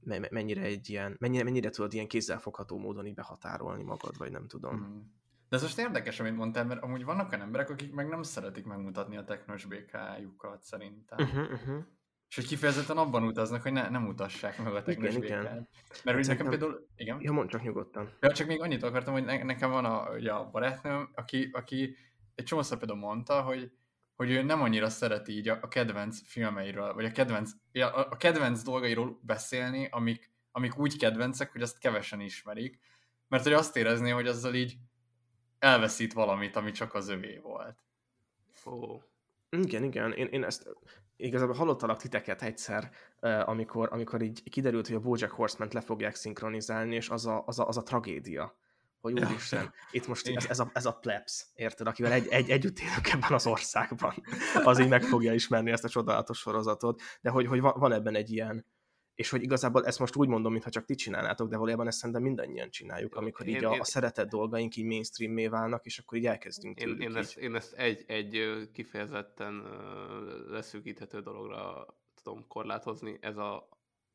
me- 0.00 0.20
me- 0.20 0.30
mennyire 0.30 0.62
egy 0.62 0.90
ilyen, 0.90 1.16
mennyire, 1.18 1.44
mennyire 1.44 1.70
tudod 1.70 1.92
ilyen 1.92 2.08
kézzelfogható 2.08 2.78
módon 2.78 3.06
így 3.06 3.14
behatárolni 3.14 3.82
magad, 3.82 4.16
vagy 4.16 4.30
nem 4.30 4.46
tudom. 4.46 4.76
Mhm. 4.76 4.98
De 5.48 5.56
ez 5.56 5.62
most 5.62 5.78
érdekes, 5.78 6.20
amit 6.20 6.36
mondtál, 6.36 6.64
mert 6.64 6.82
amúgy 6.82 7.04
vannak 7.04 7.32
olyan 7.32 7.44
emberek, 7.44 7.70
akik 7.70 7.92
meg 7.92 8.08
nem 8.08 8.22
szeretik 8.22 8.64
megmutatni 8.64 9.16
a 9.16 9.24
technós 9.24 9.64
békájukat 9.64 10.62
szerintem. 10.62 11.18
Uh-huh, 11.18 11.52
uh-huh. 11.52 11.84
És 12.28 12.36
hogy 12.36 12.46
kifejezetten 12.46 12.96
abban 12.96 13.22
utaznak, 13.22 13.62
hogy 13.62 13.72
ne, 13.72 13.88
nem 13.88 14.02
mutassák 14.02 14.58
meg 14.58 14.74
a 14.74 14.82
technós 14.82 15.14
Igen, 15.14 15.22
igen. 15.22 15.68
Mert 16.04 16.16
hogy 16.16 16.26
nekem 16.26 16.48
például, 16.48 16.86
igen, 16.96 17.20
Ja, 17.20 17.32
mondd 17.32 17.48
csak 17.48 17.62
nyugodtan. 17.62 18.12
ja, 18.20 18.32
csak 18.32 18.46
még 18.46 18.60
annyit 18.60 18.82
akartam, 18.82 19.12
hogy 19.12 19.24
ne, 19.24 19.42
nekem 19.42 19.70
van 19.70 19.84
a, 19.84 20.10
ugye 20.14 20.32
a 20.32 20.50
barátnőm, 20.50 21.10
aki, 21.14 21.48
aki 21.52 21.96
egy 22.34 22.44
csomószor 22.44 22.78
például 22.78 22.98
mondta, 22.98 23.42
hogy, 23.42 23.72
hogy 24.16 24.30
ő 24.30 24.42
nem 24.42 24.62
annyira 24.62 24.88
szereti 24.88 25.32
így 25.32 25.48
a, 25.48 25.58
a 25.62 25.68
kedvenc 25.68 26.20
filmeiről, 26.24 26.94
vagy 26.94 27.04
a 27.04 27.10
kedvenc, 27.10 27.50
a, 27.72 27.78
a 27.80 28.16
kedvenc 28.16 28.62
dolgairól 28.62 29.18
beszélni, 29.22 29.88
amik, 29.90 30.32
amik 30.52 30.78
úgy 30.78 30.96
kedvencek, 30.96 31.52
hogy 31.52 31.62
azt 31.62 31.78
kevesen 31.78 32.20
ismerik, 32.20 32.78
mert 33.28 33.42
hogy 33.42 33.52
azt 33.52 33.76
érezné, 33.76 34.10
hogy 34.10 34.26
azzal 34.26 34.54
így 34.54 34.76
elveszít 35.58 36.12
valamit, 36.12 36.56
ami 36.56 36.70
csak 36.70 36.94
az 36.94 37.08
övé 37.08 37.38
volt. 37.38 37.84
Ó. 38.66 38.98
Igen, 39.48 39.82
igen, 39.82 40.12
én, 40.12 40.26
én 40.26 40.44
ezt 40.44 40.68
igazából 41.16 41.54
hallottalak 41.54 42.00
titeket 42.00 42.42
egyszer, 42.42 42.90
amikor, 43.20 43.88
amikor 43.92 44.22
így 44.22 44.42
kiderült, 44.50 44.86
hogy 44.86 44.96
a 44.96 45.00
Bojack 45.00 45.32
horseman 45.32 45.68
le 45.72 45.80
fogják 45.80 46.14
szinkronizálni, 46.14 46.94
és 46.94 47.08
az 47.08 47.26
a, 47.26 47.42
az 47.46 47.58
a, 47.58 47.68
az 47.68 47.76
a 47.76 47.82
tragédia, 47.82 48.58
hogy 49.04 49.24
úristen, 49.24 49.72
itt 49.90 50.06
most 50.06 50.28
ez, 50.28 50.44
ez, 50.44 50.60
a, 50.60 50.70
ez 50.72 50.86
a 50.86 50.92
plebs, 50.92 51.46
érted, 51.54 51.86
akivel 51.86 52.12
egy, 52.12 52.26
egy, 52.28 52.50
együtt 52.50 52.78
élünk 52.78 53.08
ebben 53.12 53.32
az 53.32 53.46
országban, 53.46 54.14
az 54.64 54.78
így 54.78 54.88
meg 54.88 55.02
fogja 55.02 55.34
ismerni 55.34 55.70
ezt 55.70 55.84
a 55.84 55.88
csodálatos 55.88 56.38
sorozatot, 56.38 57.02
de 57.20 57.30
hogy, 57.30 57.46
hogy 57.46 57.60
van, 57.60 57.92
ebben 57.92 58.14
egy 58.14 58.30
ilyen, 58.30 58.66
és 59.14 59.30
hogy 59.30 59.42
igazából 59.42 59.86
ezt 59.86 59.98
most 59.98 60.16
úgy 60.16 60.28
mondom, 60.28 60.52
mintha 60.52 60.70
csak 60.70 60.84
ti 60.84 60.94
csinálnátok, 60.94 61.48
de 61.48 61.56
valójában 61.56 61.86
ezt 61.86 61.98
szerintem 61.98 62.22
mindannyian 62.22 62.70
csináljuk, 62.70 63.14
amikor 63.14 63.46
így 63.46 63.54
Én- 63.54 63.64
a, 63.64 63.74
én- 63.74 63.80
a 63.80 63.84
szeretett 63.84 64.28
dolgaink 64.28 64.76
így 64.76 64.84
mainstream 64.84 65.50
válnak, 65.50 65.84
és 65.84 65.98
akkor 65.98 66.18
így 66.18 66.26
elkezdünk 66.26 66.80
Én, 66.80 67.00
én, 67.00 67.10
így. 67.10 67.16
ezt, 67.16 67.36
én 67.36 67.54
ezt 67.54 67.72
egy, 67.72 68.04
egy 68.06 68.68
kifejezetten 68.72 69.62
leszűkíthető 70.48 71.20
dologra 71.20 71.86
tudom 72.22 72.46
korlátozni, 72.48 73.18
ez 73.20 73.36
a 73.36 73.68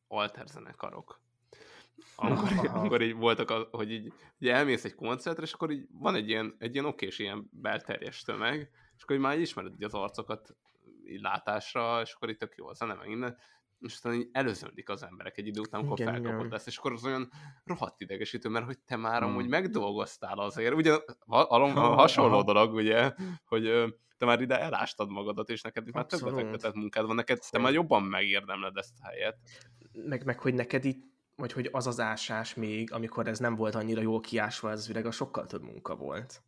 alter 0.07 0.47
zenekarok. 0.47 1.21
Amikor, 2.15 2.51
Aha. 2.51 2.79
amikor 2.79 3.01
így 3.01 3.15
voltak, 3.15 3.49
a, 3.49 3.67
hogy 3.71 3.91
így 3.91 4.13
ugye 4.39 4.53
elmész 4.53 4.83
egy 4.85 4.95
koncertre, 4.95 5.43
és 5.43 5.53
akkor 5.53 5.71
így 5.71 5.87
van 5.91 6.15
egy 6.15 6.29
ilyen, 6.29 6.55
egy 6.59 6.73
ilyen 6.73 6.85
okés 6.85 7.19
ilyen 7.19 7.49
belterjes 7.51 8.21
tömeg, 8.21 8.69
és 8.97 9.03
akkor 9.03 9.15
így 9.15 9.21
már 9.21 9.35
így 9.35 9.41
ismered 9.41 9.73
így 9.73 9.83
az 9.83 9.93
arcokat 9.93 10.55
így 11.05 11.21
látásra, 11.21 12.01
és 12.01 12.13
akkor 12.13 12.29
itt 12.29 12.39
tök 12.39 12.55
jó 12.55 12.67
a 12.67 12.73
zene, 12.73 12.93
meg 12.93 13.09
innen, 13.09 13.37
és 13.79 13.93
aztán 13.93 14.13
így 14.13 14.29
előzöndik 14.31 14.89
az 14.89 15.03
emberek 15.03 15.37
egy 15.37 15.47
idő 15.47 15.59
után, 15.59 15.79
amikor 15.81 15.99
igen. 15.99 16.47
lesz, 16.49 16.65
és 16.67 16.77
akkor 16.77 16.91
az 16.91 17.05
olyan 17.05 17.31
rohadt 17.63 18.01
idegesítő, 18.01 18.49
mert 18.49 18.65
hogy 18.65 18.79
te 18.79 18.95
már 18.95 19.21
Hmm. 19.21 19.29
amúgy 19.31 19.47
megdolgoztál 19.47 20.39
azért, 20.39 20.73
ugye 20.73 20.97
alom- 21.27 21.75
hasonló 21.75 22.33
aha. 22.33 22.43
dolog, 22.43 22.73
ugye, 22.73 23.13
hogy 23.45 23.63
te 24.17 24.25
már 24.25 24.41
ide 24.41 24.59
elástad 24.59 25.09
magadat, 25.09 25.49
és 25.49 25.61
neked 25.61 25.87
itt 25.87 25.93
már 25.93 26.05
több 26.05 26.19
Abszolút. 26.21 26.43
befektetett 26.43 26.75
munkád 26.75 27.05
van, 27.05 27.15
neked 27.15 27.39
te 27.49 27.59
már 27.59 27.73
jobban 27.73 28.03
megérdemled 28.03 28.77
ezt 28.77 28.93
a 29.01 29.07
helyet. 29.07 29.37
meg, 29.93 30.25
meg 30.25 30.39
hogy 30.39 30.53
neked 30.53 30.85
így, 30.85 31.03
vagy 31.39 31.51
hogy 31.51 31.69
az 31.71 31.87
az 31.87 31.99
ásás 31.99 32.53
még, 32.53 32.91
amikor 32.93 33.27
ez 33.27 33.39
nem 33.39 33.55
volt 33.55 33.75
annyira 33.75 34.01
jól 34.01 34.19
kiásva 34.19 34.71
ez 34.71 34.79
az 34.79 34.89
üreg, 34.89 35.05
az 35.05 35.15
sokkal 35.15 35.45
több 35.45 35.63
munka 35.63 35.95
volt. 35.95 36.43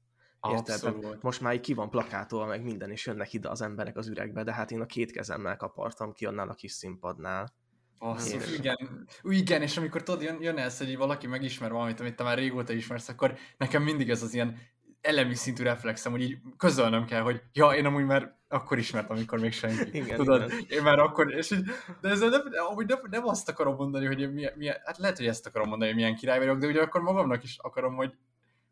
Érted? 0.50 1.18
Most 1.22 1.42
már 1.42 1.54
így 1.54 1.60
ki 1.60 1.74
van 1.74 1.90
plakátolva, 1.90 2.46
meg 2.46 2.64
minden, 2.64 2.92
és 2.92 3.06
jönnek 3.06 3.34
ide 3.34 3.50
az 3.50 3.62
emberek 3.62 3.98
az 3.98 4.08
üregbe, 4.08 4.44
de 4.44 4.54
hát 4.54 4.72
én 4.72 4.82
a 4.82 4.86
két 4.86 5.12
kezemmel 5.12 5.58
kapartam 5.58 6.14
ki 6.14 6.26
annál 6.26 6.50
a 6.50 6.54
kis 6.54 6.72
színpadnál. 6.72 7.54
Basszus, 8.00 8.48
Igen. 8.48 8.60
igen. 8.60 9.08
Ú, 9.24 9.32
igen, 9.32 9.62
és 9.62 9.78
amikor 9.78 10.04
tudod, 10.04 10.22
jön, 10.22 10.42
jön 10.42 10.58
ez, 10.58 10.78
hogy 10.78 10.98
valaki 10.98 11.28
megismer 11.28 11.72
valamit, 11.72 12.00
amit 12.00 12.16
te 12.16 12.24
már 12.24 12.38
régóta 12.38 12.74
ismersz, 12.74 13.10
akkor 13.10 13.38
nekem 13.58 13.84
mindig 13.84 14.10
ez 14.10 14.24
az 14.24 14.34
ilyen 14.34 14.58
elemi 15.02 15.36
szintű 15.36 15.64
reflexem, 15.64 16.12
hogy 16.12 16.22
így 16.22 16.38
közölnöm 16.58 17.06
kell, 17.06 17.22
hogy 17.22 17.42
ja, 17.54 17.70
én 17.70 17.86
amúgy 17.86 18.06
már 18.06 18.36
akkor 18.48 18.78
ismertem, 18.78 19.16
amikor 19.16 19.40
még 19.40 19.54
senki. 19.54 19.98
Igen, 19.98 20.18
Tudod, 20.18 20.52
igen. 20.52 20.66
én 20.70 20.84
már 20.84 21.00
akkor, 21.00 21.34
és 21.34 21.52
így, 21.52 21.64
de 22.02 22.10
ezzel 22.10 22.30
nem, 22.30 22.42
amúgy 22.70 22.86
nem, 22.86 23.00
nem, 23.10 23.28
azt 23.28 23.50
akarom 23.50 23.76
mondani, 23.76 24.06
hogy 24.06 24.20
én 24.22 24.30
milyen, 24.30 24.54
milyen, 24.56 24.78
hát 24.84 24.98
lehet, 24.98 25.18
hogy 25.18 25.28
ezt 25.28 25.46
akarom 25.46 25.68
mondani, 25.70 25.92
hogy 25.92 26.00
milyen 26.00 26.16
király 26.16 26.40
vagyok, 26.40 26.58
de 26.58 26.68
ugye 26.68 26.82
akkor 26.82 27.02
magamnak 27.02 27.44
is 27.44 27.58
akarom, 27.58 27.96
hogy, 27.96 28.14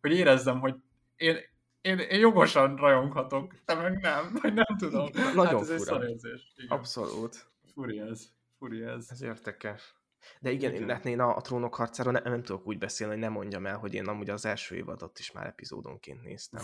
hogy 0.02 0.12
érezzem, 0.12 0.60
hogy 0.60 0.76
én, 1.16 1.38
én, 1.82 1.98
én 1.98 2.20
jogosan 2.20 2.76
rajonghatok, 2.76 3.54
te 3.66 3.74
meg 3.74 4.00
nem, 4.00 4.38
vagy 4.42 4.54
nem 4.54 4.78
tudom. 4.78 5.10
Nagyon 5.14 5.46
hát 5.46 5.62
ez 5.62 5.70
egy 5.70 5.82
fura. 5.82 6.08
Igen. 6.08 6.40
Abszolút. 6.68 7.48
Furi 7.74 8.00
ez. 8.00 8.28
Furi 8.58 8.84
ez. 8.84 9.08
Ez 9.10 9.22
érdekes. 9.22 9.96
De 10.40 10.52
igen, 10.52 10.72
Igen. 10.74 10.82
én, 10.82 10.90
hát 10.90 11.06
én 11.06 11.20
a, 11.20 11.36
a 11.36 11.42
trónok 11.42 11.76
harcáról 11.76 12.14
nem, 12.14 12.24
nem 12.24 12.44
tudok 12.44 12.68
úgy 12.68 12.78
beszélni, 12.78 13.14
hogy 13.14 13.22
nem 13.22 13.32
mondjam 13.32 13.66
el, 13.66 13.78
hogy 13.78 13.94
én 13.94 14.08
amúgy 14.08 14.30
az 14.30 14.46
első 14.46 14.76
évadot 14.76 15.20
is 15.20 15.32
már 15.32 15.46
epizódonként 15.46 16.24
néztem. 16.24 16.64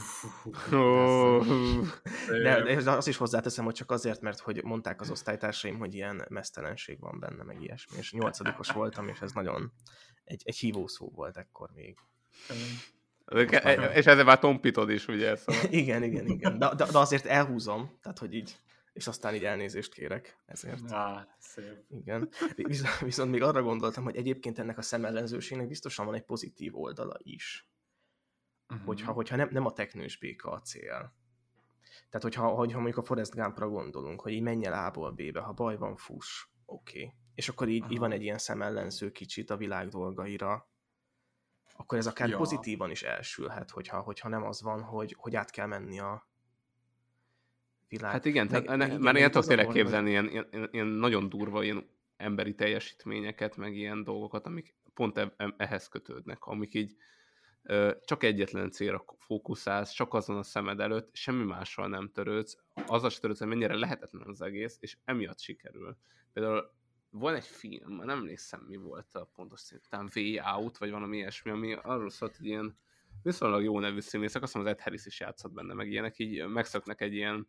De, 2.44 2.82
de 2.82 2.92
azt 2.92 3.08
is 3.08 3.18
hozzáteszem, 3.18 3.66
hogy 3.66 3.74
csak 3.74 3.92
azért, 3.92 4.22
mert 4.22 4.40
hogy 4.40 4.64
mondták 4.64 5.02
az 5.02 5.10
osztálytársaim, 5.10 5.78
hogy 5.78 5.94
ilyen 5.94 6.26
mesztelenség 6.30 7.00
van 7.00 7.20
benne, 7.20 7.44
meg 7.44 7.62
ilyesmi. 7.62 7.98
És 7.98 8.12
nyolcadikos 8.12 8.72
voltam, 8.72 9.08
és 9.08 9.20
ez 9.22 9.32
nagyon 9.32 9.72
egy, 10.24 10.42
egy 10.46 10.58
hívó 10.58 10.88
szó 10.88 11.12
volt 11.16 11.38
ekkor 11.38 11.70
még. 11.74 11.98
És 13.94 14.06
ezzel 14.06 14.24
már 14.24 14.40
tompítod 14.40 14.90
is, 14.90 15.08
ugye? 15.08 15.36
Szóval. 15.36 15.62
Igen, 15.82 16.04
igen, 16.04 16.28
igen. 16.28 16.60
De, 16.60 16.76
de, 16.76 16.86
de 16.92 16.98
azért 16.98 17.26
elhúzom, 17.26 17.98
tehát 18.02 18.20
hogy 18.20 18.34
így, 18.34 18.56
és 18.96 19.08
aztán 19.08 19.36
így 19.36 19.44
elnézést 19.44 19.94
kérek 19.94 20.38
ezért. 20.46 20.92
Á, 20.92 21.28
szép. 21.40 21.86
Igen. 21.90 22.30
Viszont, 22.56 23.00
viszont 23.00 23.32
még 23.32 23.42
arra 23.42 23.62
gondoltam, 23.62 24.04
hogy 24.04 24.16
egyébként 24.16 24.60
ennek 24.60 24.78
a 24.78 24.82
szemellenzőségnek 24.82 25.68
biztosan 25.68 26.06
van 26.06 26.16
egy 26.16 26.26
pozitív 26.26 26.78
oldala 26.78 27.16
is. 27.18 27.70
Mhm. 28.68 28.84
Hogyha, 28.84 29.12
hogyha 29.12 29.36
nem, 29.36 29.50
nem 29.52 29.66
a 29.66 29.74
teknős 29.74 30.18
béka 30.18 30.52
a 30.52 30.62
cél. 30.62 31.14
Tehát, 32.10 32.22
hogyha, 32.22 32.48
hogyha 32.48 32.80
mondjuk 32.80 32.98
a 32.98 33.04
Forrest 33.08 33.36
Gumpra 33.36 33.70
gondolunk, 33.70 34.22
hogy 34.22 34.32
így 34.32 34.42
menj 34.42 34.66
el 34.66 34.86
A-ból 34.86 35.12
B-be, 35.12 35.40
ha 35.40 35.54
baj 35.54 35.78
van, 35.78 35.96
fuss. 35.96 36.46
Oké. 36.66 37.04
Okay. 37.04 37.14
És 37.34 37.50
akkor 37.50 37.68
így, 37.68 37.76
így 37.76 37.84
Aha. 37.84 38.00
van 38.00 38.12
egy 38.12 38.22
ilyen 38.22 38.38
szemellenző 38.38 39.12
kicsit 39.12 39.50
a 39.50 39.58
világ 39.58 39.88
dolgaira, 39.88 40.70
akkor 41.76 41.98
ez 41.98 42.08
akár 42.08 42.30
ja. 42.30 42.38
pozitívan 42.38 42.92
is 42.92 43.04
elsülhet, 43.04 43.70
hogyha, 43.70 44.00
hogyha 44.00 44.30
nem 44.30 44.44
az 44.44 44.62
van, 44.62 44.82
hogy, 44.82 45.16
hogy 45.18 45.36
át 45.36 45.52
kell 45.52 45.68
menni 45.68 46.00
a 46.00 46.30
világ. 47.96 48.12
Hát 48.12 48.26
igen, 48.26 48.48
Meg- 48.52 48.64
tehát, 48.64 48.78
meg 48.78 48.88
igen, 48.88 49.02
már 49.02 49.16
ilyen 49.16 49.28
tudok 49.32 49.42
az 49.42 49.48
tényleg 49.48 49.68
képzelni 49.68 50.10
ilyen, 50.10 50.30
ilyen, 50.30 50.70
ilyen 50.72 50.88
nagyon 50.88 51.30
durva, 51.30 51.64
ilyen 51.64 51.90
emberi 52.18 52.56
teljesítményeket, 52.56 53.58
meg 53.58 53.76
ilyen 53.76 54.04
dolgokat, 54.04 54.46
amik 54.46 54.76
pont 54.94 55.18
e- 55.18 55.34
e- 55.38 55.54
ehhez 55.58 55.88
kötődnek, 55.88 56.46
amik 56.46 56.74
így 56.74 56.96
ö, 57.64 57.92
csak 58.06 58.24
egyetlen 58.24 58.72
célra 58.72 59.06
fókuszálsz, 59.18 59.92
csak 59.92 60.14
azon 60.14 60.38
a 60.38 60.44
szemed 60.44 60.80
előtt, 60.80 61.16
semmi 61.16 61.44
mással 61.44 61.88
nem 61.88 62.12
törődsz, 62.14 62.58
azzal 62.86 63.10
se 63.10 63.20
törődsz, 63.20 63.40
hogy 63.40 63.48
mennyire 63.48 63.76
lehetetlen 63.76 64.28
az 64.28 64.42
egész, 64.42 64.78
és 64.80 64.98
emiatt 65.06 65.40
sikerül. 65.40 65.98
Például 66.34 66.74
van 67.10 67.36
egy 67.36 67.46
film, 67.46 67.96
nem 67.96 68.10
emlékszem 68.10 68.66
mi 68.68 68.76
volt 68.76 69.16
a 69.16 69.30
pontos 69.36 69.62
cím, 69.62 69.80
talán 69.90 70.10
Way 70.16 70.56
Out, 70.56 70.78
vagy 70.78 70.92
valami 70.92 71.18
ilyesmi, 71.18 71.52
ami 71.52 71.74
arról 71.74 72.10
szólt, 72.10 72.38
hogy 72.38 72.46
ilyen 72.46 72.78
viszonylag 73.24 73.64
jó 73.64 73.80
nevű 73.80 74.00
színészek, 74.00 74.42
azt 74.42 74.54
hiszem 74.54 74.68
az 74.68 74.74
Ed 74.74 74.82
Harris 74.82 75.06
is 75.06 75.20
játszott 75.20 75.52
benne, 75.52 75.74
meg 75.74 75.92
ilyenek, 75.92 76.20
így 76.20 76.48
megszöknek 76.48 77.02
egy 77.02 77.14
ilyen 77.14 77.48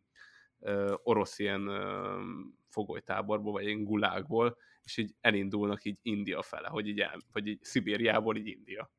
orosz 1.02 1.38
ilyen 1.38 1.70
fogolytáborból, 2.68 3.52
vagy 3.52 3.64
ilyen 3.64 3.84
gulágból, 3.84 4.56
és 4.82 4.96
így 4.96 5.14
elindulnak 5.20 5.84
így 5.84 5.98
India 6.02 6.42
fele, 6.42 6.68
hogy 6.68 6.88
így, 6.88 7.00
el, 7.00 7.20
vagy 7.32 7.46
így 7.46 7.62
Szibériából 7.62 8.36
így 8.36 8.46
India. 8.46 8.90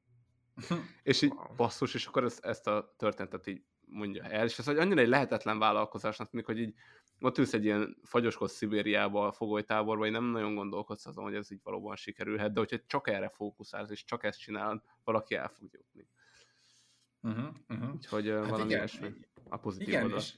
és 1.03 1.21
így 1.21 1.33
basszus, 1.55 1.93
és 1.93 2.05
akkor 2.05 2.23
ezt, 2.23 2.45
ezt 2.45 2.67
a 2.67 2.93
történetet 2.97 3.47
így 3.47 3.63
mondja 3.85 4.23
el, 4.23 4.45
és 4.45 4.59
ez 4.59 4.67
annyira 4.67 5.01
egy 5.01 5.07
lehetetlen 5.07 5.59
vállalkozásnak 5.59 6.29
tűnik, 6.29 6.45
hogy 6.45 6.59
így 6.59 6.73
ott 7.19 7.37
ülsz 7.37 7.53
egy 7.53 7.65
ilyen 7.65 7.97
fagyoskos 8.03 8.51
Szibériába, 8.51 9.27
a 9.27 9.31
fogolytáborba, 9.31 10.05
én 10.05 10.11
nem 10.11 10.23
nagyon 10.23 10.55
gondolkodsz 10.55 11.05
azon, 11.05 11.23
hogy 11.23 11.35
ez 11.35 11.51
így 11.51 11.59
valóban 11.63 11.95
sikerülhet, 11.95 12.53
de 12.53 12.59
hogyha 12.59 12.77
csak 12.87 13.07
erre 13.07 13.29
fókuszálsz, 13.29 13.91
és 13.91 14.03
csak 14.03 14.23
ezt 14.23 14.39
csinálod, 14.39 14.81
valaki 15.03 15.35
el 15.35 15.47
fog 15.47 15.69
jutni. 15.71 16.07
Uh-huh, 17.21 17.55
uh-huh. 17.67 17.93
Úgyhogy 17.93 18.27
hát 18.27 18.49
valami 18.49 18.69
igen, 18.69 18.77
ilyesmi 18.77 19.13
a 19.49 19.57
pozitív 19.57 19.87
igen, 19.87 20.11
és, 20.11 20.33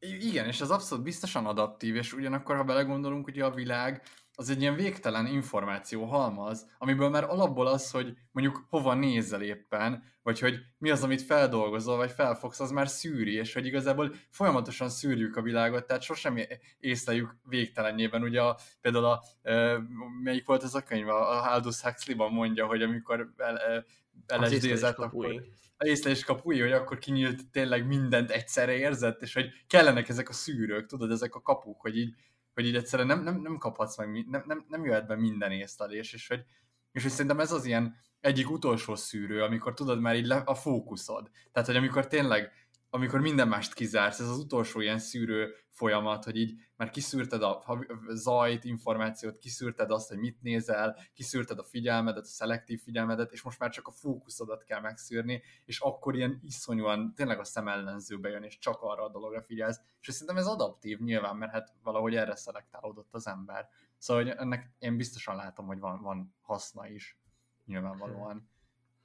igen, 0.00 0.46
és 0.46 0.60
az 0.60 0.70
abszolút 0.70 1.04
biztosan 1.04 1.46
adaptív, 1.46 1.96
és 1.96 2.12
ugyanakkor, 2.12 2.56
ha 2.56 2.64
belegondolunk, 2.64 3.24
hogy 3.24 3.40
a 3.40 3.50
világ 3.50 4.02
az 4.34 4.50
egy 4.50 4.60
ilyen 4.60 4.74
végtelen 4.74 5.26
információ 5.26 6.04
halmaz, 6.04 6.66
amiből 6.78 7.08
már 7.08 7.24
alapból 7.24 7.66
az, 7.66 7.90
hogy 7.90 8.16
mondjuk 8.32 8.66
hova 8.68 8.94
nézel 8.94 9.42
éppen, 9.42 10.02
vagy 10.22 10.38
hogy 10.38 10.58
mi 10.78 10.90
az, 10.90 11.02
amit 11.02 11.22
feldolgozol, 11.22 11.96
vagy 11.96 12.10
felfogsz, 12.10 12.60
az 12.60 12.70
már 12.70 12.88
szűri, 12.88 13.34
és 13.34 13.54
hogy 13.54 13.66
igazából 13.66 14.14
folyamatosan 14.30 14.88
szűrjük 14.88 15.36
a 15.36 15.42
világot, 15.42 15.86
tehát 15.86 16.02
sosem 16.02 16.38
észleljük 16.78 17.36
végtelenjében. 17.42 18.22
Ugye 18.22 18.42
a, 18.42 18.58
például 18.80 19.04
a, 19.04 19.22
e, 19.42 19.78
melyik 20.22 20.46
volt 20.46 20.62
ez 20.62 20.74
a 20.74 20.82
könyv, 20.82 21.08
a 21.08 21.52
Aldous 21.52 21.80
Huxley-ban 21.80 22.32
mondja, 22.32 22.66
hogy 22.66 22.82
amikor 22.82 23.32
el, 23.36 23.84
LSD-zett, 24.26 24.98
akkor 24.98 25.26
a 25.26 25.69
észlelés 25.84 26.24
kapuja, 26.24 26.64
hogy 26.64 26.72
akkor 26.72 26.98
kinyílt 26.98 27.50
tényleg 27.50 27.86
mindent 27.86 28.30
egyszerre 28.30 28.76
érzett, 28.76 29.22
és 29.22 29.34
hogy 29.34 29.50
kellenek 29.66 30.08
ezek 30.08 30.28
a 30.28 30.32
szűrők, 30.32 30.86
tudod, 30.86 31.10
ezek 31.10 31.34
a 31.34 31.42
kapuk, 31.42 31.80
hogy 31.80 31.98
így 31.98 32.14
hogy 32.54 32.66
így 32.66 32.76
egyszerűen 32.76 33.08
nem, 33.08 33.22
nem, 33.22 33.40
nem 33.40 33.58
kaphatsz 33.58 33.96
meg, 33.96 34.26
nem, 34.28 34.42
nem, 34.46 34.64
nem 34.68 34.84
jöhet 34.84 35.06
be 35.06 35.16
minden 35.16 35.50
észlelés, 35.50 36.12
és 36.12 36.28
hogy, 36.28 36.44
és 36.92 37.02
hogy 37.02 37.10
szerintem 37.10 37.40
ez 37.40 37.52
az 37.52 37.64
ilyen 37.64 37.96
egyik 38.20 38.50
utolsó 38.50 38.94
szűrő, 38.94 39.42
amikor 39.42 39.74
tudod 39.74 40.00
már 40.00 40.16
így 40.16 40.26
le, 40.26 40.36
a 40.36 40.54
fókuszod. 40.54 41.30
Tehát, 41.52 41.68
hogy 41.68 41.76
amikor 41.76 42.06
tényleg 42.06 42.52
amikor 42.90 43.20
minden 43.20 43.48
mást 43.48 43.74
kizársz, 43.74 44.20
ez 44.20 44.28
az 44.28 44.38
utolsó 44.38 44.80
ilyen 44.80 44.98
szűrő 44.98 45.54
folyamat, 45.68 46.24
hogy 46.24 46.36
így 46.36 46.60
már 46.76 46.90
kiszűrted 46.90 47.42
a 47.42 47.64
zajt, 48.08 48.64
információt, 48.64 49.38
kiszűrted 49.38 49.90
azt, 49.90 50.08
hogy 50.08 50.18
mit 50.18 50.42
nézel, 50.42 50.96
kiszűrted 51.14 51.58
a 51.58 51.64
figyelmedet, 51.64 52.24
a 52.24 52.28
szelektív 52.28 52.80
figyelmedet, 52.80 53.32
és 53.32 53.42
most 53.42 53.58
már 53.58 53.70
csak 53.70 53.86
a 53.86 53.90
fókuszodat 53.90 54.64
kell 54.64 54.80
megszűrni, 54.80 55.42
és 55.64 55.80
akkor 55.80 56.16
ilyen 56.16 56.40
iszonyúan 56.42 57.14
tényleg 57.14 57.38
a 57.38 57.44
szemellenzőbe 57.44 58.28
jön, 58.28 58.42
és 58.42 58.58
csak 58.58 58.80
arra 58.80 59.04
a 59.04 59.10
dologra 59.10 59.42
figyelsz. 59.42 59.80
És 60.00 60.12
szerintem 60.12 60.36
ez 60.36 60.46
adaptív 60.46 60.98
nyilván, 60.98 61.36
mert 61.36 61.52
hát 61.52 61.74
valahogy 61.82 62.14
erre 62.14 62.36
szelektálódott 62.36 63.14
az 63.14 63.26
ember. 63.26 63.68
Szóval 63.98 64.22
hogy 64.22 64.32
ennek 64.38 64.70
én 64.78 64.96
biztosan 64.96 65.36
látom, 65.36 65.66
hogy 65.66 65.78
van, 65.78 66.02
van 66.02 66.34
haszna 66.40 66.88
is, 66.88 67.18
nyilvánvalóan. 67.66 68.48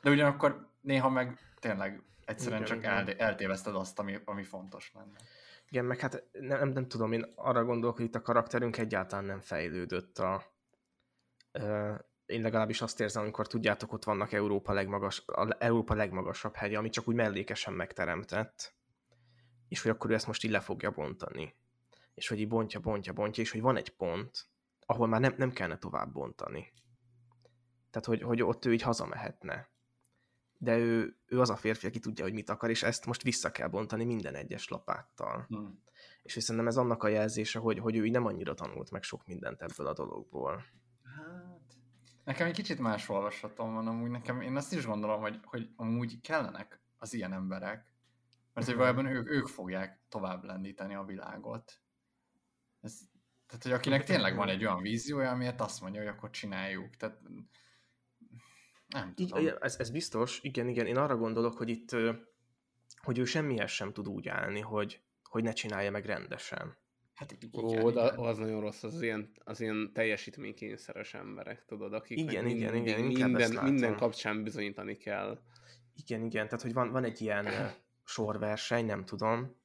De 0.01 0.09
ugyanakkor 0.09 0.73
néha 0.85 1.09
meg 1.09 1.39
tényleg 1.59 2.03
Egyszerűen 2.25 2.63
igen, 2.63 2.79
csak 2.79 3.05
igen. 3.07 3.19
eltéveszted 3.19 3.75
azt, 3.75 3.99
ami, 3.99 4.19
ami 4.25 4.43
fontos 4.43 4.91
lenne. 4.93 5.19
Igen, 5.69 5.85
meg 5.85 5.99
hát 5.99 6.23
nem, 6.31 6.59
nem, 6.59 6.69
nem 6.69 6.87
tudom, 6.87 7.11
én 7.11 7.25
arra 7.35 7.63
gondolok, 7.63 7.95
hogy 7.95 8.05
itt 8.05 8.15
a 8.15 8.21
karakterünk 8.21 8.77
egyáltalán 8.77 9.25
nem 9.25 9.39
fejlődött 9.39 10.17
a... 10.17 10.43
Uh, 11.53 11.99
én 12.25 12.41
legalábbis 12.41 12.81
azt 12.81 12.99
érzem, 12.99 13.21
amikor 13.21 13.47
tudjátok, 13.47 13.93
ott 13.93 14.03
vannak 14.03 14.31
Európa, 14.31 14.73
legmagas, 14.73 15.23
a 15.25 15.55
Európa 15.59 15.93
legmagasabb 15.93 16.55
hegye, 16.55 16.77
ami 16.77 16.89
csak 16.89 17.07
úgy 17.07 17.15
mellékesen 17.15 17.73
megteremtett, 17.73 18.75
és 19.67 19.81
hogy 19.81 19.91
akkor 19.91 20.09
ő 20.09 20.13
ezt 20.13 20.27
most 20.27 20.43
így 20.43 20.51
le 20.51 20.59
fogja 20.59 20.91
bontani. 20.91 21.55
És 22.13 22.27
hogy 22.27 22.39
így 22.39 22.47
bontja, 22.47 22.79
bontja, 22.79 23.13
bontja, 23.13 23.43
és 23.43 23.51
hogy 23.51 23.61
van 23.61 23.77
egy 23.77 23.89
pont, 23.89 24.47
ahol 24.85 25.07
már 25.07 25.21
nem, 25.21 25.33
nem 25.37 25.51
kellene 25.51 25.77
tovább 25.77 26.11
bontani. 26.11 26.73
Tehát, 27.89 28.07
hogy, 28.07 28.21
hogy 28.21 28.43
ott 28.43 28.65
ő 28.65 28.73
így 28.73 28.81
hazamehetne 28.81 29.69
de 30.65 30.77
ő, 30.77 31.17
ő 31.25 31.39
az 31.39 31.49
a 31.49 31.55
férfi, 31.55 31.87
aki 31.87 31.99
tudja, 31.99 32.23
hogy 32.23 32.33
mit 32.33 32.49
akar, 32.49 32.69
és 32.69 32.83
ezt 32.83 33.05
most 33.05 33.23
vissza 33.23 33.51
kell 33.51 33.67
bontani 33.67 34.05
minden 34.05 34.35
egyes 34.35 34.67
lapáttal. 34.67 35.45
Hmm. 35.47 35.83
És 36.23 36.31
szerintem 36.31 36.67
ez 36.67 36.77
annak 36.77 37.03
a 37.03 37.07
jelzése, 37.07 37.59
hogy, 37.59 37.79
hogy 37.79 37.95
ő 37.95 38.05
így 38.05 38.11
nem 38.11 38.25
annyira 38.25 38.53
tanult 38.53 38.91
meg 38.91 39.03
sok 39.03 39.25
mindent 39.25 39.61
ebből 39.61 39.87
a 39.87 39.93
dologból. 39.93 40.65
Hát, 41.03 41.61
nekem 42.23 42.47
egy 42.47 42.53
kicsit 42.53 42.79
más 42.79 43.09
olvasatom 43.09 43.73
van, 43.73 43.87
amúgy 43.87 44.09
nekem, 44.09 44.41
én 44.41 44.55
azt 44.55 44.73
is 44.73 44.85
gondolom, 44.85 45.21
hogy, 45.21 45.39
hogy 45.43 45.69
amúgy 45.75 46.21
kellenek 46.21 46.81
az 46.97 47.13
ilyen 47.13 47.33
emberek, 47.33 47.85
mert 48.53 48.67
hogy 48.67 48.75
valójában 48.75 49.05
ők, 49.05 49.29
ők 49.29 49.47
fogják 49.47 49.99
tovább 50.09 50.43
lendíteni 50.43 50.95
a 50.95 51.03
világot. 51.03 51.81
Ez, 52.81 52.99
tehát, 53.47 53.63
hogy 53.63 53.71
akinek 53.71 54.03
tényleg 54.03 54.35
van 54.35 54.49
egy 54.49 54.65
olyan 54.65 54.81
víziója, 54.81 55.29
amiért 55.29 55.61
azt 55.61 55.81
mondja, 55.81 56.01
hogy 56.01 56.09
akkor 56.09 56.29
csináljuk. 56.29 56.95
Tehát 56.95 57.21
nem 58.87 59.13
tudom. 59.15 59.47
Ez, 59.59 59.75
ez 59.79 59.89
biztos, 59.89 60.39
igen, 60.41 60.67
igen. 60.67 60.85
Én 60.85 60.97
arra 60.97 61.17
gondolok, 61.17 61.57
hogy 61.57 61.69
itt, 61.69 61.95
hogy 63.01 63.17
ő 63.17 63.25
semmihez 63.25 63.71
sem 63.71 63.93
tud 63.93 64.07
úgy 64.07 64.27
állni, 64.27 64.59
hogy, 64.59 65.01
hogy 65.23 65.43
ne 65.43 65.51
csinálja 65.51 65.91
meg 65.91 66.05
rendesen. 66.05 66.77
Hát 67.13 67.31
igen, 67.31 67.49
Ó, 67.63 67.89
igen. 67.89 68.17
az 68.17 68.37
nagyon 68.37 68.61
rossz, 68.61 68.83
az 68.83 69.01
ilyen, 69.01 69.31
az 69.43 69.61
ilyen 69.61 69.91
teljesítménykényszeres 69.93 71.13
emberek, 71.13 71.65
tudod, 71.65 71.93
akik 71.93 72.17
igen, 72.17 72.47
igen, 72.47 72.75
igen, 72.75 73.01
minden, 73.01 73.63
minden 73.63 73.95
kapcsán 73.95 74.43
bizonyítani 74.43 74.97
kell. 74.97 75.39
Igen, 75.93 76.23
igen, 76.23 76.45
tehát 76.45 76.61
hogy 76.61 76.73
van, 76.73 76.91
van 76.91 77.03
egy 77.03 77.21
ilyen 77.21 77.47
sorverseny, 78.03 78.85
nem 78.85 79.05
tudom, 79.05 79.55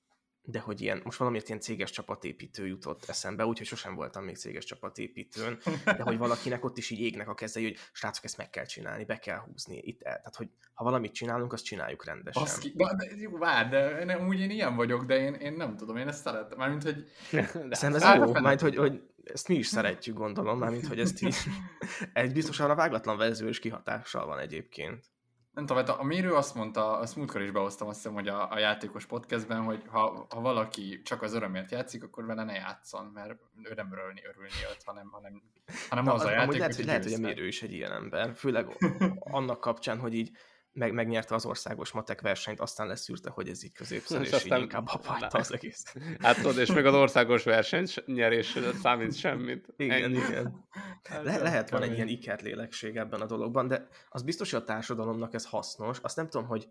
de 0.50 0.58
hogy 0.58 0.80
ilyen, 0.80 1.00
most 1.04 1.18
valamiért 1.18 1.48
ilyen 1.48 1.60
céges 1.60 1.90
csapatépítő 1.90 2.66
jutott 2.66 3.04
eszembe, 3.08 3.46
úgyhogy 3.46 3.66
sosem 3.66 3.94
voltam 3.94 4.24
még 4.24 4.36
céges 4.36 4.64
csapatépítőn, 4.64 5.58
de 5.84 6.02
hogy 6.02 6.18
valakinek 6.18 6.64
ott 6.64 6.78
is 6.78 6.90
így 6.90 7.00
égnek 7.00 7.28
a 7.28 7.34
kezei, 7.34 7.62
hogy 7.62 7.76
srácok, 7.92 8.24
ezt 8.24 8.36
meg 8.36 8.50
kell 8.50 8.64
csinálni, 8.64 9.04
be 9.04 9.18
kell 9.18 9.38
húzni. 9.38 9.78
Itt 9.84 10.02
el. 10.02 10.16
Tehát, 10.16 10.36
hogy 10.36 10.48
ha 10.74 10.84
valamit 10.84 11.12
csinálunk, 11.12 11.52
azt 11.52 11.64
csináljuk 11.64 12.04
rendesen. 12.04 12.42
Baszki, 12.42 12.72
de, 12.76 12.96
jó, 13.16 13.38
vár, 13.38 13.68
de 13.68 13.98
én, 13.98 14.26
úgy 14.26 14.40
én 14.40 14.50
ilyen 14.50 14.76
vagyok, 14.76 15.04
de 15.04 15.18
én, 15.18 15.34
én 15.34 15.52
nem 15.52 15.76
tudom, 15.76 15.96
én 15.96 16.08
ezt 16.08 16.22
szeretem. 16.22 16.58
Mármint, 16.58 16.82
hogy... 16.82 17.04
Szerintem 17.70 17.94
ez 17.94 18.16
jó, 18.16 18.40
majd, 18.40 18.60
hogy, 18.60 18.76
hogy 18.76 19.02
ezt 19.24 19.48
mi 19.48 19.54
is 19.54 19.66
szeretjük, 19.66 20.16
gondolom, 20.16 20.58
mármint, 20.58 20.86
hogy 20.86 21.00
ezt 21.00 21.22
így... 21.22 21.36
egy 22.12 22.32
biztos 22.32 22.60
arra 22.60 22.74
vágatlan 22.74 23.16
vezős 23.16 23.58
kihatással 23.58 24.26
van 24.26 24.38
egyébként 24.38 25.04
nem 25.52 25.66
tudom, 25.66 25.84
hát 25.84 25.98
a, 25.98 26.02
mérő 26.02 26.32
azt 26.32 26.54
mondta, 26.54 26.98
azt 26.98 27.16
múltkor 27.16 27.42
is 27.42 27.50
behoztam 27.50 27.88
azt 27.88 27.96
hiszem, 27.96 28.12
hogy 28.14 28.28
a, 28.28 28.52
a 28.52 28.58
játékos 28.58 29.06
podcastben, 29.06 29.62
hogy 29.62 29.82
ha, 29.86 30.26
ha 30.30 30.40
valaki 30.40 31.02
csak 31.02 31.22
az 31.22 31.34
örömért 31.34 31.70
játszik, 31.70 32.02
akkor 32.04 32.26
vele 32.26 32.44
ne 32.44 32.52
játszon, 32.52 33.04
mert 33.14 33.30
ő 33.62 33.74
nem 33.74 33.92
örülni, 33.92 34.22
örülni 34.24 34.50
jött, 34.62 34.82
hanem, 34.84 35.08
hanem, 35.10 35.42
hanem 35.88 36.04
Na, 36.04 36.12
az, 36.12 36.20
az 36.20 36.26
a 36.26 36.30
játék, 36.30 36.58
lehet, 36.58 36.74
hogy, 36.74 36.84
lehet, 36.84 37.04
hogy 37.04 37.12
a 37.12 37.18
mérő 37.18 37.46
is 37.46 37.62
egy 37.62 37.72
ilyen 37.72 37.92
ember, 37.92 38.34
főleg 38.34 38.76
annak 39.18 39.60
kapcsán, 39.60 39.98
hogy 39.98 40.14
így 40.14 40.30
meg, 40.72 40.92
megnyerte 40.92 41.34
az 41.34 41.44
országos 41.44 41.92
matek 41.92 42.20
versenyt, 42.20 42.60
aztán 42.60 42.86
leszűrte, 42.86 43.30
hogy 43.30 43.48
ez 43.48 43.64
így 43.64 43.72
középszer, 43.72 44.20
és, 44.22 44.26
és 44.26 44.32
aztán... 44.32 44.58
így 44.58 44.62
inkább 44.62 44.88
apátta 44.88 45.38
az 45.38 45.52
egész. 45.52 45.94
Hát 46.18 46.36
tudod, 46.36 46.58
és 46.58 46.72
meg 46.72 46.86
az 46.86 46.94
országos 46.94 47.44
verseny 47.44 47.86
nyerés 48.06 48.58
számít 48.82 49.16
semmit. 49.16 49.68
Igen, 49.76 50.02
Ennyi. 50.02 50.16
igen. 50.16 50.68
Hát, 51.02 51.24
Le- 51.24 51.38
lehet 51.38 51.70
van 51.70 51.82
egy 51.82 51.92
ilyen 51.92 52.08
ikert 52.08 52.42
lélekség 52.42 52.96
ebben 52.96 53.20
a 53.20 53.26
dologban, 53.26 53.66
de 53.68 53.88
az 54.08 54.22
biztos, 54.22 54.50
hogy 54.50 54.60
a 54.60 54.64
társadalomnak 54.64 55.34
ez 55.34 55.46
hasznos. 55.46 55.98
Azt 55.98 56.16
nem 56.16 56.28
tudom, 56.28 56.46
hogy, 56.46 56.68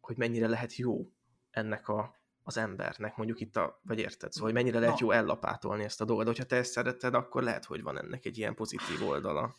hogy 0.00 0.16
mennyire 0.16 0.48
lehet 0.48 0.76
jó 0.76 1.10
ennek 1.50 1.88
a, 1.88 2.16
az 2.42 2.56
embernek, 2.56 3.16
mondjuk 3.16 3.40
itt 3.40 3.56
a, 3.56 3.80
vagy 3.82 3.98
érted, 3.98 4.32
szóval, 4.32 4.50
hogy 4.50 4.62
mennyire 4.62 4.78
lehet 4.78 4.98
jó 4.98 5.10
ellapátolni 5.10 5.84
ezt 5.84 6.00
a 6.00 6.04
dolgot, 6.04 6.24
de 6.24 6.30
hogyha 6.30 6.46
te 6.46 6.56
ezt 6.56 6.72
szereted, 6.72 7.14
akkor 7.14 7.42
lehet, 7.42 7.64
hogy 7.64 7.82
van 7.82 7.98
ennek 7.98 8.24
egy 8.24 8.38
ilyen 8.38 8.54
pozitív 8.54 9.08
oldala. 9.08 9.54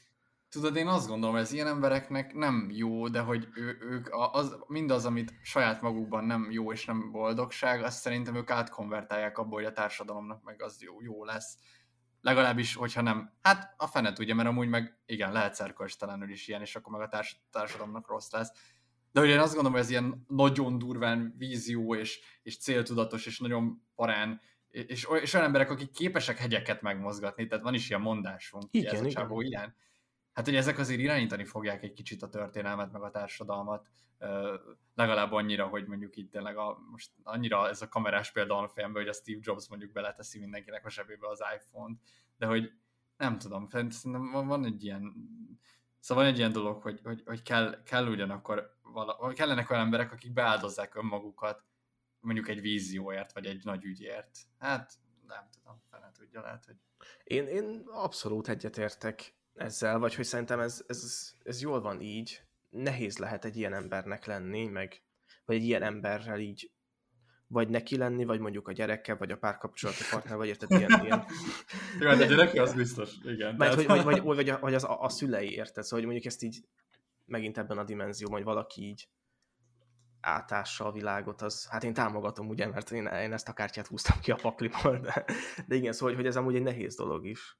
Tudod, 0.49 0.75
én 0.75 0.87
azt 0.87 1.07
gondolom, 1.07 1.35
hogy 1.35 1.43
ez 1.43 1.51
ilyen 1.51 1.67
embereknek 1.67 2.33
nem 2.33 2.69
jó, 2.71 3.07
de 3.07 3.19
hogy 3.19 3.47
ő, 3.53 3.77
ők 3.81 4.07
az, 4.11 4.57
mindaz, 4.67 5.05
amit 5.05 5.33
saját 5.41 5.81
magukban 5.81 6.25
nem 6.25 6.51
jó 6.51 6.71
és 6.71 6.85
nem 6.85 7.11
boldogság, 7.11 7.83
azt 7.83 7.99
szerintem 7.99 8.35
ők 8.35 8.49
átkonvertálják 8.49 9.37
abból, 9.37 9.57
hogy 9.57 9.69
a 9.69 9.73
társadalomnak 9.73 10.43
meg 10.43 10.61
az 10.61 10.81
jó, 10.81 11.01
jó 11.01 11.25
lesz. 11.25 11.57
Legalábbis, 12.21 12.75
hogyha 12.75 13.01
nem, 13.01 13.33
hát 13.41 13.73
a 13.77 13.87
fene 13.87 14.13
tudja, 14.13 14.35
mert 14.35 14.47
amúgy 14.47 14.67
meg 14.67 14.99
igen, 15.05 15.31
lehet 15.31 15.53
szerkölcstelenül 15.53 16.29
is 16.29 16.47
ilyen, 16.47 16.61
és 16.61 16.75
akkor 16.75 16.91
meg 16.91 17.01
a 17.01 17.07
társ, 17.07 17.41
társadalomnak 17.51 18.07
rossz 18.07 18.31
lesz. 18.31 18.51
De 19.11 19.19
hogy 19.19 19.29
én 19.29 19.39
azt 19.39 19.53
gondolom, 19.53 19.71
hogy 19.71 19.81
ez 19.81 19.89
ilyen 19.89 20.25
nagyon 20.27 20.77
durván 20.77 21.35
vízió 21.37 21.95
és, 21.95 22.19
és 22.43 22.57
céltudatos, 22.57 23.25
és 23.25 23.39
nagyon 23.39 23.83
parán, 23.95 24.41
és, 24.69 25.07
és 25.21 25.33
olyan 25.33 25.45
emberek, 25.45 25.69
akik 25.69 25.91
képesek 25.91 26.37
hegyeket 26.37 26.81
megmozgatni, 26.81 27.47
tehát 27.47 27.63
van 27.63 27.73
is 27.73 27.89
ilyen 27.89 28.01
mondásunk, 28.01 28.63
igen, 28.71 28.95
ez 28.95 29.01
a 29.01 29.07
csávó 29.07 29.41
ilyen 29.41 29.75
hát 30.39 30.47
hogy 30.47 30.57
ezek 30.57 30.77
azért 30.77 30.99
irányítani 30.99 31.45
fogják 31.45 31.83
egy 31.83 31.93
kicsit 31.93 32.21
a 32.21 32.29
történelmet, 32.29 32.91
meg 32.91 33.01
a 33.01 33.09
társadalmat, 33.09 33.89
legalább 34.95 35.31
annyira, 35.31 35.67
hogy 35.67 35.87
mondjuk 35.87 36.15
itt 36.15 36.31
tényleg 36.31 36.57
a, 36.57 36.77
most 36.91 37.11
annyira 37.23 37.67
ez 37.67 37.81
a 37.81 37.87
kamerás 37.87 38.31
példa 38.31 38.57
a 38.57 38.67
fejemben, 38.67 39.01
hogy 39.01 39.11
a 39.11 39.13
Steve 39.13 39.39
Jobs 39.41 39.69
mondjuk 39.69 39.91
beleteszi 39.91 40.39
mindenkinek 40.39 40.85
a 40.85 40.89
zsebébe 40.89 41.27
az 41.27 41.43
iPhone-t, 41.55 41.99
de 42.37 42.45
hogy 42.45 42.71
nem 43.17 43.37
tudom, 43.37 43.67
szerintem 43.69 44.31
van, 44.31 44.65
egy 44.65 44.83
ilyen, 44.83 45.13
szóval 45.99 46.23
van 46.23 46.33
egy 46.33 46.39
ilyen 46.39 46.51
dolog, 46.51 46.81
hogy, 46.81 46.99
hogy, 47.03 47.23
hogy 47.25 47.41
kell, 47.41 47.83
kell 47.83 48.07
ugyanakkor, 48.07 48.77
vala, 48.81 49.33
kellenek 49.33 49.69
olyan 49.69 49.83
emberek, 49.83 50.11
akik 50.11 50.33
beáldozzák 50.33 50.95
önmagukat 50.95 51.63
mondjuk 52.19 52.47
egy 52.47 52.61
vízióért, 52.61 53.33
vagy 53.33 53.45
egy 53.45 53.63
nagy 53.63 53.83
ügyért. 53.83 54.37
Hát 54.57 54.93
nem 55.27 55.47
tudom, 55.51 55.81
fele 55.89 56.11
tudja, 56.13 56.41
lehet, 56.41 56.65
hogy... 56.65 56.75
Én, 57.23 57.47
én 57.47 57.83
abszolút 57.87 58.47
egyetértek 58.47 59.37
ezzel, 59.59 59.99
vagy 59.99 60.15
hogy 60.15 60.25
szerintem 60.25 60.59
ez, 60.59 60.83
ez, 60.87 61.31
ez 61.43 61.61
jól 61.61 61.81
van 61.81 62.01
így. 62.01 62.41
Nehéz 62.69 63.17
lehet 63.17 63.45
egy 63.45 63.57
ilyen 63.57 63.73
embernek 63.73 64.25
lenni, 64.25 64.65
meg 64.65 65.01
vagy 65.45 65.55
egy 65.55 65.63
ilyen 65.63 65.83
emberrel 65.83 66.39
így 66.39 66.71
vagy 67.47 67.69
neki 67.69 67.97
lenni, 67.97 68.25
vagy 68.25 68.39
mondjuk 68.39 68.67
a 68.67 68.71
gyerekkel, 68.71 69.17
vagy 69.17 69.31
a 69.31 69.37
párkapcsolati 69.37 70.03
partner, 70.09 70.37
vagy 70.37 70.47
érted, 70.47 70.71
ilyen, 70.71 71.03
ilyen... 71.03 71.25
Jó, 71.99 72.15
de 72.15 72.23
a 72.23 72.27
gyereke 72.27 72.61
az 72.61 72.73
biztos, 72.73 73.13
igen. 73.23 73.55
Mert, 73.55 73.73
hogy, 73.73 73.85
vagy, 73.85 74.03
vagy, 74.03 74.21
vagy, 74.21 74.59
vagy 74.59 74.73
az 74.73 74.83
a, 74.83 75.01
a 75.01 75.09
szülei, 75.09 75.51
érted? 75.51 75.83
Szóval, 75.83 75.99
hogy 75.99 76.09
mondjuk 76.13 76.25
ezt 76.25 76.43
így 76.43 76.63
megint 77.25 77.57
ebben 77.57 77.77
a 77.77 77.83
dimenzióban, 77.83 78.37
hogy 78.37 78.45
valaki 78.45 78.81
így 78.81 79.07
átássa 80.21 80.85
a 80.85 80.91
világot, 80.91 81.41
az, 81.41 81.67
hát 81.67 81.83
én 81.83 81.93
támogatom, 81.93 82.49
ugye, 82.49 82.67
mert 82.67 82.91
én, 82.91 83.05
én 83.05 83.33
ezt 83.33 83.49
a 83.49 83.53
kártyát 83.53 83.87
húztam 83.87 84.19
ki 84.19 84.31
a 84.31 84.35
pakliból, 84.41 84.99
de, 84.99 85.25
de 85.67 85.75
igen, 85.75 85.93
szóval, 85.93 86.15
hogy 86.15 86.25
ez 86.25 86.35
amúgy 86.35 86.55
egy 86.55 86.63
nehéz 86.63 86.95
dolog 86.95 87.25
is. 87.25 87.57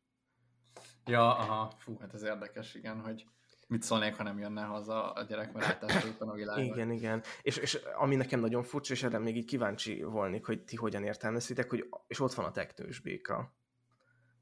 Ja, 1.10 1.38
aha, 1.38 1.72
fú, 1.78 1.98
hát 2.00 2.14
ez 2.14 2.24
érdekes, 2.24 2.76
igen, 2.76 3.02
hogy 3.02 3.26
mit 3.68 3.82
szólnék, 3.82 4.16
ha 4.16 4.24
nem 4.24 4.40
jönne 4.40 4.62
haza 4.62 5.12
a 5.12 5.24
gyerek, 5.24 5.54
mert 5.54 5.66
átásra 5.66 6.10
a 6.20 6.34
világon. 6.34 6.64
Igen, 6.64 6.92
igen. 6.92 7.24
És, 7.42 7.58
és 7.58 7.74
ami 7.96 8.16
nekem 8.16 8.40
nagyon 8.40 8.64
furcsa, 8.64 8.94
és 8.94 9.04
erre 9.04 9.18
még 9.18 9.36
így 9.36 9.46
kíváncsi 9.46 10.04
volnék, 10.04 10.46
hogy 10.46 10.64
ti 10.64 10.76
hogyan 10.76 11.04
értelmezitek, 11.04 11.70
hogy, 11.70 11.90
és 12.08 12.20
ott 12.20 12.34
van 12.34 12.46
a 12.46 12.52
teknős 12.52 13.00
béka. 13.00 13.54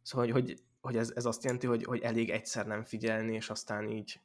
Szóval, 0.01 0.31
hogy, 0.31 0.33
hogy, 0.33 0.63
hogy 0.81 0.97
ez, 0.97 1.11
ez 1.15 1.25
azt 1.25 1.43
jelenti, 1.43 1.67
hogy, 1.67 1.83
hogy 1.83 2.01
elég 2.01 2.29
egyszer 2.29 2.67
nem 2.67 2.83
figyelni, 2.83 3.35
és 3.35 3.49
aztán 3.49 3.89
így 3.89 4.21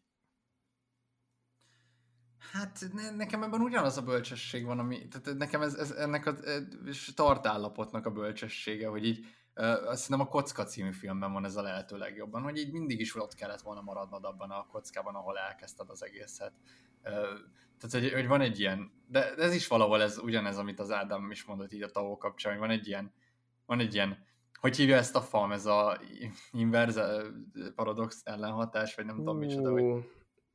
Hát 2.53 2.89
ne, 2.93 3.11
nekem 3.11 3.43
ebben 3.43 3.61
ugyanaz 3.61 3.97
a 3.97 4.03
bölcsesség 4.03 4.65
van, 4.65 4.79
ami, 4.79 5.09
tehát 5.09 5.39
nekem 5.39 5.63
ez, 5.63 5.75
ez 5.75 5.91
ennek 5.91 6.27
a 6.27 6.37
tartállapotnak 7.15 8.07
a 8.07 8.11
bölcsessége, 8.11 8.89
hogy 8.89 9.07
így 9.07 9.27
azt 9.55 10.07
hiszem 10.07 10.21
a 10.21 10.29
Kocka 10.29 10.65
című 10.65 10.93
filmben 10.93 11.33
van 11.33 11.45
ez 11.45 11.57
a 11.57 11.63
lehető 11.63 11.97
legjobban, 11.97 12.43
hogy 12.43 12.59
így 12.59 12.73
mindig 12.73 13.01
is 13.01 13.17
ott 13.17 13.35
kellett 13.35 13.61
volna 13.61 13.81
maradnod 13.81 14.25
abban 14.25 14.51
a 14.51 14.67
kockában, 14.67 15.15
ahol 15.15 15.39
elkezdted 15.39 15.91
az 15.91 16.05
egészet. 16.05 16.53
Tehát, 17.03 17.91
hogy, 17.91 18.13
hogy 18.13 18.27
van 18.27 18.41
egy 18.41 18.61
ilyen, 18.61 18.93
de 19.07 19.35
ez 19.35 19.55
is 19.55 19.69
valahol 19.69 20.03
ez 20.03 20.19
ugyanez, 20.19 20.59
amit 20.59 20.81
az 20.81 20.91
Ádám 20.91 21.31
is 21.31 21.45
mondott 21.45 21.73
így 21.73 21.83
a 21.83 21.91
tavó 21.91 22.17
kapcsán, 22.17 22.53
hogy 22.53 22.61
van 22.61 22.71
egy 22.71 22.87
ilyen, 22.87 23.13
van 23.67 23.81
egy 23.81 23.95
ilyen, 23.95 24.25
hogy 24.61 24.77
hívja 24.77 24.97
ezt 24.97 25.17
a 25.17 25.21
fam, 25.21 25.53
ez 25.53 25.67
a 25.67 26.01
inverse 26.53 27.23
paradox 27.75 28.21
ellenhatás, 28.25 28.95
vagy 28.95 29.05
nem 29.05 29.17
tudom 29.17 29.39
micsoda, 29.39 29.71
hogy... 29.71 30.11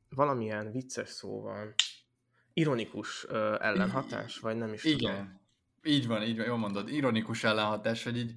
Valamilyen 0.08 0.70
vicces 0.70 1.08
szó 1.08 1.40
van. 1.40 1.74
Ironikus 2.52 3.24
ellenhatás, 3.58 4.38
vagy 4.38 4.56
nem 4.56 4.72
is 4.72 4.84
Igen. 4.84 5.14
Tudom. 5.14 5.40
Így 5.82 6.06
van, 6.06 6.22
így 6.22 6.36
van, 6.36 6.46
jól 6.46 6.56
mondod. 6.56 6.88
Ironikus 6.88 7.44
ellenhatás, 7.44 8.04
hogy 8.04 8.16
így 8.16 8.34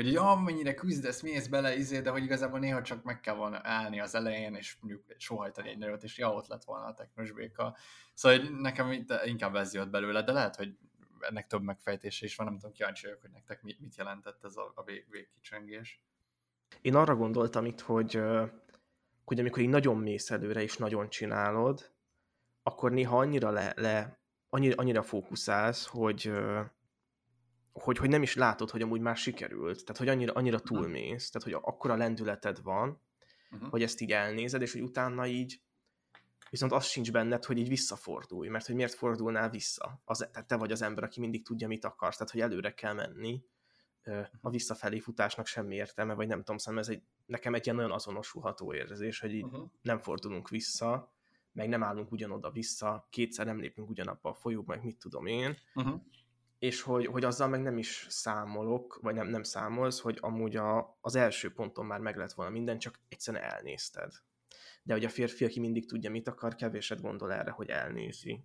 hogy 0.00 0.08
így 0.08 0.16
amennyire 0.16 0.74
küzdesz, 0.74 1.20
mész 1.20 1.46
bele, 1.46 1.76
izé, 1.76 2.00
de 2.00 2.10
hogy 2.10 2.22
igazából 2.22 2.58
néha 2.58 2.82
csak 2.82 3.02
meg 3.02 3.20
kell 3.20 3.34
volna 3.34 3.60
állni 3.62 4.00
az 4.00 4.14
elején, 4.14 4.54
és 4.54 4.76
mondjuk 4.80 5.04
sohajtani 5.16 5.68
egy 5.68 5.78
nagyot, 5.78 6.02
és 6.02 6.18
ja, 6.18 6.32
ott 6.32 6.46
lett 6.46 6.64
volna 6.64 6.86
a 6.86 6.94
technos 6.94 7.32
béka. 7.32 7.76
Szóval 8.14 8.38
hogy 8.38 8.50
nekem 8.50 9.04
inkább 9.24 9.54
ez 9.54 9.74
jött 9.74 9.90
belőle, 9.90 10.22
de 10.22 10.32
lehet, 10.32 10.56
hogy 10.56 10.76
ennek 11.20 11.46
több 11.46 11.62
megfejtése 11.62 12.24
is 12.24 12.36
van, 12.36 12.46
nem 12.46 12.58
tudom, 12.58 12.72
kíváncsi 12.72 13.06
vagyok, 13.06 13.20
hogy 13.20 13.30
nektek 13.30 13.62
mit, 13.62 13.80
mit 13.80 13.96
jelentett 13.96 14.44
ez 14.44 14.56
a, 14.56 14.72
a 14.74 14.82
vég, 14.82 15.06
végkicsengés. 15.10 16.02
Én 16.80 16.94
arra 16.94 17.16
gondoltam 17.16 17.64
itt, 17.64 17.80
hogy, 17.80 18.20
hogy 19.24 19.40
amikor 19.40 19.62
így 19.62 19.68
nagyon 19.68 19.96
mész 19.96 20.30
előre, 20.30 20.62
és 20.62 20.76
nagyon 20.76 21.08
csinálod, 21.08 21.90
akkor 22.62 22.92
néha 22.92 23.18
annyira 23.18 23.50
le, 23.50 23.72
le 23.76 24.18
annyira, 24.48 24.74
annyira 24.76 25.02
fókuszálsz, 25.02 25.86
hogy, 25.86 26.32
hogy, 27.72 27.98
hogy 27.98 28.08
nem 28.08 28.22
is 28.22 28.34
látod, 28.34 28.70
hogy 28.70 28.82
amúgy 28.82 29.00
már 29.00 29.16
sikerült, 29.16 29.84
tehát 29.84 29.96
hogy 29.96 30.08
annyira, 30.08 30.32
annyira 30.32 30.58
túlmész, 30.58 31.30
tehát 31.30 31.48
hogy 31.48 31.58
akkora 31.70 31.96
lendületed 31.96 32.62
van, 32.62 33.00
uh-huh. 33.50 33.70
hogy 33.70 33.82
ezt 33.82 34.00
így 34.00 34.12
elnézed, 34.12 34.62
és 34.62 34.72
hogy 34.72 34.82
utána 34.82 35.26
így 35.26 35.60
viszont 36.50 36.72
az 36.72 36.84
sincs 36.84 37.12
benned, 37.12 37.44
hogy 37.44 37.58
így 37.58 37.68
visszafordulj, 37.68 38.48
mert 38.48 38.66
hogy 38.66 38.74
miért 38.74 38.94
fordulnál 38.94 39.50
vissza? 39.50 40.00
Az, 40.04 40.28
tehát 40.32 40.46
te 40.46 40.56
vagy 40.56 40.72
az 40.72 40.82
ember, 40.82 41.04
aki 41.04 41.20
mindig 41.20 41.44
tudja, 41.44 41.68
mit 41.68 41.84
akarsz, 41.84 42.16
tehát 42.16 42.32
hogy 42.32 42.40
előre 42.40 42.74
kell 42.74 42.94
menni, 42.94 43.44
a 44.40 44.50
visszafelé 44.50 44.98
futásnak 44.98 45.46
semmi 45.46 45.74
értelme, 45.74 46.14
vagy 46.14 46.26
nem 46.26 46.38
tudom, 46.38 46.56
szerintem 46.56 46.88
ez 46.88 46.98
egy, 46.98 47.02
nekem 47.26 47.54
egy 47.54 47.64
ilyen 47.64 47.76
nagyon 47.76 47.92
azonosulható 47.92 48.74
érzés, 48.74 49.20
hogy 49.20 49.34
így 49.34 49.44
uh-huh. 49.44 49.70
nem 49.82 49.98
fordulunk 49.98 50.48
vissza, 50.48 51.12
meg 51.52 51.68
nem 51.68 51.82
állunk 51.82 52.12
ugyanoda 52.12 52.50
vissza, 52.50 53.06
kétszer 53.10 53.46
nem 53.46 53.60
lépünk 53.60 53.88
ugyanabba 53.88 54.30
a 54.30 54.34
folyóba, 54.34 54.74
meg 54.74 54.84
mit 54.84 54.98
tudom 54.98 55.26
én, 55.26 55.56
uh-huh 55.74 56.00
és 56.60 56.80
hogy, 56.80 57.06
hogy 57.06 57.24
azzal 57.24 57.48
meg 57.48 57.62
nem 57.62 57.78
is 57.78 58.06
számolok, 58.08 58.98
vagy 59.02 59.14
nem, 59.14 59.28
nem 59.28 59.42
számolsz, 59.42 60.00
hogy 60.00 60.18
amúgy 60.20 60.56
a, 60.56 60.98
az 61.00 61.14
első 61.14 61.52
ponton 61.52 61.86
már 61.86 62.00
meg 62.00 62.16
lett 62.16 62.32
volna 62.32 62.52
minden, 62.52 62.78
csak 62.78 63.00
egyszerűen 63.08 63.44
elnézted. 63.44 64.12
De 64.82 64.92
hogy 64.92 65.04
a 65.04 65.08
férfi, 65.08 65.44
aki 65.44 65.60
mindig 65.60 65.88
tudja, 65.88 66.10
mit 66.10 66.28
akar, 66.28 66.54
kevéset 66.54 67.00
gondol 67.00 67.32
erre, 67.32 67.50
hogy 67.50 67.68
elnézi. 67.68 68.44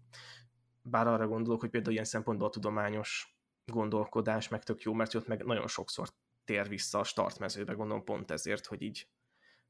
Bár 0.81 1.07
arra 1.07 1.27
gondolok, 1.27 1.59
hogy 1.59 1.69
például 1.69 1.93
ilyen 1.93 2.05
szempontból 2.05 2.47
a 2.47 2.51
tudományos 2.51 3.37
gondolkodás 3.65 4.47
meg 4.47 4.63
tök 4.63 4.81
jó, 4.81 4.93
mert 4.93 5.13
ott 5.13 5.27
meg 5.27 5.45
nagyon 5.45 5.67
sokszor 5.67 6.09
tér 6.43 6.67
vissza 6.67 6.99
a 6.99 7.03
startmezőbe, 7.03 7.73
gondolom 7.73 8.03
pont 8.03 8.31
ezért, 8.31 8.65
hogy 8.65 8.81
így 8.81 9.09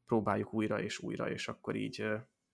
próbáljuk 0.06 0.54
újra 0.54 0.82
és 0.82 1.00
újra, 1.00 1.30
és 1.30 1.48
akkor 1.48 1.76
így 1.76 2.06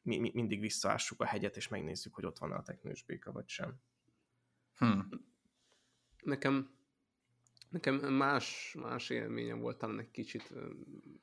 mi, 0.01 0.17
mi, 0.17 0.31
mindig 0.33 0.59
visszaássuk 0.59 1.21
a 1.21 1.25
hegyet, 1.25 1.55
és 1.55 1.67
megnézzük, 1.67 2.13
hogy 2.13 2.25
ott 2.25 2.37
van 2.37 2.51
a 2.51 2.61
teknős 2.61 3.03
béka, 3.03 3.31
vagy 3.31 3.47
sem. 3.47 3.81
Hmm 4.75 5.29
nekem, 6.23 6.69
nekem 7.69 7.95
más, 7.95 8.75
más 8.79 9.09
élményem 9.09 9.59
volt 9.59 9.77
talán 9.77 9.99
egy 9.99 10.11
kicsit 10.11 10.53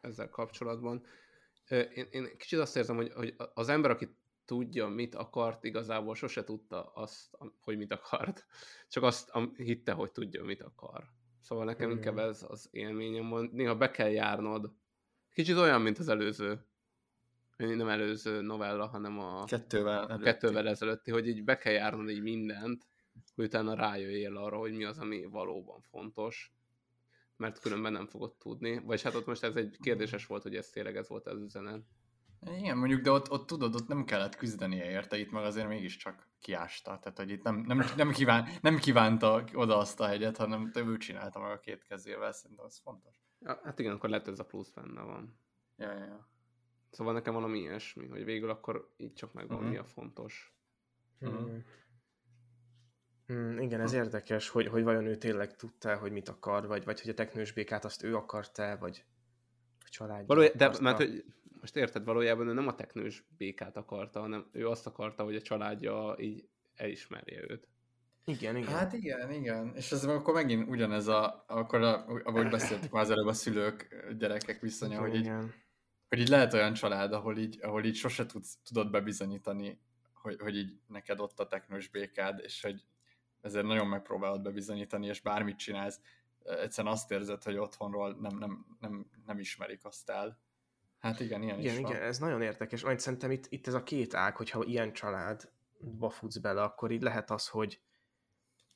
ezzel 0.00 0.28
kapcsolatban. 0.28 1.04
Én, 1.68 2.06
én 2.10 2.36
kicsit 2.36 2.58
azt 2.58 2.76
érzem, 2.76 2.96
hogy, 2.96 3.12
hogy 3.12 3.34
az 3.54 3.68
ember, 3.68 3.90
aki 3.90 4.16
tudja, 4.44 4.88
mit 4.88 5.14
akart, 5.14 5.64
igazából 5.64 6.14
sose 6.14 6.44
tudta 6.44 6.84
azt, 6.94 7.38
hogy 7.60 7.76
mit 7.76 7.92
akart. 7.92 8.46
Csak 8.88 9.02
azt 9.02 9.32
hitte, 9.56 9.92
hogy 9.92 10.10
tudja, 10.10 10.44
mit 10.44 10.62
akar. 10.62 11.04
Szóval 11.40 11.64
nekem 11.64 11.90
inkább 11.90 12.18
ez 12.18 12.44
az 12.48 12.68
élményem 12.70 13.28
van. 13.28 13.50
Néha 13.52 13.76
be 13.76 13.90
kell 13.90 14.10
járnod. 14.10 14.72
Kicsit 15.32 15.56
olyan, 15.56 15.80
mint 15.80 15.98
az 15.98 16.08
előző 16.08 16.66
nem 17.56 17.88
előző 17.88 18.40
novella, 18.40 18.86
hanem 18.86 19.18
a 19.18 19.44
kettővel, 19.44 20.08
előtti. 20.08 20.22
kettővel 20.24 20.68
ezelőtti, 20.68 21.10
hogy 21.10 21.28
így 21.28 21.44
be 21.44 21.58
kell 21.58 21.72
járnod 21.72 22.10
így 22.10 22.22
mindent, 22.22 22.86
hogy 23.34 23.44
utána 23.44 23.74
rájöjjél 23.74 24.36
arra, 24.36 24.56
hogy 24.56 24.72
mi 24.72 24.84
az, 24.84 24.98
ami 24.98 25.24
valóban 25.24 25.80
fontos, 25.80 26.52
mert 27.36 27.60
különben 27.60 27.92
nem 27.92 28.06
fogod 28.06 28.34
tudni. 28.34 28.78
Vagy 28.78 29.02
hát 29.02 29.14
ott 29.14 29.26
most 29.26 29.42
ez 29.42 29.56
egy 29.56 29.76
kérdéses 29.80 30.26
volt, 30.26 30.42
hogy 30.42 30.56
ez 30.56 30.70
tényleg 30.70 30.96
ez 30.96 31.08
volt 31.08 31.26
az 31.26 31.40
üzenet. 31.40 31.82
Igen, 32.46 32.78
mondjuk, 32.78 33.00
de 33.00 33.10
ott, 33.10 33.30
ott 33.30 33.46
tudod, 33.46 33.74
ott 33.74 33.88
nem 33.88 34.04
kellett 34.04 34.36
küzdenie 34.36 34.90
érte, 34.90 35.18
itt 35.18 35.30
meg 35.30 35.44
azért 35.44 35.68
mégiscsak 35.68 36.28
kiásta. 36.40 36.98
Tehát, 36.98 37.18
hogy 37.18 37.30
itt 37.30 37.42
nem, 37.42 37.56
nem, 37.56 37.82
nem, 37.96 38.10
kíván, 38.10 38.48
nem 38.60 38.78
kívánta 38.78 39.44
oda 39.52 39.78
azt 39.78 40.00
a 40.00 40.06
hegyet, 40.06 40.36
hanem 40.36 40.70
ő 40.74 40.96
csinálta 40.96 41.40
meg 41.40 41.50
a 41.50 41.60
két 41.60 41.84
kezével, 41.84 42.32
szerintem 42.32 42.64
az 42.64 42.78
fontos. 42.78 43.16
Ja, 43.40 43.60
hát 43.62 43.78
igen, 43.78 43.92
akkor 43.92 44.10
lehet 44.10 44.28
ez 44.28 44.38
a 44.38 44.44
plusz 44.44 44.70
benne 44.70 45.02
van. 45.02 45.38
Ja, 45.76 45.92
ja, 45.92 46.04
ja. 46.04 46.28
Szóval 46.90 47.12
nekem 47.12 47.34
valami 47.34 47.58
ilyesmi, 47.58 48.06
hogy 48.06 48.24
végül 48.24 48.50
akkor 48.50 48.92
így 48.96 49.12
csak 49.12 49.32
megvan, 49.32 49.56
uh-huh. 49.56 49.72
mi 49.72 49.76
a 49.76 49.84
fontos. 49.84 50.54
Uh-huh. 51.20 51.64
Mm, 53.32 53.58
igen, 53.58 53.80
ez 53.80 53.92
érdekes, 53.92 54.48
hogy, 54.48 54.66
hogy 54.66 54.82
vajon 54.82 55.06
ő 55.06 55.16
tényleg 55.16 55.56
tudta, 55.56 55.96
hogy 55.96 56.12
mit 56.12 56.28
akar, 56.28 56.66
vagy, 56.66 56.84
vagy 56.84 57.00
hogy 57.00 57.10
a 57.10 57.14
teknős 57.14 57.52
békát 57.52 57.84
azt 57.84 58.02
ő 58.02 58.16
akarta, 58.16 58.76
vagy 58.80 59.04
a 59.80 59.88
családja 59.90 60.26
Valójá, 60.26 60.50
De 60.54 60.70
mert 60.80 60.96
hogy 60.96 61.24
most 61.60 61.76
érted, 61.76 62.04
valójában 62.04 62.48
ő 62.48 62.52
nem 62.52 62.68
a 62.68 62.74
teknős 62.74 63.24
békát 63.36 63.76
akarta, 63.76 64.20
hanem 64.20 64.48
ő 64.52 64.68
azt 64.68 64.86
akarta, 64.86 65.24
hogy 65.24 65.36
a 65.36 65.42
családja 65.42 66.16
így 66.18 66.48
elismerje 66.74 67.40
őt. 67.48 67.68
Igen, 68.24 68.56
igen. 68.56 68.72
Hát 68.72 68.92
igen, 68.92 69.32
igen. 69.32 69.72
És 69.74 69.92
ez 69.92 70.04
akkor 70.04 70.34
megint 70.34 70.68
ugyanez 70.68 71.06
a, 71.06 71.44
akkor 71.46 71.82
a, 71.82 72.04
ahogy 72.24 72.48
beszéltük 72.48 72.90
már 72.90 73.02
az 73.02 73.10
előbb 73.10 73.26
a 73.26 73.32
szülők, 73.32 74.06
gyerekek 74.18 74.60
viszonya, 74.60 75.00
hogy 75.00 75.14
így, 75.14 75.30
hogy 76.08 76.18
így 76.18 76.28
lehet 76.28 76.54
olyan 76.54 76.74
család, 76.74 77.12
ahol 77.12 77.38
így, 77.38 77.58
ahol 77.62 77.84
így 77.84 77.94
sose 77.94 78.26
tudsz, 78.26 78.58
tudod 78.64 78.90
bebizonyítani, 78.90 79.80
hogy, 80.14 80.40
hogy 80.40 80.56
így 80.56 80.80
neked 80.86 81.20
ott 81.20 81.40
a 81.40 81.46
teknős 81.46 81.88
békád, 81.88 82.40
és 82.44 82.62
hogy 82.62 82.84
ezért 83.40 83.66
nagyon 83.66 83.86
megpróbálod 83.86 84.42
bebizonyítani, 84.42 85.06
és 85.06 85.20
bármit 85.20 85.58
csinálsz, 85.58 86.00
egyszerűen 86.44 86.92
azt 86.92 87.10
érzed, 87.10 87.42
hogy 87.42 87.56
otthonról 87.56 88.16
nem, 88.20 88.38
nem, 88.38 88.66
nem, 88.80 89.06
nem 89.26 89.38
ismerik 89.38 89.84
azt 89.84 90.10
el. 90.10 90.40
Hát 90.98 91.20
igen, 91.20 91.42
ilyen 91.42 91.58
igen, 91.58 91.72
is 91.72 91.78
igen, 91.78 91.92
van. 91.92 92.02
ez 92.02 92.18
nagyon 92.18 92.42
érdekes. 92.42 92.84
Majd 92.84 93.00
szerintem 93.00 93.30
itt, 93.30 93.46
itt 93.48 93.66
ez 93.66 93.74
a 93.74 93.82
két 93.82 94.14
ág, 94.14 94.36
hogyha 94.36 94.64
ilyen 94.64 94.92
családba 94.92 96.10
futsz 96.10 96.36
bele, 96.36 96.62
akkor 96.62 96.90
így 96.90 97.02
lehet 97.02 97.30
az, 97.30 97.48
hogy, 97.48 97.80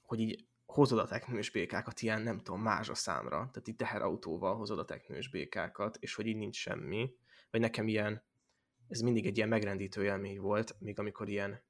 hogy 0.03 0.21
így 0.21 0.47
hozod 0.67 0.99
a 0.99 1.07
teknős 1.07 1.51
békákat 1.51 2.03
ilyen, 2.03 2.23
nem 2.23 2.39
tudom, 2.39 2.63
mázsa 2.63 2.95
számra, 2.95 3.37
tehát 3.37 3.69
így 3.69 3.77
teherautóval 3.77 4.57
hozod 4.57 4.79
a 4.79 4.85
teknős 4.85 5.29
békákat, 5.29 5.97
és 6.01 6.15
hogy 6.15 6.27
így 6.27 6.37
nincs 6.37 6.57
semmi, 6.57 7.15
vagy 7.51 7.61
nekem 7.61 7.89
ilyen, 7.89 8.23
ez 8.89 9.01
mindig 9.01 9.27
egy 9.27 9.37
ilyen 9.37 9.49
megrendítő 9.49 10.05
élmény 10.05 10.41
volt, 10.41 10.77
még 10.79 10.99
amikor 10.99 11.29
ilyen, 11.29 11.63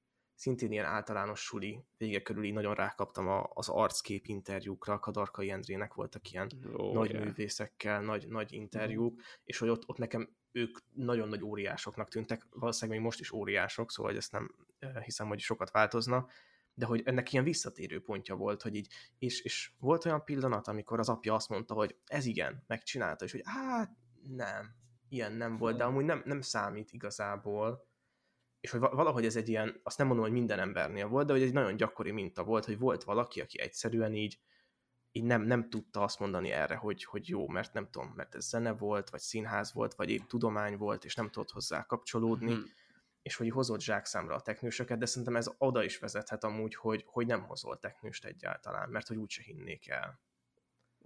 szintén 0.43 0.73
ilyen 0.73 0.85
általános 0.85 1.41
suli 1.41 1.85
vége 1.97 2.23
körül 2.23 2.45
így 2.45 2.53
nagyon 2.53 2.75
rákaptam 2.75 3.29
a, 3.29 3.51
az 3.55 3.69
arckép 3.69 4.27
interjúkra, 4.27 4.99
Kadarkai 4.99 5.51
Endrének 5.51 5.95
voltak 5.95 6.31
ilyen 6.31 6.51
oh, 6.73 6.95
nagy 6.95 7.11
yeah. 7.11 7.25
művészekkel, 7.25 8.01
nagy, 8.01 8.29
nagy 8.29 8.53
interjúk, 8.53 9.15
mm. 9.15 9.19
és 9.45 9.59
hogy 9.59 9.69
ott, 9.69 9.89
ott 9.89 9.97
nekem 9.97 10.29
ők 10.53 10.79
nagyon 10.93 11.29
nagy 11.29 11.43
óriásoknak 11.43 12.09
tűntek, 12.09 12.47
valószínűleg 12.51 12.99
még 12.99 13.07
most 13.07 13.21
is 13.21 13.33
óriások, 13.33 13.91
szóval 13.91 14.17
ezt 14.17 14.33
nem 14.33 14.55
hiszem, 15.03 15.29
hogy 15.29 15.39
sokat 15.39 15.71
változna, 15.71 16.27
de 16.75 16.87
hogy 16.87 17.03
ennek 17.05 17.33
ilyen 17.33 17.45
visszatérő 17.45 18.01
pontja 18.01 18.35
volt, 18.35 18.63
hogy 18.63 18.75
így, 18.75 18.93
és, 19.19 19.41
és 19.41 19.73
volt 19.79 20.05
olyan 20.05 20.25
pillanat, 20.25 20.69
amikor 20.69 20.99
az 20.99 21.09
apja 21.09 21.35
azt 21.35 21.49
mondta, 21.49 21.75
hogy 21.75 21.97
ez 22.07 22.27
igen, 22.27 22.65
megcsinálta, 22.67 23.25
és 23.25 23.33
hogy 23.33 23.43
hát 23.45 23.91
nem, 24.23 24.75
ilyen 25.09 25.33
nem 25.33 25.57
volt, 25.57 25.77
de 25.77 25.85
amúgy 25.85 26.05
nem, 26.05 26.23
nem 26.25 26.41
számít 26.41 26.93
igazából, 26.93 27.91
és 28.63 28.71
hogy 28.71 28.81
valahogy 28.81 29.25
ez 29.25 29.37
egy 29.37 29.49
ilyen, 29.49 29.81
azt 29.83 29.99
nem 29.99 30.07
mondom, 30.07 30.25
hogy 30.25 30.35
minden 30.35 30.59
embernél 30.59 31.09
volt, 31.09 31.27
de 31.27 31.33
hogy 31.33 31.43
egy 31.43 31.53
nagyon 31.53 31.77
gyakori 31.77 32.11
minta 32.11 32.45
volt, 32.45 32.65
hogy 32.65 32.79
volt 32.79 33.05
valaki, 33.05 33.41
aki 33.41 33.61
egyszerűen 33.61 34.15
így, 34.15 34.39
így 35.13 35.25
nem, 35.25 35.43
nem 35.43 35.71
tudta 35.71 36.03
azt 36.03 36.19
mondani 36.19 36.51
erre, 36.51 36.75
hogy, 36.75 37.05
hogy 37.05 37.29
jó, 37.29 37.49
mert 37.49 37.73
nem 37.73 37.89
tudom, 37.91 38.13
mert 38.17 38.35
ez 38.35 38.49
zene 38.49 38.73
volt, 38.73 39.11
vagy 39.11 39.21
színház 39.21 39.73
volt, 39.73 39.95
vagy 39.95 40.11
épp 40.11 40.27
tudomány 40.27 40.77
volt, 40.77 41.05
és 41.05 41.15
nem 41.15 41.31
tudott 41.31 41.51
hozzá 41.51 41.87
kapcsolódni, 41.87 42.53
hmm 42.53 42.65
és 43.23 43.37
hogy 43.37 43.51
hozott 43.51 43.81
zsákszámra 43.81 44.35
a 44.35 44.41
teknősöket, 44.41 44.99
de 44.99 45.07
szerintem 45.07 45.37
ez 45.37 45.51
oda 45.59 45.83
is 45.85 45.99
vezethet 45.99 46.45
amúgy, 46.45 46.75
hogy, 46.75 47.05
hogy 47.07 47.27
nem 47.27 47.43
hozol 47.43 47.79
teknőst 47.79 48.25
egyáltalán, 48.25 48.91
mert 48.91 49.09
hogy 49.09 49.17
úgyse 49.17 49.43
hinnék 49.43 49.89
el. 49.89 50.21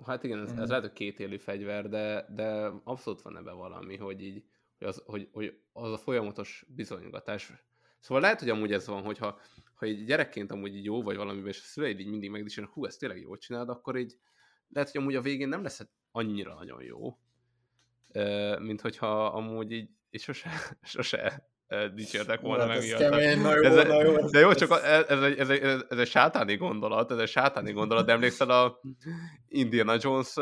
Hát 0.06 0.22
igen, 0.22 0.38
ez, 0.38 0.50
ez 0.50 0.54
mm. 0.56 0.68
lehet, 0.68 0.82
hogy 0.82 0.92
kétélű 0.92 1.38
fegyver, 1.38 1.88
de, 1.88 2.26
de 2.30 2.72
abszolút 2.84 3.22
van 3.22 3.36
ebbe 3.36 3.52
valami, 3.52 3.96
hogy 3.96 4.22
így, 4.22 4.44
hogy 4.78 4.88
az, 4.88 5.02
hogy, 5.06 5.28
hogy 5.32 5.60
az 5.72 5.92
a 5.92 5.98
folyamatos 5.98 6.64
bizonygatás. 6.68 7.52
Szóval 8.00 8.22
lehet, 8.22 8.40
hogy 8.40 8.50
amúgy 8.50 8.72
ez 8.72 8.86
van, 8.86 9.02
hogyha 9.02 9.40
ha 9.74 9.86
egy 9.86 10.04
gyerekként 10.04 10.52
amúgy 10.52 10.84
jó 10.84 11.02
vagy 11.02 11.16
valamiben, 11.16 11.48
és 11.48 11.58
a 11.58 11.64
szüleid 11.64 12.00
így 12.00 12.06
mindig 12.06 12.30
megdicsérnek, 12.30 12.74
hú, 12.74 12.84
ezt 12.84 12.98
tényleg 12.98 13.20
jól 13.20 13.38
csinálod, 13.38 13.68
akkor 13.68 13.96
így 13.96 14.18
lehet, 14.68 14.90
hogy 14.90 15.00
amúgy 15.00 15.14
a 15.14 15.20
végén 15.20 15.48
nem 15.48 15.62
lesz 15.62 15.86
annyira 16.10 16.54
nagyon 16.54 16.82
jó, 16.82 17.18
mint 18.58 18.80
hogyha 18.80 19.26
amúgy 19.26 19.72
így, 19.72 19.90
így 20.10 20.20
sose, 20.20 20.50
sose 20.82 21.50
dicsértek 21.94 22.40
volna 22.40 22.66
meg 22.66 22.80
miatt. 22.80 23.00
Kemény, 23.00 23.40
na 23.40 23.54
jó, 23.56 23.62
ez, 23.62 23.86
na 23.86 24.02
jó. 24.02 24.28
De 24.30 24.38
jó, 24.38 24.52
csak 24.52 24.70
ez, 24.84 25.04
ez, 25.08 25.22
egy, 25.22 25.38
ez, 25.38 25.48
egy, 25.48 25.62
ez 25.88 25.98
egy 25.98 26.08
sátáni 26.08 26.56
gondolat, 26.56 27.10
ez 27.10 27.18
egy 27.18 27.28
sátáni 27.28 27.72
gondolat, 27.72 28.06
de 28.06 28.12
emlékszel 28.12 28.50
a 28.50 28.80
Indiana 29.48 29.94
Jones 30.00 30.32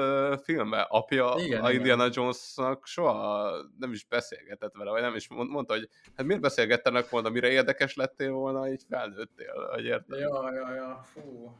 filmbe? 0.42 0.86
Apja 0.88 1.34
igen, 1.36 1.64
a 1.64 1.70
Indiana. 1.70 2.08
Jonesnak 2.12 2.86
soha 2.86 3.50
nem 3.78 3.92
is 3.92 4.04
beszélgetett 4.04 4.74
vele, 4.74 4.90
vagy 4.90 5.02
nem 5.02 5.14
is 5.14 5.28
mondta, 5.28 5.74
hogy 5.74 5.88
hát 6.16 6.26
miért 6.26 6.42
beszélgettenek 6.42 7.08
volna, 7.08 7.28
mire 7.28 7.48
érdekes 7.48 7.94
lettél 7.94 8.32
volna, 8.32 8.68
így 8.68 8.82
felnőttél, 8.88 9.68
vagy 9.70 9.84
érted? 9.84 10.18
Ja, 10.18 10.52
ja, 10.54 10.74
ja, 10.74 11.04
fú. 11.12 11.52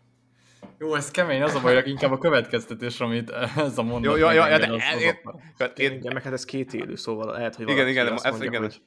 Jó, 0.78 0.94
ez 0.94 1.10
kemény, 1.10 1.42
az 1.42 1.54
a 1.54 1.60
baj, 1.60 1.82
inkább 1.84 2.12
a 2.12 2.18
következtetés, 2.18 3.00
amit 3.00 3.30
ez 3.56 3.78
a 3.78 3.82
mondat. 3.82 4.18
Jó, 4.18 4.26
jó, 4.26 4.30
jó, 4.30 4.42
de, 4.42 4.66
én, 4.66 4.72
én, 4.72 5.70
én, 5.76 5.92
én, 6.02 6.10
meg 6.12 6.22
hát 6.22 6.32
ez 6.32 6.44
két 6.44 6.74
élő, 6.74 6.94
szóval 6.94 7.32
lehet, 7.32 7.54
hogy 7.54 7.68
igen, 7.68 7.88
igen, 7.88 8.12
ez, 8.12 8.22
mondja, 8.22 8.44
igen. 8.48 8.60
Hogy 8.60 8.82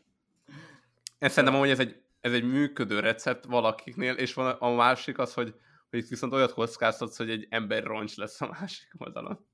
én 1.20 1.30
szerintem 1.30 1.60
hogy 1.60 1.70
ez 1.70 1.80
egy, 1.80 2.02
ez 2.20 2.34
egy 2.34 2.44
működő 2.44 3.00
recept 3.00 3.46
valakiknél, 3.46 4.14
és 4.14 4.34
van 4.34 4.56
a 4.60 4.76
másik 4.76 5.18
az, 5.18 5.34
hogy, 5.34 5.56
hogy 5.90 6.08
viszont 6.10 6.34
olyat 6.34 6.54
kockáztatsz, 6.54 7.18
hogy 7.18 7.30
egy 7.30 7.48
ember 7.50 7.84
roncs 7.84 8.16
lesz 8.16 8.42
a 8.42 8.48
másik 8.60 8.90
oldalon. 8.98 9.46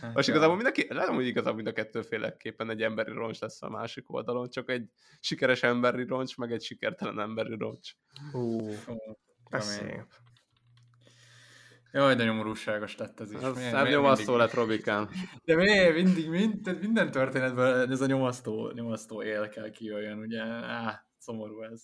Hát, 0.00 0.14
Most 0.14 0.28
igazából 0.28 0.54
mindenki, 0.54 0.86
nem, 0.88 1.14
hogy 1.14 1.26
igazából 1.26 1.54
mind 1.54 1.66
a 1.66 1.72
kettőféleképpen 1.72 2.70
egy 2.70 2.82
emberi 2.82 3.12
roncs 3.12 3.40
lesz 3.40 3.62
a 3.62 3.68
másik 3.68 4.12
oldalon, 4.12 4.50
csak 4.50 4.70
egy 4.70 4.90
sikeres 5.20 5.62
emberi 5.62 6.04
roncs, 6.04 6.36
meg 6.36 6.52
egy 6.52 6.62
sikertelen 6.62 7.20
emberi 7.20 7.56
roncs. 7.56 7.92
Ú, 8.32 8.68
ez 9.48 9.64
szép. 9.64 10.06
Jaj, 11.92 12.14
de 12.14 12.24
nyomorúságos 12.24 12.96
lett 12.96 13.20
ez 13.20 13.32
is. 13.32 13.40
Az 13.40 13.70
nem 13.70 13.86
nyomasztó 13.86 14.36
lett, 14.36 14.52
Robikám. 14.52 15.08
De 15.44 15.56
miért 15.56 15.94
mindig, 15.94 16.28
mind, 16.28 16.78
minden 16.80 17.10
történetben 17.10 17.90
ez 17.90 18.00
a 18.00 18.06
nyomasztó, 18.06 18.70
nyomasztó 18.74 19.22
él 19.22 19.48
kell 19.48 19.70
kijöjjön, 19.70 20.18
ugye? 20.18 20.42
Á, 20.42 21.06
szomorú 21.18 21.62
ez. 21.62 21.82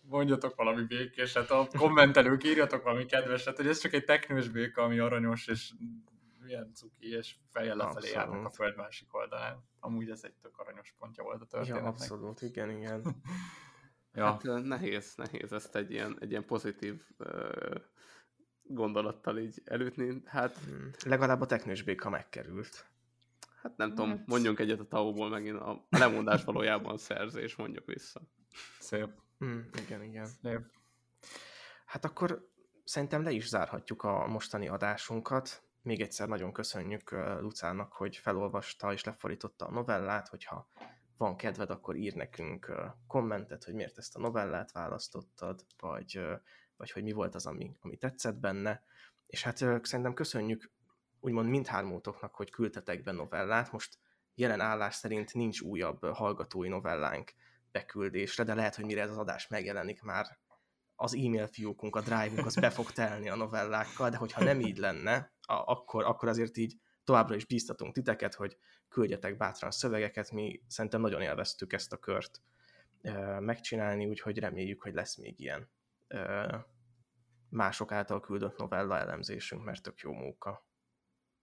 Mondjatok 0.00 0.54
valami 0.54 0.82
békéset, 0.82 1.50
a 1.50 1.68
kommentelők 1.78 2.44
írjatok 2.44 2.82
valami 2.82 3.06
kedveset, 3.06 3.56
hogy 3.56 3.66
ez 3.66 3.78
csak 3.78 3.92
egy 3.92 4.04
teknős 4.04 4.48
béka, 4.48 4.82
ami 4.82 4.98
aranyos, 4.98 5.46
és 5.46 5.72
milyen 6.44 6.70
cuki, 6.74 7.08
és 7.16 7.34
fejjel 7.50 7.76
lefelé 7.76 8.10
járnak 8.10 8.46
a 8.46 8.50
föld 8.50 8.76
másik 8.76 9.14
oldalán. 9.14 9.64
Amúgy 9.80 10.10
ez 10.10 10.24
egy 10.24 10.34
tök 10.42 10.58
aranyos 10.58 10.94
pontja 10.98 11.22
volt 11.22 11.40
a 11.40 11.46
történetnek. 11.46 11.82
Ja, 11.82 11.88
abszolút, 11.88 12.42
igen, 12.42 12.70
igen. 12.70 13.02
ja. 14.14 14.24
Hát 14.24 14.42
nehéz, 14.62 15.14
nehéz 15.16 15.52
ezt 15.52 15.76
egy 15.76 15.90
ilyen, 15.90 16.16
egy 16.20 16.30
ilyen 16.30 16.44
pozitív 16.44 17.02
uh, 17.18 17.74
gondolattal 18.68 19.38
így 19.38 19.62
elütni, 19.64 20.22
hát... 20.24 20.56
Hmm. 20.56 20.90
Legalább 21.04 21.40
a 21.40 21.46
teknős 21.46 21.82
béka 21.82 22.10
megkerült. 22.10 22.86
Hát 23.62 23.76
nem 23.76 23.88
hát... 23.88 23.96
tudom, 23.96 24.22
mondjunk 24.26 24.58
egyet 24.58 24.80
a 24.80 24.88
tau 24.88 25.28
megint 25.28 25.60
a 25.60 25.86
lemondás 25.88 26.44
valójában 26.44 26.96
szerzés, 26.96 27.56
mondjuk 27.56 27.86
vissza. 27.86 28.20
Szép. 28.78 29.08
Hmm, 29.38 29.68
igen, 29.86 30.02
igen. 30.02 30.26
Szép. 30.26 30.60
Hát 31.86 32.04
akkor 32.04 32.48
szerintem 32.84 33.22
le 33.22 33.30
is 33.30 33.48
zárhatjuk 33.48 34.02
a 34.02 34.26
mostani 34.26 34.68
adásunkat. 34.68 35.62
Még 35.82 36.00
egyszer 36.00 36.28
nagyon 36.28 36.52
köszönjük 36.52 37.10
Lucának, 37.40 37.92
hogy 37.92 38.16
felolvasta 38.16 38.92
és 38.92 39.04
lefordította 39.04 39.66
a 39.66 39.70
novellát, 39.70 40.28
hogyha 40.28 40.68
van 41.16 41.36
kedved, 41.36 41.70
akkor 41.70 41.96
ír 41.96 42.14
nekünk 42.14 42.72
kommentet, 43.06 43.64
hogy 43.64 43.74
miért 43.74 43.98
ezt 43.98 44.16
a 44.16 44.20
novellát 44.20 44.72
választottad, 44.72 45.64
vagy 45.80 46.20
vagy 46.76 46.90
hogy 46.90 47.02
mi 47.02 47.12
volt 47.12 47.34
az, 47.34 47.46
ami, 47.46 47.76
ami 47.80 47.96
tetszett 47.96 48.36
benne, 48.36 48.82
és 49.26 49.42
hát 49.42 49.56
szerintem 49.56 50.14
köszönjük 50.14 50.70
úgymond 51.20 51.48
mindhármótoknak, 51.48 52.34
hogy 52.34 52.50
küldtetek 52.50 53.02
be 53.02 53.12
novellát, 53.12 53.72
most 53.72 53.98
jelen 54.34 54.60
állás 54.60 54.94
szerint 54.94 55.34
nincs 55.34 55.60
újabb 55.60 56.04
hallgatói 56.04 56.68
novellánk 56.68 57.32
beküldésre, 57.72 58.44
de 58.44 58.54
lehet, 58.54 58.74
hogy 58.74 58.84
mire 58.84 59.02
ez 59.02 59.10
az 59.10 59.18
adás 59.18 59.48
megjelenik 59.48 60.02
már 60.02 60.38
az 60.96 61.14
e-mail 61.14 61.46
fiókunk, 61.46 61.96
a 61.96 62.00
drive-unk 62.00 62.46
az 62.46 62.54
be 62.54 62.70
fog 62.70 62.90
telni 62.90 63.28
a 63.28 63.36
novellákkal, 63.36 64.10
de 64.10 64.16
hogyha 64.16 64.44
nem 64.44 64.60
így 64.60 64.76
lenne, 64.76 65.32
akkor, 65.46 66.04
akkor 66.04 66.28
azért 66.28 66.56
így 66.56 66.76
továbbra 67.04 67.34
is 67.34 67.44
bíztatunk 67.44 67.94
titeket, 67.94 68.34
hogy 68.34 68.56
küldjetek 68.88 69.36
bátran 69.36 69.70
szövegeket, 69.70 70.30
mi 70.30 70.62
szerintem 70.68 71.00
nagyon 71.00 71.20
élveztük 71.20 71.72
ezt 71.72 71.92
a 71.92 71.96
kört 71.96 72.42
megcsinálni, 73.38 74.06
úgyhogy 74.06 74.38
reméljük, 74.38 74.82
hogy 74.82 74.94
lesz 74.94 75.16
még 75.16 75.40
ilyen 75.40 75.68
mások 77.48 77.92
által 77.92 78.20
küldött 78.20 78.56
novella 78.56 78.98
elemzésünk, 78.98 79.64
mert 79.64 79.82
tök 79.82 79.98
jó 79.98 80.12
móka. 80.12 80.66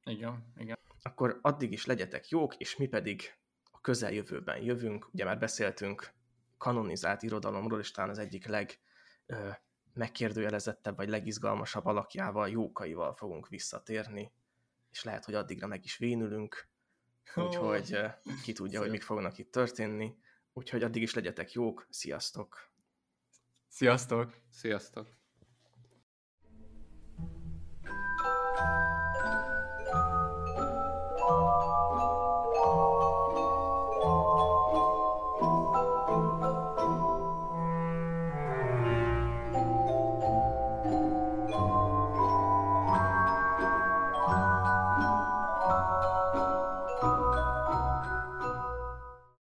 Igen, 0.04 0.54
igen. 0.56 0.78
Akkor 1.02 1.40
addig 1.42 1.72
is 1.72 1.86
legyetek 1.86 2.30
jók, 2.30 2.56
és 2.56 2.76
mi 2.78 2.88
pedig 2.88 3.38
a 3.72 3.82
közeljövőben 3.82 4.62
jövünk. 4.62 5.14
Ugye 5.14 5.26
már 5.26 5.40
beszéltünk 5.40 6.14
kanonizált 6.58 7.24
irodalomról, 7.24 7.80
és 7.80 7.92
talán 7.92 8.10
az 8.10 8.18
egyik 8.18 8.46
leg 8.46 8.80
ö, 9.26 9.50
megkérdőjelezettebb, 9.94 10.96
vagy 10.96 11.10
legizgalmasabb 11.10 11.86
alakjával, 11.86 12.50
jókaival 12.50 13.14
fogunk 13.14 13.48
visszatérni, 13.48 14.32
és 14.92 15.04
lehet, 15.04 15.26
hogy 15.26 15.34
addigra 15.34 15.68
meg 15.68 15.84
is 15.84 15.98
vénülünk, 15.98 16.68
úgyhogy 17.36 17.98
ki 18.44 18.54
tudja, 18.54 18.80
hogy 18.80 18.90
mik 18.90 19.02
fognak 19.02 19.38
itt 19.38 19.52
történni. 19.52 20.18
Úgyhogy 20.54 20.84
addig 20.84 21.02
is 21.02 21.14
legyetek 21.14 21.52
jók, 21.52 21.88
sziasztok! 21.90 22.73
Sziasztok! 23.74 24.34
Sziasztok! 24.50 25.23